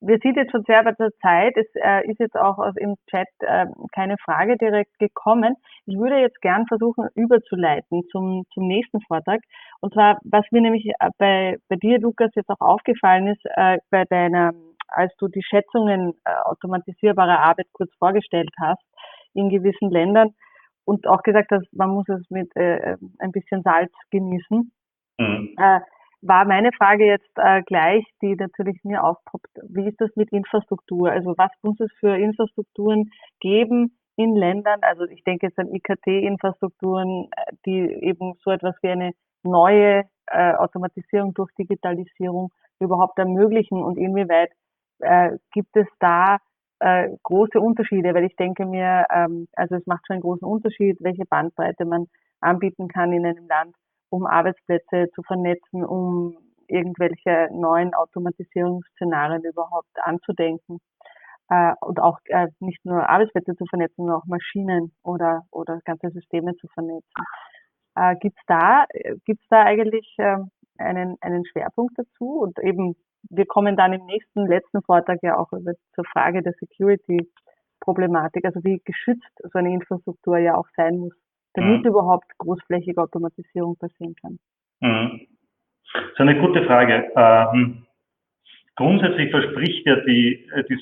Wir 0.00 0.18
sind 0.22 0.36
jetzt 0.36 0.50
schon 0.50 0.64
sehr 0.66 0.84
bei 0.84 0.92
der 0.92 1.10
Zeit. 1.22 1.56
Es 1.56 1.66
äh, 1.74 2.06
ist 2.10 2.20
jetzt 2.20 2.36
auch 2.36 2.58
aus 2.58 2.74
im 2.76 2.96
Chat 3.08 3.28
äh, 3.40 3.66
keine 3.94 4.16
Frage 4.18 4.58
direkt 4.58 4.98
gekommen. 4.98 5.54
Ich 5.86 5.96
würde 5.96 6.18
jetzt 6.20 6.40
gern 6.42 6.66
versuchen, 6.66 7.08
überzuleiten 7.14 8.02
zum, 8.12 8.44
zum 8.52 8.66
nächsten 8.66 9.00
Vortrag. 9.02 9.40
Und 9.80 9.94
zwar, 9.94 10.18
was 10.24 10.44
mir 10.50 10.60
nämlich 10.60 10.86
äh, 10.86 11.10
bei, 11.16 11.56
bei 11.68 11.76
dir, 11.76 11.98
Lukas, 11.98 12.30
jetzt 12.34 12.50
auch 12.50 12.60
aufgefallen 12.60 13.28
ist, 13.28 13.40
äh, 13.56 13.78
bei 13.90 14.04
deiner, 14.04 14.52
als 14.88 15.14
du 15.16 15.28
die 15.28 15.42
Schätzungen 15.42 16.12
äh, 16.24 16.30
automatisierbarer 16.44 17.40
Arbeit 17.40 17.66
kurz 17.72 17.90
vorgestellt 17.98 18.50
hast 18.60 18.82
in 19.32 19.48
gewissen 19.48 19.90
Ländern, 19.90 20.34
und 20.86 21.06
auch 21.06 21.22
gesagt 21.22 21.50
hast, 21.50 21.66
man 21.72 21.90
muss 21.90 22.08
es 22.08 22.22
mit 22.30 22.54
äh, 22.56 22.96
ein 23.18 23.32
bisschen 23.32 23.62
Salz 23.62 23.92
genießen. 24.10 24.72
Mhm. 25.18 25.54
Äh, 25.58 25.80
war 26.22 26.46
meine 26.46 26.70
Frage 26.72 27.06
jetzt 27.06 27.30
äh, 27.36 27.62
gleich, 27.62 28.04
die 28.22 28.34
natürlich 28.36 28.78
mir 28.84 29.04
aufpoppt. 29.04 29.50
Wie 29.68 29.88
ist 29.88 30.00
das 30.00 30.10
mit 30.16 30.32
Infrastruktur? 30.32 31.10
Also 31.10 31.34
was 31.36 31.50
muss 31.62 31.78
es 31.80 31.90
für 32.00 32.16
Infrastrukturen 32.16 33.10
geben 33.40 33.98
in 34.16 34.34
Ländern? 34.34 34.80
Also 34.82 35.04
ich 35.04 35.22
denke 35.24 35.46
jetzt 35.46 35.58
an 35.58 35.74
IKT-Infrastrukturen, 35.74 37.28
äh, 37.36 37.52
die 37.66 37.80
eben 37.80 38.34
so 38.44 38.50
etwas 38.50 38.74
wie 38.82 38.88
eine 38.88 39.12
neue 39.42 40.04
äh, 40.28 40.54
Automatisierung 40.54 41.34
durch 41.34 41.50
Digitalisierung 41.58 42.50
überhaupt 42.80 43.18
ermöglichen 43.18 43.82
und 43.82 43.96
inwieweit 43.98 44.50
äh, 45.00 45.32
gibt 45.52 45.76
es 45.76 45.86
da 45.98 46.38
äh, 46.80 47.08
große 47.22 47.60
Unterschiede, 47.60 48.14
weil 48.14 48.24
ich 48.24 48.36
denke 48.36 48.66
mir, 48.66 49.06
ähm, 49.10 49.48
also 49.54 49.76
es 49.76 49.86
macht 49.86 50.06
schon 50.06 50.14
einen 50.14 50.22
großen 50.22 50.46
Unterschied, 50.46 50.98
welche 51.00 51.24
Bandbreite 51.24 51.84
man 51.84 52.06
anbieten 52.40 52.88
kann 52.88 53.12
in 53.12 53.26
einem 53.26 53.46
Land, 53.48 53.74
um 54.10 54.26
Arbeitsplätze 54.26 55.08
zu 55.14 55.22
vernetzen, 55.22 55.84
um 55.84 56.36
irgendwelche 56.68 57.48
neuen 57.52 57.94
Automatisierungsszenarien 57.94 59.42
überhaupt 59.44 59.96
anzudenken 60.02 60.80
äh, 61.48 61.72
und 61.80 62.00
auch 62.00 62.18
äh, 62.26 62.48
nicht 62.60 62.84
nur 62.84 63.08
Arbeitsplätze 63.08 63.54
zu 63.56 63.66
vernetzen, 63.66 63.96
sondern 63.96 64.16
auch 64.16 64.26
Maschinen 64.26 64.92
oder 65.02 65.42
oder 65.50 65.80
ganze 65.84 66.10
Systeme 66.10 66.56
zu 66.56 66.66
vernetzen. 66.68 67.08
Äh, 67.94 68.16
gibt's 68.16 68.42
da 68.46 68.86
gibt's 69.24 69.46
da 69.48 69.62
eigentlich 69.62 70.14
äh, 70.18 70.38
einen 70.78 71.16
einen 71.20 71.46
Schwerpunkt 71.46 71.94
dazu 71.96 72.40
und 72.40 72.58
eben 72.58 72.96
wir 73.30 73.46
kommen 73.46 73.76
dann 73.76 73.92
im 73.92 74.04
nächsten, 74.06 74.46
letzten 74.46 74.82
Vortrag 74.82 75.18
ja 75.22 75.36
auch 75.36 75.52
über, 75.52 75.72
zur 75.94 76.04
Frage 76.04 76.42
der 76.42 76.54
Security-Problematik, 76.54 78.44
also 78.44 78.62
wie 78.64 78.80
geschützt 78.84 79.30
so 79.38 79.58
eine 79.58 79.72
Infrastruktur 79.72 80.38
ja 80.38 80.56
auch 80.56 80.68
sein 80.76 80.98
muss, 80.98 81.14
damit 81.54 81.82
mhm. 81.82 81.88
überhaupt 81.88 82.26
großflächige 82.38 83.00
Automatisierung 83.00 83.76
passieren 83.76 84.14
kann. 84.20 84.38
Mhm. 84.80 85.26
Das 85.92 86.04
ist 86.12 86.20
eine 86.20 86.40
gute 86.40 86.64
Frage. 86.64 87.10
Ähm, 87.16 87.86
grundsätzlich 88.74 89.30
verspricht 89.30 89.86
ja 89.86 89.96
die, 90.04 90.48
äh, 90.54 90.64
die, 90.68 90.78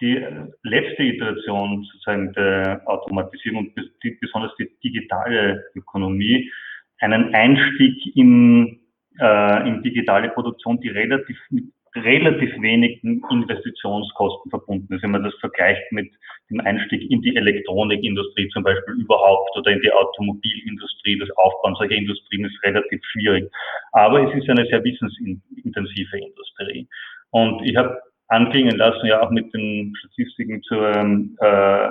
die 0.00 0.26
letzte 0.62 1.02
Iteration 1.02 1.84
sozusagen 1.84 2.32
der 2.34 2.82
Automatisierung 2.86 3.72
besonders 4.20 4.52
die 4.58 4.70
digitale 4.82 5.64
Ökonomie 5.74 6.50
einen 6.98 7.34
Einstieg 7.34 8.16
in, 8.16 8.81
äh, 9.20 9.68
in 9.68 9.82
digitale 9.82 10.30
Produktion, 10.30 10.80
die 10.80 10.88
relativ 10.88 11.38
mit 11.50 11.64
relativ 11.94 12.50
wenigen 12.60 13.22
Investitionskosten 13.30 14.50
verbunden 14.50 14.94
ist. 14.94 15.02
Wenn 15.02 15.10
man 15.10 15.24
das 15.24 15.34
vergleicht 15.40 15.92
mit 15.92 16.10
dem 16.50 16.60
Einstieg 16.60 17.10
in 17.10 17.20
die 17.20 17.36
Elektronikindustrie 17.36 18.48
zum 18.48 18.62
Beispiel 18.62 18.94
überhaupt 18.94 19.56
oder 19.56 19.72
in 19.72 19.80
die 19.82 19.92
Automobilindustrie, 19.92 21.18
das 21.18 21.30
Aufbauen 21.36 21.74
solcher 21.74 21.94
Industrien 21.94 22.46
ist 22.46 22.62
relativ 22.62 23.02
schwierig. 23.12 23.50
Aber 23.92 24.26
es 24.26 24.34
ist 24.34 24.48
eine 24.48 24.66
sehr 24.66 24.82
wissensintensive 24.82 26.18
Industrie. 26.18 26.88
Und 27.30 27.62
ich 27.62 27.76
habe 27.76 28.00
anklingen 28.28 28.76
lassen, 28.78 29.06
ja 29.06 29.22
auch 29.22 29.30
mit 29.30 29.52
den 29.52 29.94
Statistiken 29.98 30.62
zur 30.62 30.88
äh, 30.88 31.88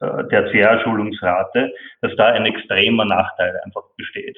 äh 0.00 0.28
Tertiärschulungsrate, 0.28 1.72
dass 2.02 2.14
da 2.16 2.26
ein 2.26 2.44
extremer 2.44 3.06
Nachteil 3.06 3.58
einfach 3.64 3.84
besteht 3.96 4.36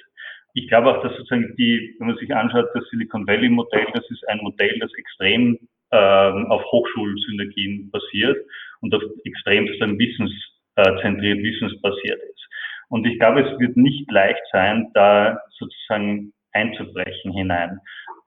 ich 0.55 0.69
glaube 0.69 0.91
auch, 0.91 1.03
dass 1.03 1.13
sozusagen 1.17 1.55
die, 1.57 1.95
wenn 1.99 2.09
man 2.09 2.17
sich 2.17 2.35
anschaut, 2.35 2.67
das 2.75 2.85
Silicon 2.91 3.27
Valley 3.27 3.49
Modell, 3.49 3.87
das 3.95 4.09
ist 4.11 4.27
ein 4.29 4.39
Modell, 4.43 4.79
das 4.81 4.93
extrem 4.95 5.59
ähm, 5.93 6.47
auf 6.51 6.63
Hochschulsynergien 6.71 7.91
basiert 7.91 8.39
und 8.81 8.95
auf 8.95 9.03
extrem 9.25 9.67
sozusagen 9.67 9.99
wissenszentriert, 9.99 11.39
äh, 11.39 11.43
wissensbasiert 11.43 12.21
ist. 12.23 12.49
Und 12.89 13.07
ich 13.07 13.19
glaube, 13.19 13.41
es 13.41 13.59
wird 13.59 13.77
nicht 13.77 14.11
leicht 14.11 14.43
sein, 14.53 14.91
da 14.95 15.41
sozusagen 15.59 16.33
einzubrechen 16.53 17.33
hinein. 17.33 17.79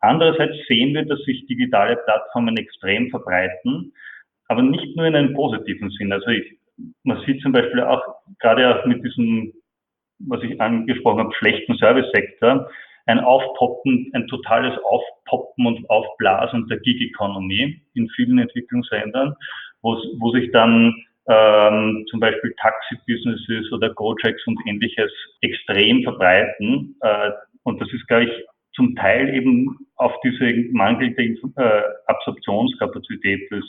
Andererseits 0.02 0.56
sehen 0.68 0.94
wir, 0.96 1.06
dass 1.06 1.20
sich 1.24 1.46
digitale 1.46 1.98
Plattformen 1.98 2.58
extrem 2.58 3.10
verbreiten, 3.10 3.94
aber 4.48 4.62
nicht 4.62 4.96
nur 4.96 5.06
in 5.06 5.16
einem 5.16 5.34
positiven 5.34 5.90
Sinn. 5.92 6.12
Also 6.12 6.28
ich, 6.30 6.58
man 7.04 7.24
sieht 7.26 7.42
zum 7.42 7.52
Beispiel 7.52 7.82
auch 7.82 8.04
gerade 8.40 8.76
auch 8.76 8.86
mit 8.86 9.04
diesem 9.04 9.54
was 10.20 10.42
ich 10.44 10.60
angesprochen 10.60 11.20
habe, 11.20 11.36
schlechten 11.36 11.76
Service-Sektor, 11.76 12.70
ein 13.08 13.20
Aufpoppen, 13.20 14.10
ein 14.14 14.28
totales 14.28 14.74
Aufpoppen 14.84 15.68
und 15.68 15.90
Aufblasen 15.90 16.68
der 16.68 16.80
Gig-Economy 16.80 17.82
in 17.94 18.10
vielen 18.16 18.40
Entwicklungsländern, 18.40 19.36
wo, 19.82 20.32
sich 20.32 20.52
dann 20.52 20.94
ähm, 21.28 22.06
zum 22.10 22.20
Beispiel 22.20 22.54
Taxi-Businesses 22.60 23.72
oder 23.72 23.94
Gojeks 23.94 24.46
und 24.48 24.60
ähnliches 24.66 25.12
extrem 25.42 26.04
verbreiten. 26.04 26.96
Äh, 27.02 27.32
und 27.64 27.80
das 27.82 27.92
ist, 27.94 28.08
glaube 28.08 28.26
ich, 28.26 28.32
zum 28.74 28.96
Teil 28.96 29.34
eben 29.34 29.78
auf 29.96 30.14
diese 30.24 30.70
mangelnde 30.72 31.22
äh, 31.24 31.82
Absorptionskapazität 32.08 33.50
des 33.52 33.64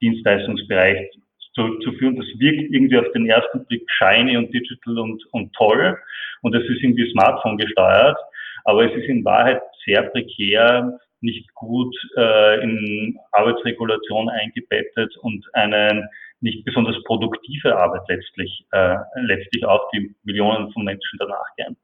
Dienstleistungsbereichs 0.00 1.16
zurückzuführen. 1.54 2.16
Das 2.16 2.26
wirkt 2.38 2.72
irgendwie 2.72 2.98
auf 2.98 3.10
den 3.12 3.28
ersten 3.28 3.64
Blick 3.66 3.88
shiny 3.90 4.36
und 4.36 4.52
digital 4.52 4.98
und, 4.98 5.22
und 5.32 5.52
toll 5.54 5.98
und 6.42 6.54
es 6.54 6.68
ist 6.68 6.82
irgendwie 6.82 7.10
Smartphone 7.12 7.56
gesteuert, 7.56 8.18
aber 8.64 8.84
es 8.84 8.96
ist 9.00 9.08
in 9.08 9.24
Wahrheit 9.24 9.62
sehr 9.84 10.02
prekär, 10.02 10.98
nicht 11.20 11.52
gut 11.54 11.94
äh, 12.16 12.62
in 12.62 13.16
Arbeitsregulation 13.30 14.28
eingebettet 14.28 15.16
und 15.18 15.44
eine 15.54 16.08
nicht 16.40 16.64
besonders 16.64 17.00
produktive 17.04 17.76
Arbeit 17.76 18.02
letztlich, 18.08 18.66
äh, 18.72 18.96
letztlich 19.22 19.64
auch 19.64 19.88
die 19.92 20.12
Millionen 20.24 20.72
von 20.72 20.84
Menschen 20.84 21.18
danach 21.18 21.46
gehen. 21.56 21.76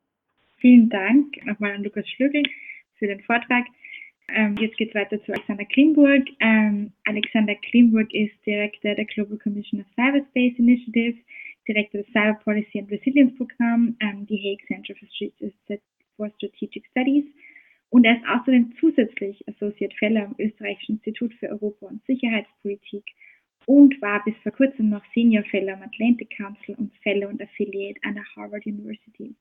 Vielen 0.61 0.89
Dank 0.89 1.47
nochmal 1.47 1.73
an 1.73 1.85
Lukas 1.85 2.09
Schlügel 2.09 2.43
für 2.99 3.07
den 3.07 3.21
Vortrag. 3.21 3.65
Ähm, 4.29 4.57
jetzt 4.61 4.77
geht 4.77 4.91
es 4.91 4.95
weiter 4.95 5.23
zu 5.25 5.33
Alexander 5.33 5.65
Klimburg. 5.65 6.29
Ähm, 6.41 6.93
Alexander 7.05 7.55
Klimburg 7.57 8.13
ist 8.13 8.35
Direktor 8.45 8.95
der 8.95 9.07
Global 9.07 9.39
Commission 9.39 9.81
of 9.81 9.87
Cyberspace 9.95 10.59
Initiative, 10.59 11.19
Direktor 11.67 12.03
des 12.03 12.13
Cyber 12.13 12.39
Policy 12.45 12.81
and 12.81 12.91
Resilience 12.91 13.35
Programm, 13.37 13.97
ähm, 14.01 14.27
die 14.27 14.39
Hague 14.39 14.67
Center 14.67 14.95
for 16.17 16.31
Strategic 16.31 16.85
Studies. 16.91 17.25
Und 17.91 18.05
er 18.05 18.17
ist 18.17 18.29
außerdem 18.29 18.75
zusätzlich 18.81 19.43
Associate 19.49 19.95
Fellow 19.97 20.25
am 20.25 20.35
Österreichischen 20.39 20.97
Institut 20.97 21.33
für 21.35 21.49
Europa- 21.49 21.87
und 21.87 22.05
Sicherheitspolitik 22.05 23.05
und 23.65 24.01
war 24.03 24.23
bis 24.25 24.35
vor 24.43 24.53
kurzem 24.53 24.91
noch 24.91 25.05
Senior 25.15 25.45
Fellow 25.45 25.73
am 25.73 25.83
Atlantic 25.83 26.31
Council 26.37 26.75
und 26.77 26.93
Fellow 27.03 27.29
und 27.29 27.43
Affiliate 27.43 27.99
an 28.03 28.15
der 28.15 28.25
Harvard 28.37 28.67
University. 28.67 29.35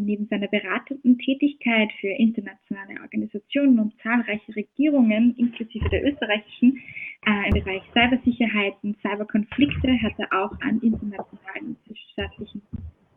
Neben 0.00 0.26
seiner 0.26 0.48
beratenden 0.48 1.18
Tätigkeit 1.18 1.90
für 2.00 2.08
internationale 2.08 3.00
Organisationen 3.00 3.78
und 3.78 3.94
zahlreiche 4.02 4.54
Regierungen, 4.56 5.34
inklusive 5.36 5.88
der 5.88 6.04
österreichischen, 6.04 6.80
äh, 7.26 7.48
im 7.48 7.62
Bereich 7.62 7.82
Cybersicherheit 7.92 8.74
und 8.82 8.96
Cyberkonflikte, 9.00 10.02
hat 10.02 10.14
er 10.18 10.32
auch 10.32 10.52
an 10.60 10.80
internationalen 10.80 11.76
zwischenstaatlichen 11.86 12.62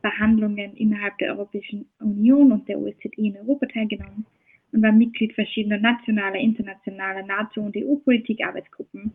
Verhandlungen 0.01 0.75
innerhalb 0.75 1.17
der 1.17 1.31
Europäischen 1.31 1.87
Union 1.99 2.51
und 2.51 2.67
der 2.67 2.79
OSZE 2.79 3.09
in 3.17 3.35
Europa 3.37 3.65
teilgenommen 3.65 4.25
und 4.71 4.83
war 4.83 4.91
Mitglied 4.91 5.33
verschiedener 5.33 5.79
nationaler, 5.79 6.35
internationaler 6.35 7.25
NATO- 7.25 7.61
und 7.61 7.75
EU-Politik-Arbeitsgruppen. 7.75 9.13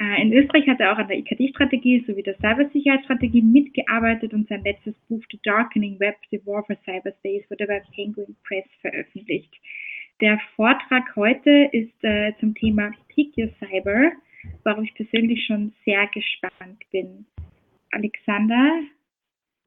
Äh, 0.00 0.22
in 0.22 0.32
Österreich 0.32 0.66
hat 0.66 0.80
er 0.80 0.92
auch 0.92 0.98
an 0.98 1.08
der 1.08 1.18
IKT-Strategie 1.18 2.04
sowie 2.06 2.22
der 2.22 2.34
Cybersicherheitsstrategie 2.36 3.42
mitgearbeitet 3.42 4.32
und 4.32 4.48
sein 4.48 4.64
letztes 4.64 4.94
Buch 5.08 5.22
The 5.30 5.38
Darkening 5.44 6.00
Web, 6.00 6.16
The 6.30 6.40
War 6.46 6.64
for 6.64 6.76
Cyberspace 6.84 7.50
wurde 7.50 7.66
bei 7.66 7.82
Penguin 7.94 8.34
Press 8.48 8.64
veröffentlicht. 8.80 9.52
Der 10.22 10.38
Vortrag 10.56 11.04
heute 11.16 11.68
ist 11.72 12.02
äh, 12.02 12.32
zum 12.40 12.54
Thema 12.54 12.92
Pick 13.14 13.36
Your 13.36 13.50
Cyber, 13.58 14.12
worauf 14.64 14.82
ich 14.82 14.94
persönlich 14.94 15.44
schon 15.44 15.72
sehr 15.84 16.06
gespannt 16.06 16.82
bin. 16.90 17.26
Alexander? 17.92 18.80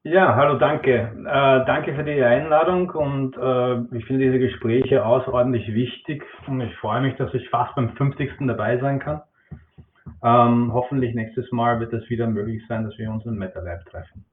Ja, 0.04 0.36
hallo, 0.36 0.58
danke. 0.58 0.94
Äh, 0.94 1.66
danke 1.66 1.94
für 1.94 2.04
die 2.04 2.22
Einladung 2.24 2.90
und 2.90 3.38
äh, 3.38 3.98
ich 3.98 4.06
finde 4.06 4.26
diese 4.26 4.40
Gespräche 4.40 5.06
außerordentlich 5.06 5.74
wichtig 5.76 6.24
und 6.48 6.60
ich 6.62 6.76
freue 6.78 7.02
mich, 7.02 7.16
dass 7.18 7.32
ich 7.36 7.48
fast 7.50 7.76
beim 7.76 7.96
50. 7.96 8.32
dabei 8.48 8.80
sein 8.80 8.98
kann. 8.98 9.22
Ähm, 10.24 10.71
hoffentlich 10.74 11.13
nächstes 11.15 11.51
Mal 11.51 11.82
wird 11.82 11.93
es 11.93 12.09
wieder 12.09 12.28
möglich 12.28 12.63
sein, 12.67 12.84
dass 12.86 12.97
wir 12.97 13.11
uns 13.11 13.26
im 13.26 13.36
MetaLab 13.36 13.86
treffen. 13.86 14.24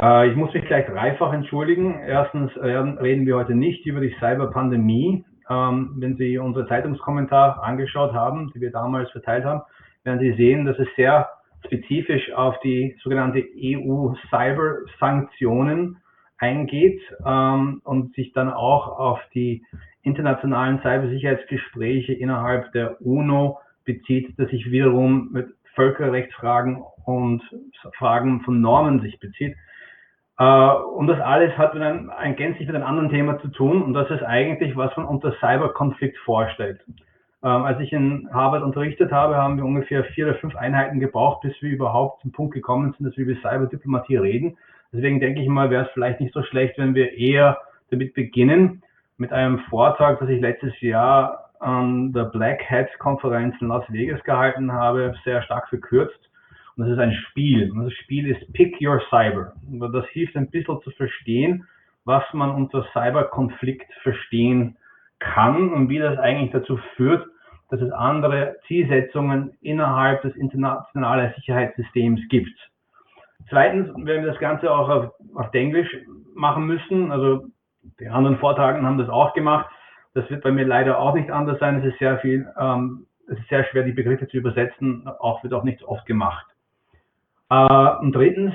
Äh, 0.00 0.30
ich 0.30 0.36
muss 0.36 0.54
mich 0.54 0.64
gleich 0.66 0.86
dreifach 0.86 1.32
entschuldigen. 1.32 1.98
Erstens 2.06 2.56
äh, 2.56 2.68
reden 2.68 3.26
wir 3.26 3.34
heute 3.36 3.56
nicht 3.56 3.84
über 3.84 4.00
die 4.00 4.14
Cyberpandemie. 4.20 5.24
Ähm, 5.50 5.94
wenn 5.96 6.14
Sie 6.16 6.38
unsere 6.38 6.68
Zeitungskommentar 6.68 7.60
angeschaut 7.62 8.12
haben, 8.12 8.52
die 8.54 8.60
wir 8.60 8.70
damals 8.70 9.10
verteilt 9.10 9.44
haben, 9.44 9.62
werden 10.04 10.20
Sie 10.20 10.34
sehen, 10.34 10.66
dass 10.66 10.78
es 10.78 10.86
sehr 10.96 11.28
spezifisch 11.66 12.32
auf 12.32 12.60
die 12.60 12.96
sogenannte 13.02 13.44
EU-Cyber-Sanktionen 13.56 15.98
eingeht 16.38 17.00
ähm, 17.24 17.80
und 17.84 18.14
sich 18.14 18.32
dann 18.32 18.52
auch 18.52 18.98
auf 18.98 19.20
die 19.34 19.64
internationalen 20.02 20.80
Cybersicherheitsgespräche 20.80 22.12
innerhalb 22.12 22.72
der 22.72 23.00
UNO 23.00 23.58
bezieht, 23.84 24.34
das 24.38 24.50
sich 24.50 24.70
wiederum 24.70 25.30
mit 25.32 25.48
Völkerrechtsfragen 25.74 26.82
und 27.04 27.42
Fragen 27.96 28.40
von 28.42 28.60
Normen 28.60 29.00
sich 29.00 29.18
bezieht. 29.18 29.56
Äh, 30.38 30.72
und 30.96 31.06
das 31.06 31.20
alles 31.20 31.56
hat 31.56 31.74
mit 31.74 31.82
einem, 31.82 32.10
ein 32.10 32.36
gänzlich 32.36 32.66
mit 32.66 32.76
einem 32.76 32.86
anderen 32.86 33.10
Thema 33.10 33.38
zu 33.40 33.48
tun 33.48 33.82
und 33.82 33.94
das 33.94 34.10
ist 34.10 34.22
eigentlich, 34.22 34.76
was 34.76 34.96
man 34.96 35.06
unter 35.06 35.32
Cyberkonflikt 35.40 36.18
vorstellt. 36.18 36.80
Ähm, 37.44 37.64
als 37.64 37.80
ich 37.80 37.92
in 37.92 38.28
Harvard 38.32 38.62
unterrichtet 38.62 39.10
habe, 39.10 39.36
haben 39.36 39.56
wir 39.56 39.64
ungefähr 39.64 40.04
vier 40.04 40.26
oder 40.26 40.36
fünf 40.36 40.54
Einheiten 40.54 41.00
gebraucht, 41.00 41.42
bis 41.42 41.60
wir 41.60 41.70
überhaupt 41.70 42.22
zum 42.22 42.32
Punkt 42.32 42.54
gekommen 42.54 42.94
sind, 42.96 43.06
dass 43.06 43.16
wir 43.16 43.24
über 43.24 43.40
Cyberdiplomatie 43.40 44.16
reden. 44.16 44.56
Deswegen 44.92 45.20
denke 45.20 45.40
ich 45.40 45.48
mal, 45.48 45.70
wäre 45.70 45.86
es 45.86 45.90
vielleicht 45.92 46.20
nicht 46.20 46.34
so 46.34 46.42
schlecht, 46.42 46.78
wenn 46.78 46.94
wir 46.94 47.12
eher 47.16 47.58
damit 47.90 48.14
beginnen, 48.14 48.82
mit 49.16 49.32
einem 49.32 49.58
Vortrag, 49.70 50.18
das 50.20 50.28
ich 50.28 50.40
letztes 50.40 50.80
Jahr 50.80 51.50
an 51.62 52.12
der 52.12 52.24
Black 52.24 52.68
Hat 52.68 52.88
Konferenz 52.98 53.54
in 53.60 53.68
Las 53.68 53.84
Vegas 53.88 54.22
gehalten 54.24 54.72
habe, 54.72 55.14
sehr 55.24 55.42
stark 55.42 55.68
verkürzt. 55.68 56.30
Und 56.76 56.84
das 56.84 56.92
ist 56.94 56.98
ein 56.98 57.12
Spiel. 57.12 57.70
Und 57.70 57.84
das 57.84 57.92
Spiel 57.92 58.28
ist 58.28 58.52
Pick 58.52 58.80
Your 58.80 59.00
Cyber. 59.10 59.52
Das 59.92 60.06
hilft 60.08 60.36
ein 60.36 60.50
bisschen 60.50 60.80
zu 60.82 60.90
verstehen, 60.92 61.66
was 62.04 62.24
man 62.32 62.50
unter 62.50 62.84
Cyberkonflikt 62.92 63.92
verstehen 64.02 64.76
kann 65.18 65.72
und 65.72 65.88
wie 65.88 65.98
das 65.98 66.18
eigentlich 66.18 66.50
dazu 66.50 66.78
führt, 66.96 67.26
dass 67.70 67.80
es 67.80 67.92
andere 67.92 68.56
Zielsetzungen 68.66 69.52
innerhalb 69.60 70.22
des 70.22 70.34
internationalen 70.36 71.32
Sicherheitssystems 71.36 72.20
gibt. 72.28 72.58
Zweitens 73.48 73.88
werden 73.88 74.24
wir 74.24 74.30
das 74.32 74.40
Ganze 74.40 74.70
auch 74.70 74.88
auf, 74.88 75.12
auf 75.34 75.54
Englisch 75.54 75.88
machen 76.34 76.66
müssen. 76.66 77.12
Also 77.12 77.46
die 78.00 78.08
anderen 78.08 78.38
Vortragen 78.38 78.84
haben 78.84 78.98
das 78.98 79.08
auch 79.08 79.34
gemacht. 79.34 79.66
Das 80.14 80.28
wird 80.30 80.42
bei 80.42 80.50
mir 80.50 80.64
leider 80.64 80.98
auch 80.98 81.14
nicht 81.14 81.30
anders 81.30 81.58
sein. 81.58 81.78
Es 81.78 81.92
ist 81.92 81.98
sehr 81.98 82.18
viel, 82.18 82.46
ähm, 82.58 83.06
es 83.28 83.38
ist 83.38 83.48
sehr 83.48 83.64
schwer, 83.64 83.82
die 83.82 83.92
Begriffe 83.92 84.28
zu 84.28 84.36
übersetzen. 84.36 85.06
Auch 85.06 85.42
wird 85.42 85.54
auch 85.54 85.64
nicht 85.64 85.82
oft 85.84 86.06
gemacht. 86.06 86.46
Äh, 87.50 87.96
und 88.00 88.12
drittens, 88.12 88.54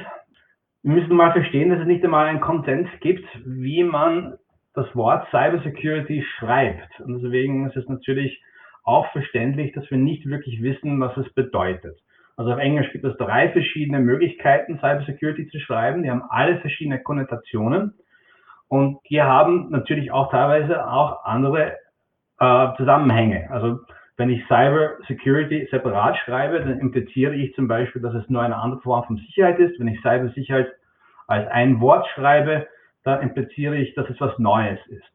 wir 0.83 0.93
müssen 0.93 1.15
mal 1.15 1.31
verstehen, 1.31 1.69
dass 1.69 1.79
es 1.79 1.87
nicht 1.87 2.03
einmal 2.03 2.27
einen 2.27 2.41
Konsens 2.41 2.87
gibt, 3.01 3.25
wie 3.45 3.83
man 3.83 4.37
das 4.73 4.95
Wort 4.95 5.27
Cybersecurity 5.31 6.23
schreibt. 6.37 6.99
Und 7.01 7.21
deswegen 7.21 7.67
ist 7.67 7.75
es 7.75 7.89
natürlich 7.89 8.41
auch 8.83 9.11
verständlich, 9.11 9.73
dass 9.73 9.89
wir 9.89 9.97
nicht 9.97 10.27
wirklich 10.27 10.61
wissen, 10.61 10.99
was 10.99 11.17
es 11.17 11.27
bedeutet. 11.33 11.99
Also 12.37 12.53
auf 12.53 12.59
Englisch 12.59 12.91
gibt 12.91 13.03
es 13.03 13.17
drei 13.17 13.49
verschiedene 13.49 13.99
Möglichkeiten, 13.99 14.77
Cybersecurity 14.77 15.47
zu 15.47 15.59
schreiben. 15.59 16.03
Die 16.03 16.11
haben 16.11 16.21
alle 16.29 16.59
verschiedene 16.59 17.01
Konnotationen 17.01 17.95
und 18.67 18.99
die 19.09 19.21
haben 19.21 19.69
natürlich 19.69 20.11
auch 20.11 20.31
teilweise 20.31 20.89
auch 20.89 21.23
andere 21.23 21.77
äh, 22.39 22.67
Zusammenhänge. 22.77 23.49
Also 23.51 23.79
wenn 24.17 24.29
ich 24.29 24.45
Cyber 24.47 24.97
Security 25.07 25.67
separat 25.69 26.17
schreibe, 26.17 26.59
dann 26.59 26.79
impliziere 26.79 27.35
ich 27.35 27.53
zum 27.55 27.67
Beispiel, 27.67 28.01
dass 28.01 28.15
es 28.15 28.27
nur 28.29 28.41
eine 28.41 28.57
andere 28.57 28.81
Form 28.81 29.03
von 29.05 29.17
Sicherheit 29.17 29.59
ist. 29.59 29.79
Wenn 29.79 29.87
ich 29.87 30.01
Cybersicherheit 30.01 30.71
als 31.27 31.47
ein 31.49 31.79
Wort 31.79 32.07
schreibe, 32.15 32.67
dann 33.03 33.21
impliziere 33.21 33.77
ich, 33.77 33.93
dass 33.93 34.09
es 34.09 34.19
was 34.19 34.37
Neues 34.39 34.79
ist. 34.87 35.05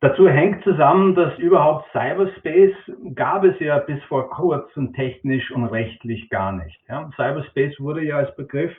Dazu 0.00 0.28
hängt 0.28 0.62
zusammen, 0.62 1.14
dass 1.16 1.36
überhaupt 1.38 1.90
Cyberspace 1.90 2.74
gab 3.14 3.44
es 3.44 3.58
ja 3.58 3.78
bis 3.80 4.02
vor 4.04 4.30
kurzem 4.30 4.92
technisch 4.92 5.50
und 5.50 5.66
rechtlich 5.66 6.30
gar 6.30 6.52
nicht. 6.52 6.80
Ja, 6.88 7.10
Cyberspace 7.16 7.80
wurde 7.80 8.04
ja 8.04 8.16
als 8.16 8.34
Begriff 8.36 8.72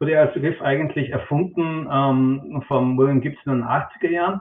wurde 0.00 0.18
als 0.18 0.32
Begriff 0.34 0.60
eigentlich 0.62 1.10
erfunden 1.10 1.86
ähm, 1.92 2.62
vom 2.66 2.96
William 2.96 3.20
Gibson 3.20 3.52
in 3.52 3.58
den 3.60 3.68
80er 3.68 4.10
Jahren. 4.10 4.40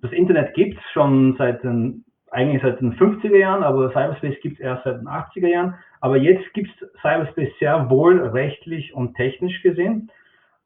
Das 0.00 0.12
Internet 0.12 0.54
gibt 0.54 0.78
es 0.78 0.84
schon 0.92 1.36
seit 1.36 1.62
den 1.62 2.04
eigentlich 2.30 2.62
seit 2.62 2.80
den 2.80 2.94
50er 2.94 3.36
Jahren, 3.36 3.62
aber 3.62 3.90
Cyberspace 3.90 4.40
gibt 4.40 4.58
es 4.58 4.60
erst 4.60 4.84
seit 4.84 5.00
den 5.00 5.08
80er 5.08 5.48
Jahren. 5.48 5.74
Aber 6.00 6.16
jetzt 6.16 6.52
gibt 6.54 6.70
es 6.70 6.88
Cyberspace 7.02 7.52
sehr 7.60 7.90
wohl 7.90 8.20
rechtlich 8.28 8.94
und 8.94 9.14
technisch 9.14 9.62
gesehen. 9.62 10.10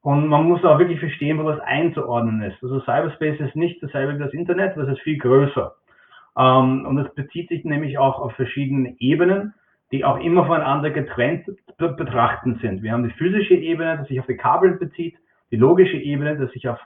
Und 0.00 0.28
man 0.28 0.44
muss 0.44 0.64
auch 0.64 0.78
wirklich 0.78 1.00
verstehen, 1.00 1.38
wo 1.38 1.48
das 1.48 1.58
einzuordnen 1.60 2.40
ist. 2.42 2.62
Also 2.62 2.78
Cyberspace 2.80 3.40
ist 3.40 3.56
nicht 3.56 3.82
dasselbe 3.82 4.14
wie 4.14 4.22
das 4.22 4.32
Internet, 4.32 4.76
das 4.76 4.88
ist 4.88 5.00
viel 5.00 5.18
größer. 5.18 5.74
Ähm, 6.38 6.86
und 6.86 6.98
es 6.98 7.12
bezieht 7.14 7.48
sich 7.48 7.64
nämlich 7.64 7.98
auch 7.98 8.20
auf 8.20 8.32
verschiedene 8.34 8.94
Ebenen, 9.00 9.54
die 9.92 10.04
auch 10.04 10.18
immer 10.18 10.46
voneinander 10.46 10.90
getrennt 10.90 11.46
betrachten 11.78 12.58
sind. 12.60 12.82
Wir 12.82 12.92
haben 12.92 13.04
die 13.04 13.14
physische 13.14 13.54
Ebene, 13.54 13.98
die 14.02 14.08
sich 14.08 14.20
auf 14.20 14.26
die 14.26 14.36
Kabel 14.36 14.72
bezieht, 14.72 15.16
die 15.50 15.56
logische 15.56 15.96
Ebene, 15.96 16.36
die 16.36 16.52
sich 16.52 16.68
auf 16.68 16.78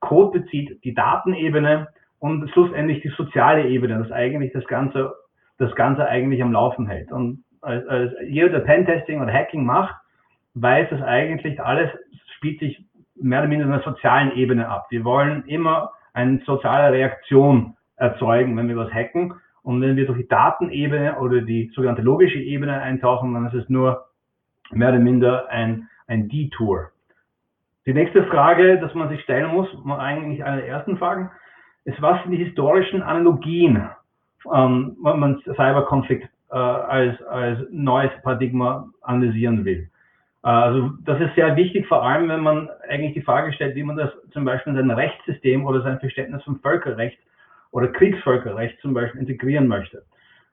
Code 0.00 0.40
bezieht, 0.40 0.82
die 0.84 0.94
Datenebene 0.94 1.88
und 2.18 2.48
schlussendlich 2.50 3.02
die 3.02 3.12
soziale 3.16 3.68
Ebene, 3.68 3.98
das 3.98 4.10
eigentlich 4.10 4.52
das 4.52 4.66
Ganze, 4.66 5.14
das 5.58 5.74
Ganze 5.74 6.06
eigentlich 6.06 6.42
am 6.42 6.52
Laufen 6.52 6.86
hält. 6.86 7.12
Und 7.12 7.44
als, 7.60 7.86
als 7.86 8.12
jeder, 8.26 8.48
der 8.48 8.60
Pentesting 8.60 9.20
oder 9.20 9.32
Hacking 9.32 9.64
macht, 9.64 9.94
weiß, 10.54 10.90
dass 10.90 11.02
eigentlich 11.02 11.60
alles 11.60 11.90
spielt 12.36 12.60
sich 12.60 12.84
mehr 13.20 13.40
oder 13.40 13.48
minder 13.48 13.66
in 13.66 13.72
der 13.72 13.82
sozialen 13.82 14.32
Ebene 14.36 14.68
ab. 14.68 14.86
Wir 14.90 15.04
wollen 15.04 15.44
immer 15.46 15.90
eine 16.12 16.40
soziale 16.44 16.92
Reaktion 16.92 17.76
erzeugen, 17.96 18.56
wenn 18.56 18.68
wir 18.68 18.76
was 18.76 18.92
hacken. 18.92 19.34
Und 19.62 19.80
wenn 19.80 19.96
wir 19.96 20.06
durch 20.06 20.18
die 20.18 20.28
Datenebene 20.28 21.18
oder 21.18 21.40
die 21.40 21.70
sogenannte 21.74 22.02
logische 22.02 22.38
Ebene 22.38 22.80
eintauchen, 22.80 23.34
dann 23.34 23.46
ist 23.46 23.54
es 23.54 23.68
nur 23.68 24.06
mehr 24.70 24.90
oder 24.90 24.98
minder 24.98 25.48
ein, 25.48 25.88
ein 26.06 26.28
Detour. 26.28 26.90
Die 27.86 27.94
nächste 27.94 28.24
Frage, 28.24 28.78
dass 28.78 28.94
man 28.94 29.08
sich 29.08 29.22
stellen 29.22 29.50
muss, 29.50 29.68
eigentlich 29.86 30.44
eine 30.44 30.58
der 30.58 30.68
ersten 30.68 30.98
Fragen, 30.98 31.30
ist, 31.84 32.00
was 32.02 32.22
sind 32.22 32.32
die 32.32 32.44
historischen 32.44 33.02
Analogien, 33.02 33.88
ähm, 34.52 34.96
wenn 35.02 35.18
man 35.18 35.40
Cyberkonflikt 35.40 36.28
äh, 36.50 36.54
als, 36.54 37.20
als 37.22 37.60
neues 37.70 38.10
Paradigma 38.22 38.88
analysieren 39.02 39.64
will. 39.64 39.88
Äh, 40.44 40.48
also 40.48 40.90
das 41.04 41.20
ist 41.20 41.34
sehr 41.34 41.56
wichtig, 41.56 41.86
vor 41.86 42.02
allem 42.02 42.28
wenn 42.28 42.42
man 42.42 42.68
eigentlich 42.88 43.14
die 43.14 43.22
Frage 43.22 43.52
stellt, 43.52 43.74
wie 43.74 43.82
man 43.82 43.96
das 43.96 44.10
zum 44.32 44.44
Beispiel 44.44 44.72
in 44.72 44.78
sein 44.78 44.90
Rechtssystem 44.90 45.66
oder 45.66 45.82
sein 45.82 45.98
Verständnis 45.98 46.42
von 46.42 46.60
Völkerrecht 46.60 47.18
oder 47.70 47.88
Kriegsvölkerrecht 47.88 48.80
zum 48.80 48.94
Beispiel 48.94 49.20
integrieren 49.20 49.66
möchte. 49.66 50.02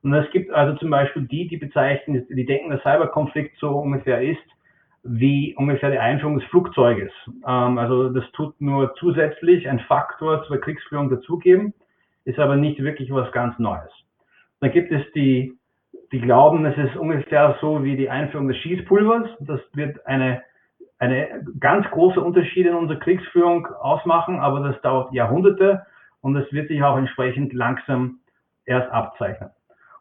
Und 0.03 0.13
es 0.13 0.29
gibt 0.31 0.51
also 0.51 0.77
zum 0.77 0.91
Beispiel 0.91 1.23
die, 1.23 1.47
die 1.47 1.57
bezeichnen, 1.57 2.27
die 2.29 2.45
denken, 2.45 2.69
der 2.69 2.79
Cyberkonflikt 2.81 3.57
so 3.57 3.69
ungefähr 3.69 4.21
ist, 4.21 4.43
wie 5.03 5.55
ungefähr 5.55 5.91
die 5.91 5.99
Einführung 5.99 6.39
des 6.39 6.47
Flugzeuges. 6.49 7.11
Ähm, 7.47 7.77
also 7.77 8.09
das 8.09 8.23
tut 8.33 8.59
nur 8.59 8.93
zusätzlich 8.95 9.67
ein 9.67 9.79
Faktor 9.81 10.43
zur 10.45 10.59
Kriegsführung 10.59 11.09
dazugeben, 11.09 11.73
ist 12.25 12.39
aber 12.39 12.55
nicht 12.55 12.81
wirklich 12.81 13.11
was 13.11 13.31
ganz 13.31 13.57
Neues. 13.59 13.91
Dann 14.59 14.71
gibt 14.71 14.91
es 14.91 15.01
die, 15.13 15.53
die 16.11 16.19
glauben, 16.19 16.65
es 16.65 16.77
ist 16.77 16.95
ungefähr 16.95 17.57
so 17.61 17.83
wie 17.83 17.95
die 17.95 18.09
Einführung 18.09 18.47
des 18.47 18.57
Schießpulvers. 18.57 19.29
Das 19.39 19.59
wird 19.73 20.05
eine, 20.07 20.41
eine 20.97 21.45
ganz 21.59 21.89
große 21.91 22.19
Unterschiede 22.19 22.69
in 22.69 22.75
unserer 22.75 22.99
Kriegsführung 22.99 23.67
ausmachen, 23.67 24.39
aber 24.39 24.59
das 24.61 24.81
dauert 24.81 25.13
Jahrhunderte 25.13 25.85
und 26.25 26.35
es 26.37 26.51
wird 26.51 26.69
sich 26.69 26.81
auch 26.81 26.97
entsprechend 26.97 27.53
langsam 27.53 28.17
erst 28.65 28.91
abzeichnen. 28.91 29.51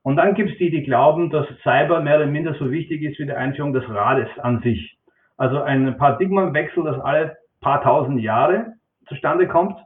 Und 0.03 0.17
dann 0.17 0.35
gibt 0.35 0.53
es 0.53 0.57
die, 0.57 0.71
die 0.71 0.83
glauben, 0.83 1.29
dass 1.29 1.47
Cyber 1.63 2.01
mehr 2.01 2.17
oder 2.17 2.27
minder 2.27 2.55
so 2.55 2.71
wichtig 2.71 3.03
ist 3.03 3.19
wie 3.19 3.27
die 3.27 3.35
Einführung 3.35 3.75
des 3.75 3.87
Rades 3.91 4.31
an 4.39 4.63
sich. 4.63 4.97
Also 5.37 5.61
ein 5.61 5.99
Paradigmenwechsel, 5.99 6.83
das 6.83 6.99
alle 6.99 7.37
paar 7.61 7.83
tausend 7.83 8.23
Jahre 8.23 8.73
zustande 9.07 9.47
kommt 9.47 9.77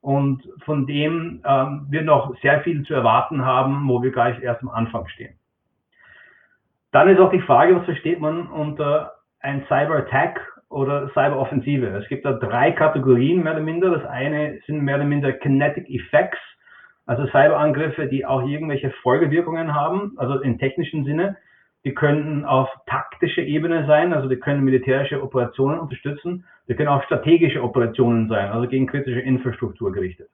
und 0.00 0.44
von 0.64 0.86
dem 0.86 1.42
ähm, 1.44 1.86
wir 1.90 2.02
noch 2.02 2.36
sehr 2.40 2.60
viel 2.60 2.84
zu 2.84 2.94
erwarten 2.94 3.44
haben, 3.44 3.88
wo 3.88 4.00
wir 4.00 4.12
gleich 4.12 4.40
erst 4.40 4.62
am 4.62 4.68
Anfang 4.68 5.08
stehen. 5.08 5.34
Dann 6.92 7.08
ist 7.08 7.18
auch 7.18 7.32
die 7.32 7.42
Frage, 7.42 7.74
was 7.74 7.84
versteht 7.84 8.20
man 8.20 8.46
unter 8.46 9.14
ein 9.40 9.64
Cyber-Attack 9.66 10.49
oder 10.70 11.10
Cyber-Offensive? 11.10 11.86
Es 11.98 12.08
gibt 12.08 12.24
da 12.24 12.32
drei 12.32 12.72
Kategorien 12.72 13.42
mehr 13.42 13.52
oder 13.52 13.62
minder. 13.62 13.90
Das 13.90 14.04
eine 14.06 14.58
sind 14.66 14.82
mehr 14.82 14.96
oder 14.96 15.04
minder 15.04 15.32
Kinetic 15.32 15.90
Effects, 15.90 16.38
also 17.06 17.26
Cyberangriffe, 17.26 18.06
die 18.06 18.24
auch 18.24 18.46
irgendwelche 18.46 18.90
Folgewirkungen 19.02 19.74
haben, 19.74 20.12
also 20.16 20.40
im 20.40 20.58
technischen 20.58 21.04
Sinne. 21.04 21.36
Die 21.84 21.94
können 21.94 22.44
auf 22.44 22.68
taktische 22.86 23.40
Ebene 23.40 23.86
sein, 23.86 24.12
also 24.12 24.28
die 24.28 24.36
können 24.36 24.64
militärische 24.64 25.22
Operationen 25.22 25.80
unterstützen. 25.80 26.44
Die 26.68 26.74
können 26.74 26.88
auch 26.88 27.02
strategische 27.04 27.62
Operationen 27.62 28.28
sein, 28.28 28.50
also 28.50 28.68
gegen 28.68 28.86
kritische 28.86 29.20
Infrastruktur 29.20 29.92
gerichtet. 29.92 30.28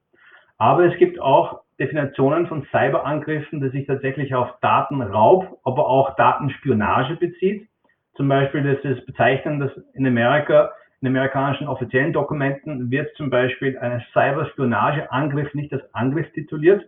Aber 0.59 0.85
es 0.85 0.99
gibt 0.99 1.21
auch 1.21 1.63
Definitionen 1.79 2.47
von 2.47 2.67
Cyberangriffen, 2.71 3.61
die 3.61 3.69
sich 3.69 3.87
tatsächlich 3.87 4.35
auf 4.35 4.49
Datenraub, 4.61 5.59
aber 5.65 5.87
auch 5.87 6.17
Datenspionage 6.17 7.17
bezieht. 7.17 7.69
Zum 8.17 8.29
Beispiel, 8.29 8.63
das 8.63 8.83
ist 8.85 9.07
bezeichnend, 9.07 9.63
dass 9.63 9.73
in 9.95 10.07
Amerika, 10.07 10.71
in 11.01 11.09
amerikanischen 11.09 11.69
offiziellen 11.69 12.13
Dokumenten 12.13 12.91
wird 12.91 13.15
zum 13.17 13.29
Beispiel 13.29 13.79
ein 13.79 14.03
Cyberspionageangriff 14.13 15.53
nicht 15.55 15.73
als 15.73 15.83
Angriff 15.95 16.31
tituliert, 16.33 16.87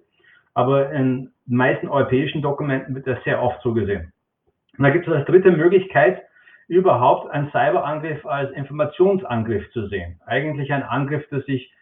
aber 0.55 0.91
in 0.91 1.31
meisten 1.47 1.89
europäischen 1.89 2.41
Dokumenten 2.41 2.95
wird 2.95 3.07
das 3.07 3.23
sehr 3.25 3.43
oft 3.43 3.61
so 3.63 3.75
gesehen. 3.75 4.13
Und 4.79 4.85
da 4.85 4.91
gibt 4.91 5.07
es 5.07 5.13
als 5.13 5.27
dritte 5.27 5.51
Möglichkeit, 5.51 6.23
überhaupt 6.69 7.31
einen 7.31 7.51
Cyberangriff 7.51 8.25
als 8.27 8.51
Informationsangriff 8.53 9.71
zu 9.73 9.89
sehen. 9.89 10.21
Eigentlich 10.27 10.73
ein 10.73 10.83
Angriff, 10.83 11.29
der 11.31 11.43
sich 11.43 11.73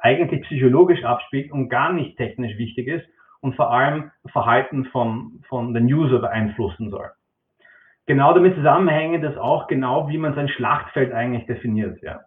eigentlich 0.00 0.42
psychologisch 0.42 1.04
abspielt 1.04 1.50
und 1.52 1.68
gar 1.68 1.92
nicht 1.92 2.16
technisch 2.16 2.56
wichtig 2.58 2.88
ist 2.88 3.06
und 3.40 3.54
vor 3.56 3.72
allem 3.72 4.10
Verhalten 4.26 4.84
von, 4.86 5.42
von 5.48 5.74
den 5.74 5.84
User 5.86 6.18
beeinflussen 6.18 6.90
soll. 6.90 7.10
Genau 8.06 8.34
damit 8.34 8.56
zusammenhängt 8.56 9.22
das 9.22 9.36
auch 9.36 9.68
genau, 9.68 10.08
wie 10.08 10.18
man 10.18 10.34
sein 10.34 10.48
Schlachtfeld 10.48 11.12
eigentlich 11.12 11.46
definiert. 11.46 12.02
Ja. 12.02 12.20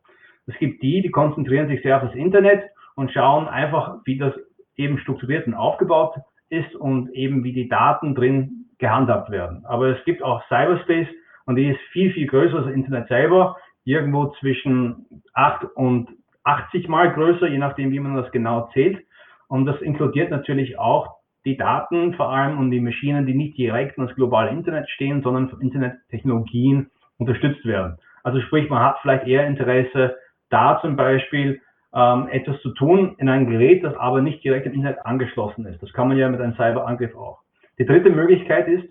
Es 0.47 0.55
gibt 0.57 0.81
die, 0.81 1.01
die 1.01 1.11
konzentrieren 1.11 1.67
sich 1.67 1.81
sehr 1.81 1.97
auf 1.97 2.03
das 2.03 2.15
Internet 2.15 2.63
und 2.95 3.11
schauen 3.11 3.47
einfach, 3.47 3.97
wie 4.05 4.17
das 4.17 4.33
eben 4.77 4.97
strukturiert 4.99 5.47
und 5.47 5.53
aufgebaut 5.53 6.15
ist 6.49 6.75
und 6.75 7.09
eben 7.13 7.43
wie 7.43 7.53
die 7.53 7.67
Daten 7.67 8.15
drin 8.15 8.65
gehandhabt 8.77 9.31
werden. 9.31 9.65
Aber 9.65 9.87
es 9.87 10.03
gibt 10.05 10.21
auch 10.23 10.43
Cyberspace 10.47 11.07
und 11.45 11.55
die 11.55 11.69
ist 11.69 11.79
viel, 11.91 12.11
viel 12.13 12.27
größer 12.27 12.57
als 12.57 12.65
das 12.65 12.75
Internet 12.75 13.07
selber, 13.07 13.57
irgendwo 13.83 14.27
zwischen 14.39 15.23
8 15.33 15.65
und 15.75 16.09
80 16.43 16.87
mal 16.87 17.11
größer, 17.13 17.47
je 17.47 17.57
nachdem, 17.57 17.91
wie 17.91 17.99
man 17.99 18.15
das 18.15 18.31
genau 18.31 18.69
zählt. 18.73 19.03
Und 19.47 19.65
das 19.65 19.81
inkludiert 19.81 20.31
natürlich 20.31 20.77
auch 20.79 21.17
die 21.45 21.57
Daten 21.57 22.13
vor 22.15 22.29
allem 22.29 22.57
und 22.57 22.71
die 22.71 22.79
Maschinen, 22.79 23.25
die 23.25 23.35
nicht 23.35 23.57
direkt 23.57 23.97
in 23.97 24.07
das 24.07 24.15
globale 24.15 24.49
Internet 24.49 24.89
stehen, 24.89 25.21
sondern 25.21 25.49
von 25.49 25.61
Internettechnologien 25.61 26.89
unterstützt 27.17 27.65
werden. 27.65 27.97
Also 28.23 28.41
sprich, 28.41 28.69
man 28.69 28.83
hat 28.83 28.97
vielleicht 29.01 29.27
eher 29.27 29.45
Interesse, 29.47 30.17
da 30.49 30.79
zum 30.81 30.95
Beispiel 30.95 31.61
ähm, 31.93 32.27
etwas 32.31 32.59
zu 32.61 32.71
tun 32.71 33.15
in 33.19 33.29
einem 33.29 33.47
Gerät, 33.47 33.83
das 33.83 33.95
aber 33.95 34.21
nicht 34.21 34.43
direkt 34.43 34.65
im 34.65 34.73
Internet 34.73 35.05
angeschlossen 35.05 35.65
ist. 35.65 35.81
Das 35.81 35.93
kann 35.93 36.07
man 36.07 36.17
ja 36.17 36.29
mit 36.29 36.41
einem 36.41 36.55
Cyberangriff 36.55 37.15
auch. 37.15 37.39
Die 37.77 37.85
dritte 37.85 38.09
Möglichkeit 38.09 38.67
ist, 38.67 38.85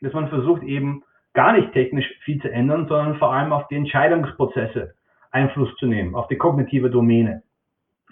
dass 0.00 0.12
man 0.12 0.28
versucht 0.28 0.62
eben 0.62 1.02
gar 1.32 1.52
nicht 1.52 1.72
technisch 1.72 2.06
viel 2.24 2.40
zu 2.40 2.50
ändern, 2.50 2.86
sondern 2.88 3.16
vor 3.16 3.32
allem 3.32 3.52
auf 3.52 3.66
die 3.68 3.76
Entscheidungsprozesse 3.76 4.94
Einfluss 5.30 5.74
zu 5.76 5.86
nehmen, 5.86 6.14
auf 6.14 6.28
die 6.28 6.36
kognitive 6.36 6.90
Domäne. 6.90 7.42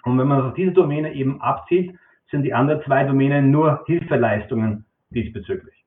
Und 0.03 0.19
wenn 0.19 0.27
man 0.27 0.41
auf 0.41 0.53
diese 0.55 0.71
Domäne 0.71 1.13
eben 1.13 1.41
abzieht, 1.41 1.95
sind 2.33 2.43
die 2.43 2.53
anderen 2.53 2.81
zwei 2.83 3.03
Domänen 3.03 3.51
nur 3.51 3.83
Hilfeleistungen 3.85 4.85
diesbezüglich. 5.11 5.85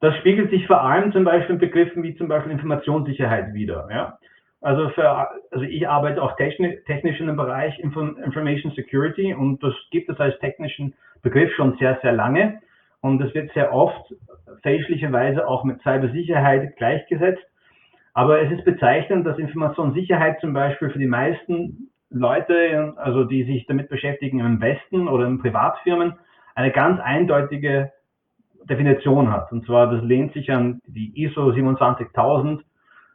Das 0.00 0.14
spiegelt 0.18 0.50
sich 0.50 0.66
vor 0.66 0.82
allem 0.82 1.10
zum 1.12 1.24
Beispiel 1.24 1.54
in 1.54 1.60
Begriffen 1.60 2.02
wie 2.02 2.14
zum 2.16 2.28
Beispiel 2.28 2.52
Informationssicherheit 2.52 3.54
wieder. 3.54 3.88
Ja? 3.90 4.18
Also, 4.60 4.90
für, 4.90 5.28
also 5.50 5.64
ich 5.64 5.88
arbeite 5.88 6.22
auch 6.22 6.36
technisch, 6.36 6.84
technisch 6.84 7.18
in 7.18 7.28
dem 7.28 7.36
Bereich 7.36 7.78
Information 7.78 8.72
Security 8.72 9.32
und 9.32 9.62
das 9.62 9.74
gibt 9.90 10.10
es 10.10 10.20
als 10.20 10.38
technischen 10.40 10.92
Begriff 11.22 11.50
schon 11.54 11.78
sehr, 11.78 11.98
sehr 12.02 12.12
lange. 12.12 12.60
und 13.00 13.22
es 13.22 13.34
wird 13.34 13.50
sehr 13.54 13.72
oft 13.72 14.14
fälschlicherweise 14.62 15.48
auch 15.48 15.64
mit 15.64 15.80
Cybersicherheit 15.80 16.76
gleichgesetzt. 16.76 17.42
Aber 18.12 18.42
es 18.42 18.52
ist 18.52 18.64
bezeichnend, 18.66 19.26
dass 19.26 19.38
Informationssicherheit 19.38 20.40
zum 20.40 20.52
Beispiel 20.52 20.90
für 20.90 20.98
die 20.98 21.06
meisten 21.06 21.90
Leute, 22.10 22.94
also 22.96 23.24
die 23.24 23.44
sich 23.44 23.66
damit 23.66 23.88
beschäftigen 23.88 24.40
im 24.40 24.60
Westen 24.60 25.08
oder 25.08 25.26
in 25.26 25.38
Privatfirmen, 25.38 26.14
eine 26.54 26.72
ganz 26.72 27.00
eindeutige 27.00 27.92
Definition 28.64 29.32
hat. 29.32 29.50
Und 29.52 29.64
zwar, 29.64 29.90
das 29.90 30.02
lehnt 30.02 30.32
sich 30.32 30.50
an 30.50 30.80
die 30.86 31.12
ISO 31.22 31.52
27000 31.52 32.62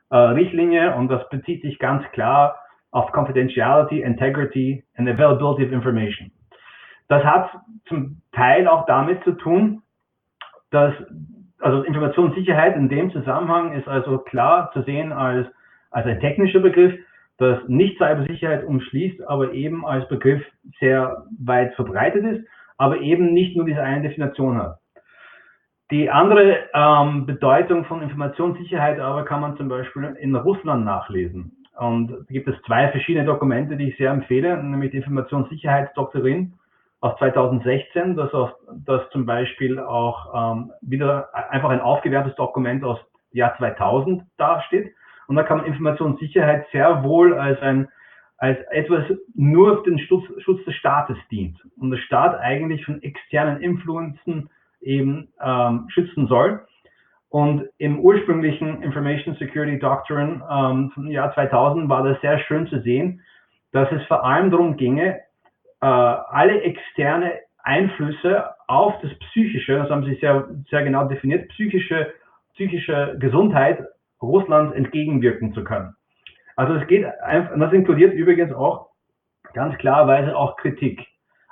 äh, 0.09 0.17
Richtlinie 0.17 0.95
und 0.95 1.09
das 1.09 1.27
bezieht 1.29 1.61
sich 1.61 1.77
ganz 1.79 2.03
klar 2.11 2.57
auf 2.91 3.11
Confidentiality, 3.11 4.01
Integrity 4.01 4.83
and 4.95 5.09
Availability 5.09 5.65
of 5.65 5.71
Information. 5.71 6.31
Das 7.07 7.23
hat 7.23 7.51
zum 7.87 8.21
Teil 8.31 8.67
auch 8.67 8.85
damit 8.85 9.23
zu 9.23 9.33
tun, 9.33 9.81
dass 10.71 10.93
also 11.59 11.83
Informationssicherheit 11.83 12.75
in 12.75 12.89
dem 12.89 13.11
Zusammenhang 13.11 13.73
ist 13.73 13.87
also 13.87 14.19
klar 14.19 14.71
zu 14.73 14.81
sehen 14.83 15.11
als, 15.11 15.47
als 15.91 16.05
ein 16.05 16.19
technischer 16.19 16.59
Begriff, 16.59 16.93
das 17.38 17.59
nicht 17.67 17.97
Cybersicherheit 17.97 18.63
umschließt, 18.63 19.27
aber 19.27 19.53
eben 19.53 19.86
als 19.86 20.07
Begriff 20.07 20.43
sehr 20.79 21.25
weit 21.39 21.73
verbreitet 21.75 22.23
ist, 22.25 22.47
aber 22.77 22.99
eben 22.99 23.33
nicht 23.33 23.55
nur 23.55 23.65
diese 23.65 23.81
eine 23.81 24.07
Definition 24.07 24.57
hat. 24.57 24.79
Die 25.91 26.09
andere 26.09 26.57
ähm, 26.73 27.25
Bedeutung 27.25 27.86
von 27.86 28.01
Informationssicherheit 28.01 28.99
aber 28.99 29.23
kann 29.23 29.41
man 29.41 29.57
zum 29.57 29.69
Beispiel 29.69 30.15
in 30.19 30.36
Russland 30.36 30.83
nachlesen. 30.83 31.65
Und 31.77 32.09
da 32.09 32.17
gibt 32.29 32.47
es 32.47 32.55
zwei 32.65 32.89
verschiedene 32.89 33.25
Dokumente, 33.25 33.75
die 33.75 33.89
ich 33.89 33.97
sehr 33.97 34.11
empfehle, 34.11 34.61
nämlich 34.63 34.91
die 34.91 34.97
Informationssicherheitsdoktrin 34.97 36.53
aus 37.01 37.17
2016, 37.19 38.15
das, 38.15 38.33
aus, 38.33 38.51
das 38.86 39.07
zum 39.11 39.25
Beispiel 39.25 39.77
auch 39.79 40.55
ähm, 40.55 40.71
wieder 40.81 41.29
einfach 41.51 41.69
ein 41.69 41.81
aufgewertetes 41.81 42.36
Dokument 42.36 42.83
aus 42.83 42.97
Jahr 43.31 43.55
2000 43.57 44.23
dasteht. 44.38 44.91
Und 45.28 45.36
da 45.36 45.43
kann 45.43 45.57
man 45.57 45.65
Informationssicherheit 45.65 46.67
sehr 46.71 47.03
wohl 47.03 47.34
als 47.34 47.61
ein 47.61 47.88
als 48.38 48.59
etwas 48.71 49.05
nur 49.34 49.84
für 49.84 49.89
den 49.89 49.99
Schutz, 49.99 50.26
Schutz 50.43 50.63
des 50.65 50.76
Staates 50.76 51.17
dient 51.32 51.57
und 51.78 51.91
der 51.91 51.97
Staat 51.97 52.38
eigentlich 52.39 52.86
von 52.86 53.01
externen 53.01 53.61
Influenzen 53.61 54.49
eben 54.82 55.30
ähm, 55.41 55.88
schützen 55.89 56.28
soll. 56.28 56.65
Und 57.30 57.67
im 57.78 57.99
ursprünglichen 57.99 58.82
Information 58.84 59.36
Security 59.36 59.80
Doctrine 59.80 60.43
ähm, 60.49 60.91
vom 60.91 61.09
Jahr 61.09 61.34
2000 61.34 61.89
war 61.89 62.03
das 62.03 62.19
sehr 62.21 62.39
schön 62.39 62.67
zu 62.67 62.82
sehen, 62.82 63.21
dass 63.71 63.91
es 63.91 64.05
vor 64.07 64.23
allem 64.23 64.51
darum 64.51 64.78
ginge, 64.78 65.19
äh, 65.82 65.86
alle 65.86 66.61
externe 66.61 67.34
Einflüsse 67.63 68.45
auf 68.67 68.93
das 69.01 69.13
Psychische, 69.19 69.78
das 69.78 69.89
haben 69.89 70.05
Sie 70.05 70.15
sehr, 70.15 70.47
sehr 70.69 70.84
genau 70.84 71.07
definiert, 71.07 71.49
psychische, 71.49 72.13
psychische 72.53 73.15
Gesundheit 73.19 73.86
Russlands 74.26 74.76
entgegenwirken 74.76 75.53
zu 75.53 75.63
können. 75.63 75.95
Also 76.55 76.76
es 76.76 76.88
geht 76.88 77.05
einfach, 77.21 77.57
das 77.57 77.73
inkludiert 77.73 78.13
übrigens 78.13 78.53
auch 78.53 78.89
ganz 79.53 79.78
klarerweise 79.78 80.36
auch 80.36 80.57
Kritik. 80.57 81.05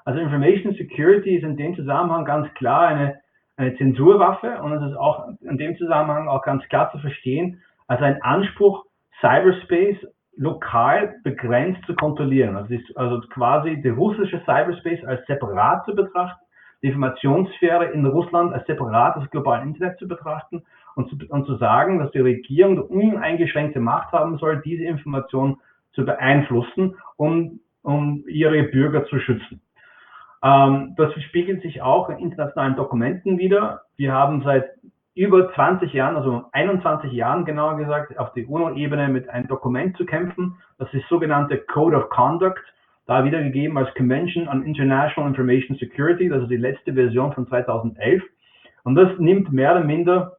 Also 0.05 0.19
Information 0.19 0.74
Security 0.76 1.38
ist 1.38 1.43
in 1.43 1.57
dem 1.57 1.76
Zusammenhang 1.76 2.26
ganz 2.26 2.53
klar 2.55 2.88
eine 2.88 3.24
eine 3.55 3.76
Zensurwaffe 3.78 4.61
und 4.61 4.74
es 4.74 4.91
ist 4.91 4.97
auch 4.97 5.28
in 5.41 5.57
dem 5.57 5.78
Zusammenhang 5.78 6.28
auch 6.28 6.41
ganz 6.41 6.63
klar 6.69 6.91
zu 6.91 6.97
verstehen, 6.99 7.61
als 7.88 8.01
ein 8.01 8.21
Anspruch, 8.21 8.86
Cyberspace 9.19 9.97
lokal 10.36 11.15
begrenzt 11.24 11.86
zu 11.86 11.95
kontrollieren. 11.95 12.55
Also, 12.55 12.74
ist 12.74 12.97
also 12.97 13.21
quasi 13.30 13.82
der 13.82 13.93
russische 13.93 14.39
Cyberspace 14.39 15.05
als 15.05 15.26
separat 15.28 15.86
zu 15.86 15.93
betrachten, 15.95 16.43
die 16.82 16.88
Informationssphäre 16.88 17.86
in 17.91 18.05
Russland 18.05 18.53
als 18.53 18.65
separat 18.65 19.15
des 19.17 19.30
globalen 19.30 19.69
Internet 19.69 19.99
zu 19.99 20.07
betrachten 20.07 20.63
und 20.95 21.09
zu, 21.09 21.17
und 21.29 21.45
zu 21.45 21.57
sagen, 21.57 21.99
dass 21.99 22.11
die 22.11 22.19
Regierung 22.19 22.79
uneingeschränkte 22.79 23.79
Macht 23.79 24.11
haben 24.11 24.37
soll, 24.37 24.61
diese 24.63 24.83
Information 24.83 25.57
zu 25.93 26.05
beeinflussen, 26.05 26.95
um, 27.17 27.59
um 27.81 28.23
ihre 28.27 28.63
Bürger 28.63 29.05
zu 29.05 29.19
schützen. 29.19 29.61
Ähm, 30.43 30.93
das 30.97 31.13
spiegelt 31.23 31.61
sich 31.61 31.81
auch 31.81 32.09
in 32.09 32.17
internationalen 32.17 32.75
Dokumenten 32.75 33.37
wieder. 33.37 33.81
Wir 33.95 34.11
haben 34.11 34.43
seit 34.43 34.65
über 35.15 35.53
20 35.53 35.93
Jahren, 35.93 36.15
also 36.15 36.45
21 36.51 37.11
Jahren 37.11 37.45
genauer 37.45 37.77
gesagt, 37.77 38.17
auf 38.17 38.33
der 38.33 38.49
UNO-Ebene 38.49 39.09
mit 39.09 39.29
einem 39.29 39.47
Dokument 39.47 39.95
zu 39.95 40.05
kämpfen. 40.05 40.57
Das 40.79 40.91
ist 40.93 41.07
sogenannte 41.07 41.57
Code 41.59 41.95
of 41.95 42.09
Conduct, 42.09 42.63
da 43.05 43.23
wiedergegeben 43.23 43.77
als 43.77 43.93
Convention 43.95 44.47
on 44.47 44.63
International 44.63 45.29
Information 45.29 45.77
Security, 45.77 46.29
das 46.29 46.43
ist 46.43 46.49
die 46.49 46.57
letzte 46.57 46.93
Version 46.93 47.33
von 47.33 47.47
2011. 47.47 48.23
Und 48.83 48.95
das 48.95 49.09
nimmt 49.19 49.51
mehr 49.51 49.71
oder 49.71 49.83
minder 49.83 50.37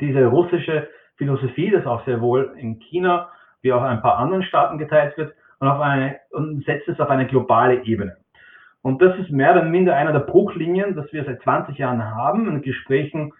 diese 0.00 0.26
russische 0.26 0.88
Philosophie, 1.16 1.70
das 1.70 1.86
auch 1.86 2.04
sehr 2.04 2.20
wohl 2.20 2.54
in 2.56 2.78
China 2.78 3.28
wie 3.62 3.72
auch 3.72 3.82
ein 3.82 4.00
paar 4.00 4.18
anderen 4.18 4.42
Staaten 4.42 4.78
geteilt 4.78 5.16
wird, 5.18 5.34
und, 5.58 5.68
auf 5.68 5.80
eine, 5.80 6.16
und 6.30 6.64
setzt 6.64 6.88
es 6.88 6.98
auf 7.00 7.10
eine 7.10 7.26
globale 7.26 7.84
Ebene. 7.84 8.16
Und 8.82 9.02
das 9.02 9.18
ist 9.18 9.30
mehr 9.30 9.52
oder 9.52 9.64
minder 9.64 9.94
einer 9.94 10.12
der 10.12 10.20
Bruchlinien, 10.20 10.96
das 10.96 11.12
wir 11.12 11.24
seit 11.24 11.42
20 11.42 11.76
Jahren 11.76 12.02
haben 12.02 12.48
in 12.48 12.62
Gesprächen, 12.62 13.32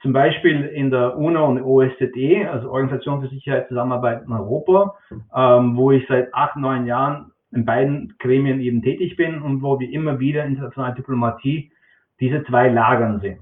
zum 0.00 0.12
Beispiel 0.12 0.66
in 0.66 0.90
der 0.90 1.16
UNO 1.16 1.46
und 1.46 1.62
OSZE, 1.62 2.48
also 2.48 2.70
Organisation 2.70 3.22
für 3.22 3.28
Sicherheit 3.28 3.68
Zusammenarbeit 3.68 4.22
in 4.24 4.32
Europa, 4.32 4.94
ähm, 5.34 5.76
wo 5.76 5.90
ich 5.90 6.06
seit 6.06 6.32
acht, 6.34 6.56
neun 6.56 6.86
Jahren 6.86 7.32
in 7.52 7.64
beiden 7.64 8.14
Gremien 8.18 8.60
eben 8.60 8.82
tätig 8.82 9.16
bin 9.16 9.40
und 9.40 9.62
wo 9.62 9.80
wir 9.80 9.90
immer 9.90 10.20
wieder 10.20 10.44
internationale 10.44 10.94
Diplomatie 10.94 11.72
diese 12.20 12.44
zwei 12.44 12.68
Lagern 12.68 13.20
sehen. 13.20 13.40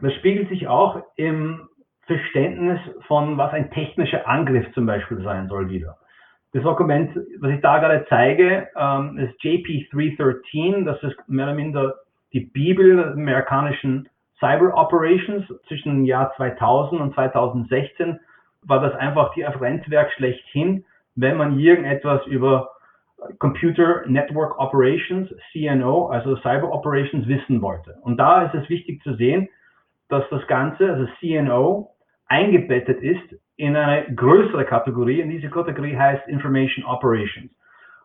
Das 0.00 0.12
spiegelt 0.14 0.48
sich 0.48 0.68
auch 0.68 1.02
im 1.16 1.68
Verständnis 2.02 2.78
von, 3.06 3.38
was 3.38 3.52
ein 3.52 3.70
technischer 3.70 4.28
Angriff 4.28 4.66
zum 4.74 4.86
Beispiel 4.86 5.22
sein 5.22 5.48
soll 5.48 5.70
wieder. 5.70 5.96
Das 6.52 6.62
Dokument, 6.62 7.14
was 7.40 7.50
ich 7.50 7.60
da 7.60 7.78
gerade 7.78 8.06
zeige, 8.08 8.68
ähm, 8.76 9.18
ist 9.18 9.38
JP313. 9.40 10.84
Das 10.84 11.02
ist 11.02 11.16
mehr 11.28 11.46
oder 11.46 11.54
minder 11.54 11.94
die 12.32 12.40
Bibel 12.40 12.96
der 12.96 13.12
amerikanischen 13.12 14.08
Cyber 14.38 14.74
Operations. 14.76 15.44
Zwischen 15.66 15.90
dem 15.90 16.04
Jahr 16.04 16.32
2000 16.36 17.00
und 17.00 17.14
2016 17.14 18.20
war 18.62 18.80
das 18.80 18.94
einfach 18.94 19.34
die 19.34 19.42
Referenzwerk 19.42 20.12
schlechthin, 20.12 20.84
wenn 21.14 21.36
man 21.36 21.58
irgendetwas 21.58 22.24
über 22.26 22.70
Computer 23.38 24.02
Network 24.06 24.58
Operations, 24.58 25.28
CNO, 25.52 26.08
also 26.08 26.36
Cyber 26.36 26.72
Operations 26.72 27.26
wissen 27.26 27.60
wollte. 27.62 27.96
Und 28.02 28.18
da 28.18 28.42
ist 28.42 28.54
es 28.54 28.68
wichtig 28.68 29.02
zu 29.02 29.14
sehen, 29.14 29.48
dass 30.08 30.24
das 30.30 30.46
Ganze, 30.46 30.92
also 30.92 31.06
CNO, 31.20 31.90
eingebettet 32.26 33.00
ist 33.02 33.40
in 33.56 33.76
eine 33.76 34.14
größere 34.14 34.64
Kategorie 34.64 35.22
und 35.22 35.30
diese 35.30 35.48
Kategorie 35.48 35.96
heißt 35.96 36.28
Information 36.28 36.84
Operations. 36.84 37.50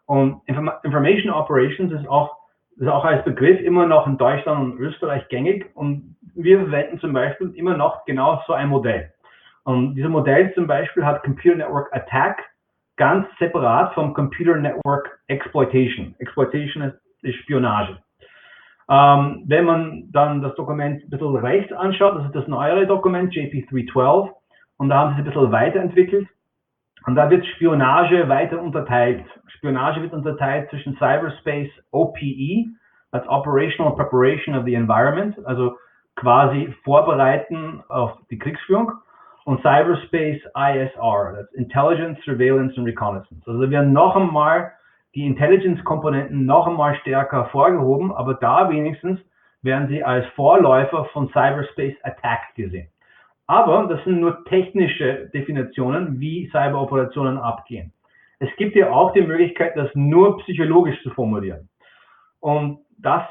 Und 0.05 0.41
Inform 0.45 0.71
Information 0.83 1.33
Operations 1.33 1.91
ist 1.91 2.07
auch, 2.07 2.37
ist 2.77 2.87
auch 2.87 3.05
als 3.05 3.23
Begriff 3.23 3.59
immer 3.61 3.85
noch 3.85 4.07
in 4.07 4.17
Deutschland 4.17 4.73
und 4.73 4.79
Österreich 4.79 5.27
gängig 5.29 5.69
und 5.75 6.15
wir 6.35 6.59
verwenden 6.59 6.99
zum 6.99 7.13
Beispiel 7.13 7.53
immer 7.55 7.75
noch 7.75 8.05
genau 8.05 8.41
so 8.47 8.53
ein 8.53 8.69
Modell. 8.69 9.11
Und 9.63 9.95
dieses 9.95 10.09
Modell 10.09 10.53
zum 10.53 10.67
Beispiel 10.67 11.05
hat 11.05 11.23
Computer 11.23 11.57
Network 11.57 11.93
Attack 11.93 12.43
ganz 12.97 13.27
separat 13.39 13.93
vom 13.93 14.13
Computer 14.13 14.55
Network 14.55 15.19
Exploitation. 15.27 16.15
Exploitation 16.19 16.83
ist, 16.83 16.97
ist 17.23 17.35
Spionage. 17.39 17.97
Ähm, 18.91 19.45
wenn 19.47 19.63
man 19.63 20.11
dann 20.11 20.41
das 20.41 20.53
Dokument 20.55 21.01
ein 21.01 21.09
bisschen 21.09 21.37
rechts 21.37 21.71
anschaut, 21.71 22.17
das 22.17 22.25
ist 22.25 22.35
das 22.35 22.47
neuere 22.49 22.85
Dokument, 22.85 23.33
JP312, 23.33 24.29
und 24.75 24.89
da 24.89 24.97
haben 24.97 25.09
sie 25.11 25.13
es 25.13 25.19
ein 25.19 25.33
bisschen 25.33 25.51
weiterentwickelt. 25.53 26.27
Und 27.05 27.15
da 27.15 27.29
wird 27.29 27.45
Spionage 27.45 28.27
weiter 28.27 28.61
unterteilt. 28.61 29.23
Spionage 29.47 30.01
wird 30.01 30.11
unterteilt 30.11 30.69
zwischen 30.69 30.97
Cyberspace 30.97 31.71
OPE, 31.91 32.65
that's 33.13 33.27
Operational 33.29 33.95
Preparation 33.95 34.55
of 34.55 34.65
the 34.65 34.75
Environment, 34.75 35.37
also 35.45 35.77
quasi 36.17 36.75
vorbereiten 36.83 37.81
auf 37.87 38.11
die 38.29 38.37
Kriegsführung, 38.37 38.91
und 39.45 39.61
Cyberspace 39.61 40.41
ISR, 40.53 41.33
that's 41.37 41.53
Intelligence, 41.53 42.19
Surveillance 42.25 42.77
and 42.77 42.85
Reconnaissance. 42.85 43.41
Also 43.47 43.61
da 43.61 43.69
werden 43.69 43.93
noch 43.93 44.17
einmal 44.17 44.73
die 45.15 45.25
Intelligence-Komponenten 45.25 46.45
noch 46.45 46.67
einmal 46.67 46.95
stärker 46.95 47.43
hervorgehoben, 47.43 48.11
aber 48.11 48.35
da 48.35 48.69
wenigstens 48.69 49.19
werden 49.61 49.87
sie 49.89 50.03
als 50.03 50.25
Vorläufer 50.35 51.05
von 51.05 51.27
Cyberspace 51.29 51.97
Attack 52.03 52.55
gesehen. 52.55 52.87
Aber 53.47 53.87
das 53.87 54.03
sind 54.05 54.21
nur 54.21 54.45
technische 54.45 55.29
Definitionen, 55.33 56.19
wie 56.19 56.47
Cyberoperationen 56.51 57.37
abgehen. 57.37 57.91
Es 58.39 58.49
gibt 58.55 58.75
ja 58.75 58.91
auch 58.91 59.13
die 59.13 59.21
Möglichkeit, 59.21 59.75
das 59.75 59.89
nur 59.93 60.37
psychologisch 60.39 61.01
zu 61.03 61.11
formulieren. 61.11 61.69
Und 62.39 62.79
das 62.97 63.23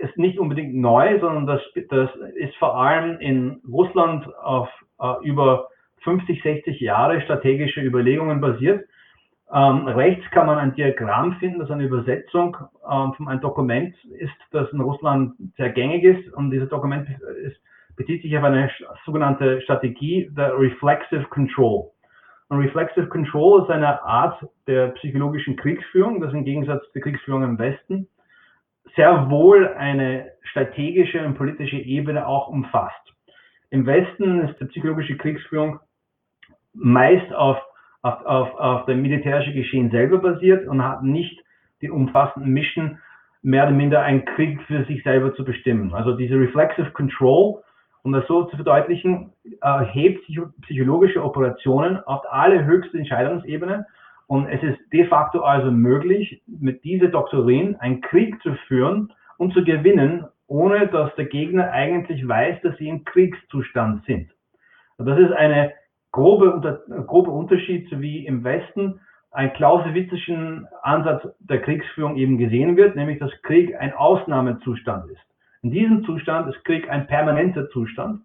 ist 0.00 0.16
nicht 0.16 0.38
unbedingt 0.38 0.74
neu, 0.74 1.18
sondern 1.20 1.46
das, 1.46 1.60
das 1.90 2.10
ist 2.36 2.54
vor 2.56 2.76
allem 2.76 3.18
in 3.18 3.60
Russland 3.70 4.26
auf 4.36 4.68
äh, 5.00 5.14
über 5.24 5.68
50, 6.04 6.42
60 6.42 6.80
Jahre 6.80 7.20
strategische 7.22 7.80
Überlegungen 7.80 8.40
basiert 8.40 8.86
Ähm, 9.52 9.86
rechts 9.86 10.28
kann 10.32 10.46
man 10.46 10.58
ein 10.58 10.74
Diagramm 10.74 11.34
finden, 11.34 11.60
das 11.60 11.70
eine 11.70 11.84
Übersetzung 11.84 12.56
ähm, 12.90 13.12
von 13.14 13.28
einem 13.28 13.40
Dokument 13.40 13.94
ist, 14.18 14.34
das 14.50 14.70
in 14.72 14.80
Russland 14.80 15.34
sehr 15.56 15.70
gängig 15.70 16.02
ist. 16.02 16.32
Und 16.34 16.50
dieses 16.50 16.68
Dokument 16.68 17.08
ist, 17.44 17.56
bezieht 17.96 18.22
sich 18.22 18.36
auf 18.36 18.44
eine 18.44 18.70
sogenannte 19.04 19.60
Strategie 19.62 20.30
der 20.36 20.58
Reflexive 20.58 21.24
Control. 21.30 21.90
Und 22.48 22.58
Reflexive 22.58 23.08
Control 23.08 23.62
ist 23.62 23.70
eine 23.70 24.02
Art 24.02 24.44
der 24.66 24.88
psychologischen 24.88 25.56
Kriegsführung, 25.56 26.20
das 26.20 26.32
im 26.32 26.44
Gegensatz 26.44 26.82
zur 26.92 27.02
Kriegsführung 27.02 27.42
im 27.44 27.58
Westen 27.58 28.08
sehr 28.94 29.28
wohl 29.30 29.68
eine 29.74 30.32
strategische 30.42 31.24
und 31.24 31.34
politische 31.34 31.76
Ebene 31.76 32.26
auch 32.26 32.48
umfasst. 32.48 32.94
Im 33.70 33.84
Westen 33.84 34.48
ist 34.48 34.60
die 34.60 34.66
psychologische 34.66 35.16
Kriegsführung 35.16 35.80
meist 36.72 37.32
auf, 37.34 37.58
auf, 38.06 38.24
auf, 38.24 38.54
auf 38.58 38.86
dem 38.86 39.02
militärischen 39.02 39.54
Geschehen 39.54 39.90
selber 39.90 40.18
basiert 40.18 40.66
und 40.68 40.82
hat 40.82 41.02
nicht 41.02 41.42
den 41.82 41.90
umfassenden 41.90 42.52
Mission, 42.52 42.98
mehr 43.42 43.64
oder 43.64 43.72
minder 43.72 44.02
einen 44.02 44.24
Krieg 44.24 44.60
für 44.62 44.84
sich 44.84 45.02
selber 45.02 45.34
zu 45.34 45.44
bestimmen. 45.44 45.92
Also 45.92 46.16
diese 46.16 46.38
Reflexive 46.38 46.90
Control, 46.92 47.62
um 48.02 48.12
das 48.12 48.26
so 48.26 48.44
zu 48.44 48.56
verdeutlichen, 48.56 49.32
erhebt 49.60 50.24
psychologische 50.62 51.22
Operationen 51.22 51.98
auf 52.04 52.22
alle 52.30 52.64
höchste 52.64 52.98
Entscheidungsebene 52.98 53.86
und 54.26 54.48
es 54.48 54.62
ist 54.62 54.78
de 54.92 55.06
facto 55.06 55.40
also 55.40 55.70
möglich, 55.70 56.42
mit 56.46 56.82
dieser 56.84 57.08
Doktrin 57.08 57.76
einen 57.76 58.00
Krieg 58.00 58.40
zu 58.42 58.54
führen 58.66 59.12
und 59.38 59.52
zu 59.52 59.64
gewinnen, 59.64 60.26
ohne 60.48 60.88
dass 60.88 61.14
der 61.16 61.26
Gegner 61.26 61.70
eigentlich 61.70 62.26
weiß, 62.26 62.62
dass 62.62 62.76
sie 62.78 62.88
im 62.88 63.04
Kriegszustand 63.04 64.04
sind. 64.06 64.30
Das 64.98 65.18
ist 65.18 65.32
eine 65.32 65.72
grobe, 66.16 66.82
grobe 67.06 67.30
Unterschied, 67.30 67.88
wie 68.00 68.26
im 68.26 68.42
Westen 68.42 69.00
ein 69.32 69.52
klausewitzischen 69.52 70.66
Ansatz 70.82 71.28
der 71.40 71.60
Kriegsführung 71.60 72.16
eben 72.16 72.38
gesehen 72.38 72.78
wird, 72.78 72.96
nämlich 72.96 73.18
dass 73.18 73.30
Krieg 73.42 73.76
ein 73.78 73.92
Ausnahmezustand 73.92 75.10
ist. 75.10 75.20
In 75.62 75.70
diesem 75.70 76.04
Zustand 76.04 76.48
ist 76.48 76.64
Krieg 76.64 76.88
ein 76.88 77.06
permanenter 77.06 77.68
Zustand 77.68 78.22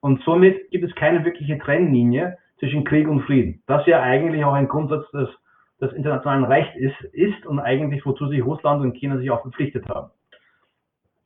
und 0.00 0.20
somit 0.24 0.68
gibt 0.72 0.84
es 0.84 0.94
keine 0.96 1.24
wirkliche 1.24 1.58
Trennlinie 1.58 2.38
zwischen 2.58 2.82
Krieg 2.82 3.06
und 3.06 3.22
Frieden. 3.22 3.62
Das 3.68 3.86
ja 3.86 4.02
eigentlich 4.02 4.44
auch 4.44 4.54
ein 4.54 4.66
Grundsatz 4.66 5.08
des, 5.12 5.28
des 5.80 5.92
internationalen 5.92 6.44
Rechts 6.44 6.76
ist, 6.76 7.00
ist 7.12 7.46
und 7.46 7.60
eigentlich 7.60 8.04
wozu 8.04 8.26
sich 8.26 8.44
Russland 8.44 8.82
und 8.82 8.94
China 8.94 9.16
sich 9.16 9.30
auch 9.30 9.42
verpflichtet 9.42 9.88
haben. 9.88 10.10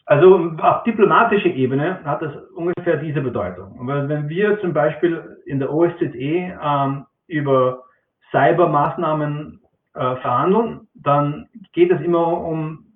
Also 0.07 0.51
auf 0.59 0.83
diplomatischer 0.83 1.51
Ebene 1.51 2.05
hat 2.05 2.23
das 2.23 2.35
ungefähr 2.55 2.97
diese 2.97 3.21
Bedeutung. 3.21 3.79
Wenn 3.87 4.29
wir 4.29 4.61
zum 4.61 4.73
Beispiel 4.73 5.39
in 5.47 5.61
der 5.61 5.73
OSZE 5.73 6.59
ähm, 6.63 7.07
über 7.29 7.85
Cybermaßnahmen 8.31 9.61
äh, 9.95 10.17
verhandeln, 10.17 10.89
dann 10.95 11.49
geht 11.73 11.93
es 11.93 12.01
immer 12.01 12.27
um 12.27 12.87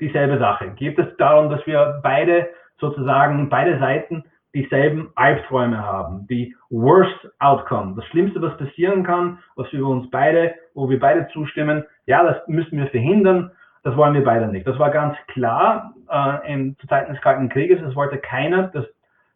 dieselbe 0.00 0.38
Sache. 0.38 0.70
Geht 0.70 0.98
es 0.98 1.06
darum, 1.18 1.50
dass 1.50 1.66
wir 1.66 2.00
beide 2.02 2.48
sozusagen, 2.78 3.48
beide 3.48 3.78
Seiten 3.78 4.24
dieselben 4.54 5.10
Albträume 5.16 5.78
haben, 5.78 6.26
die 6.28 6.56
Worst 6.70 7.28
Outcome, 7.40 7.94
das 7.96 8.06
Schlimmste, 8.06 8.40
was 8.40 8.56
passieren 8.56 9.04
kann, 9.04 9.38
was 9.54 9.70
wir 9.72 9.86
uns 9.86 10.10
beide, 10.10 10.54
wo 10.74 10.88
wir 10.88 10.98
beide 10.98 11.28
zustimmen, 11.28 11.84
ja, 12.06 12.24
das 12.24 12.36
müssen 12.48 12.78
wir 12.78 12.86
verhindern, 12.86 13.50
das 13.86 13.96
wollen 13.96 14.14
wir 14.14 14.24
beide 14.24 14.48
nicht. 14.48 14.66
Das 14.66 14.80
war 14.80 14.90
ganz 14.90 15.16
klar 15.28 15.94
äh, 16.10 16.52
in, 16.52 16.76
zu 16.78 16.88
Zeiten 16.88 17.12
des 17.12 17.22
Kalten 17.22 17.48
Krieges. 17.48 17.80
Es 17.82 17.94
wollte 17.94 18.18
keiner, 18.18 18.64
dass, 18.64 18.84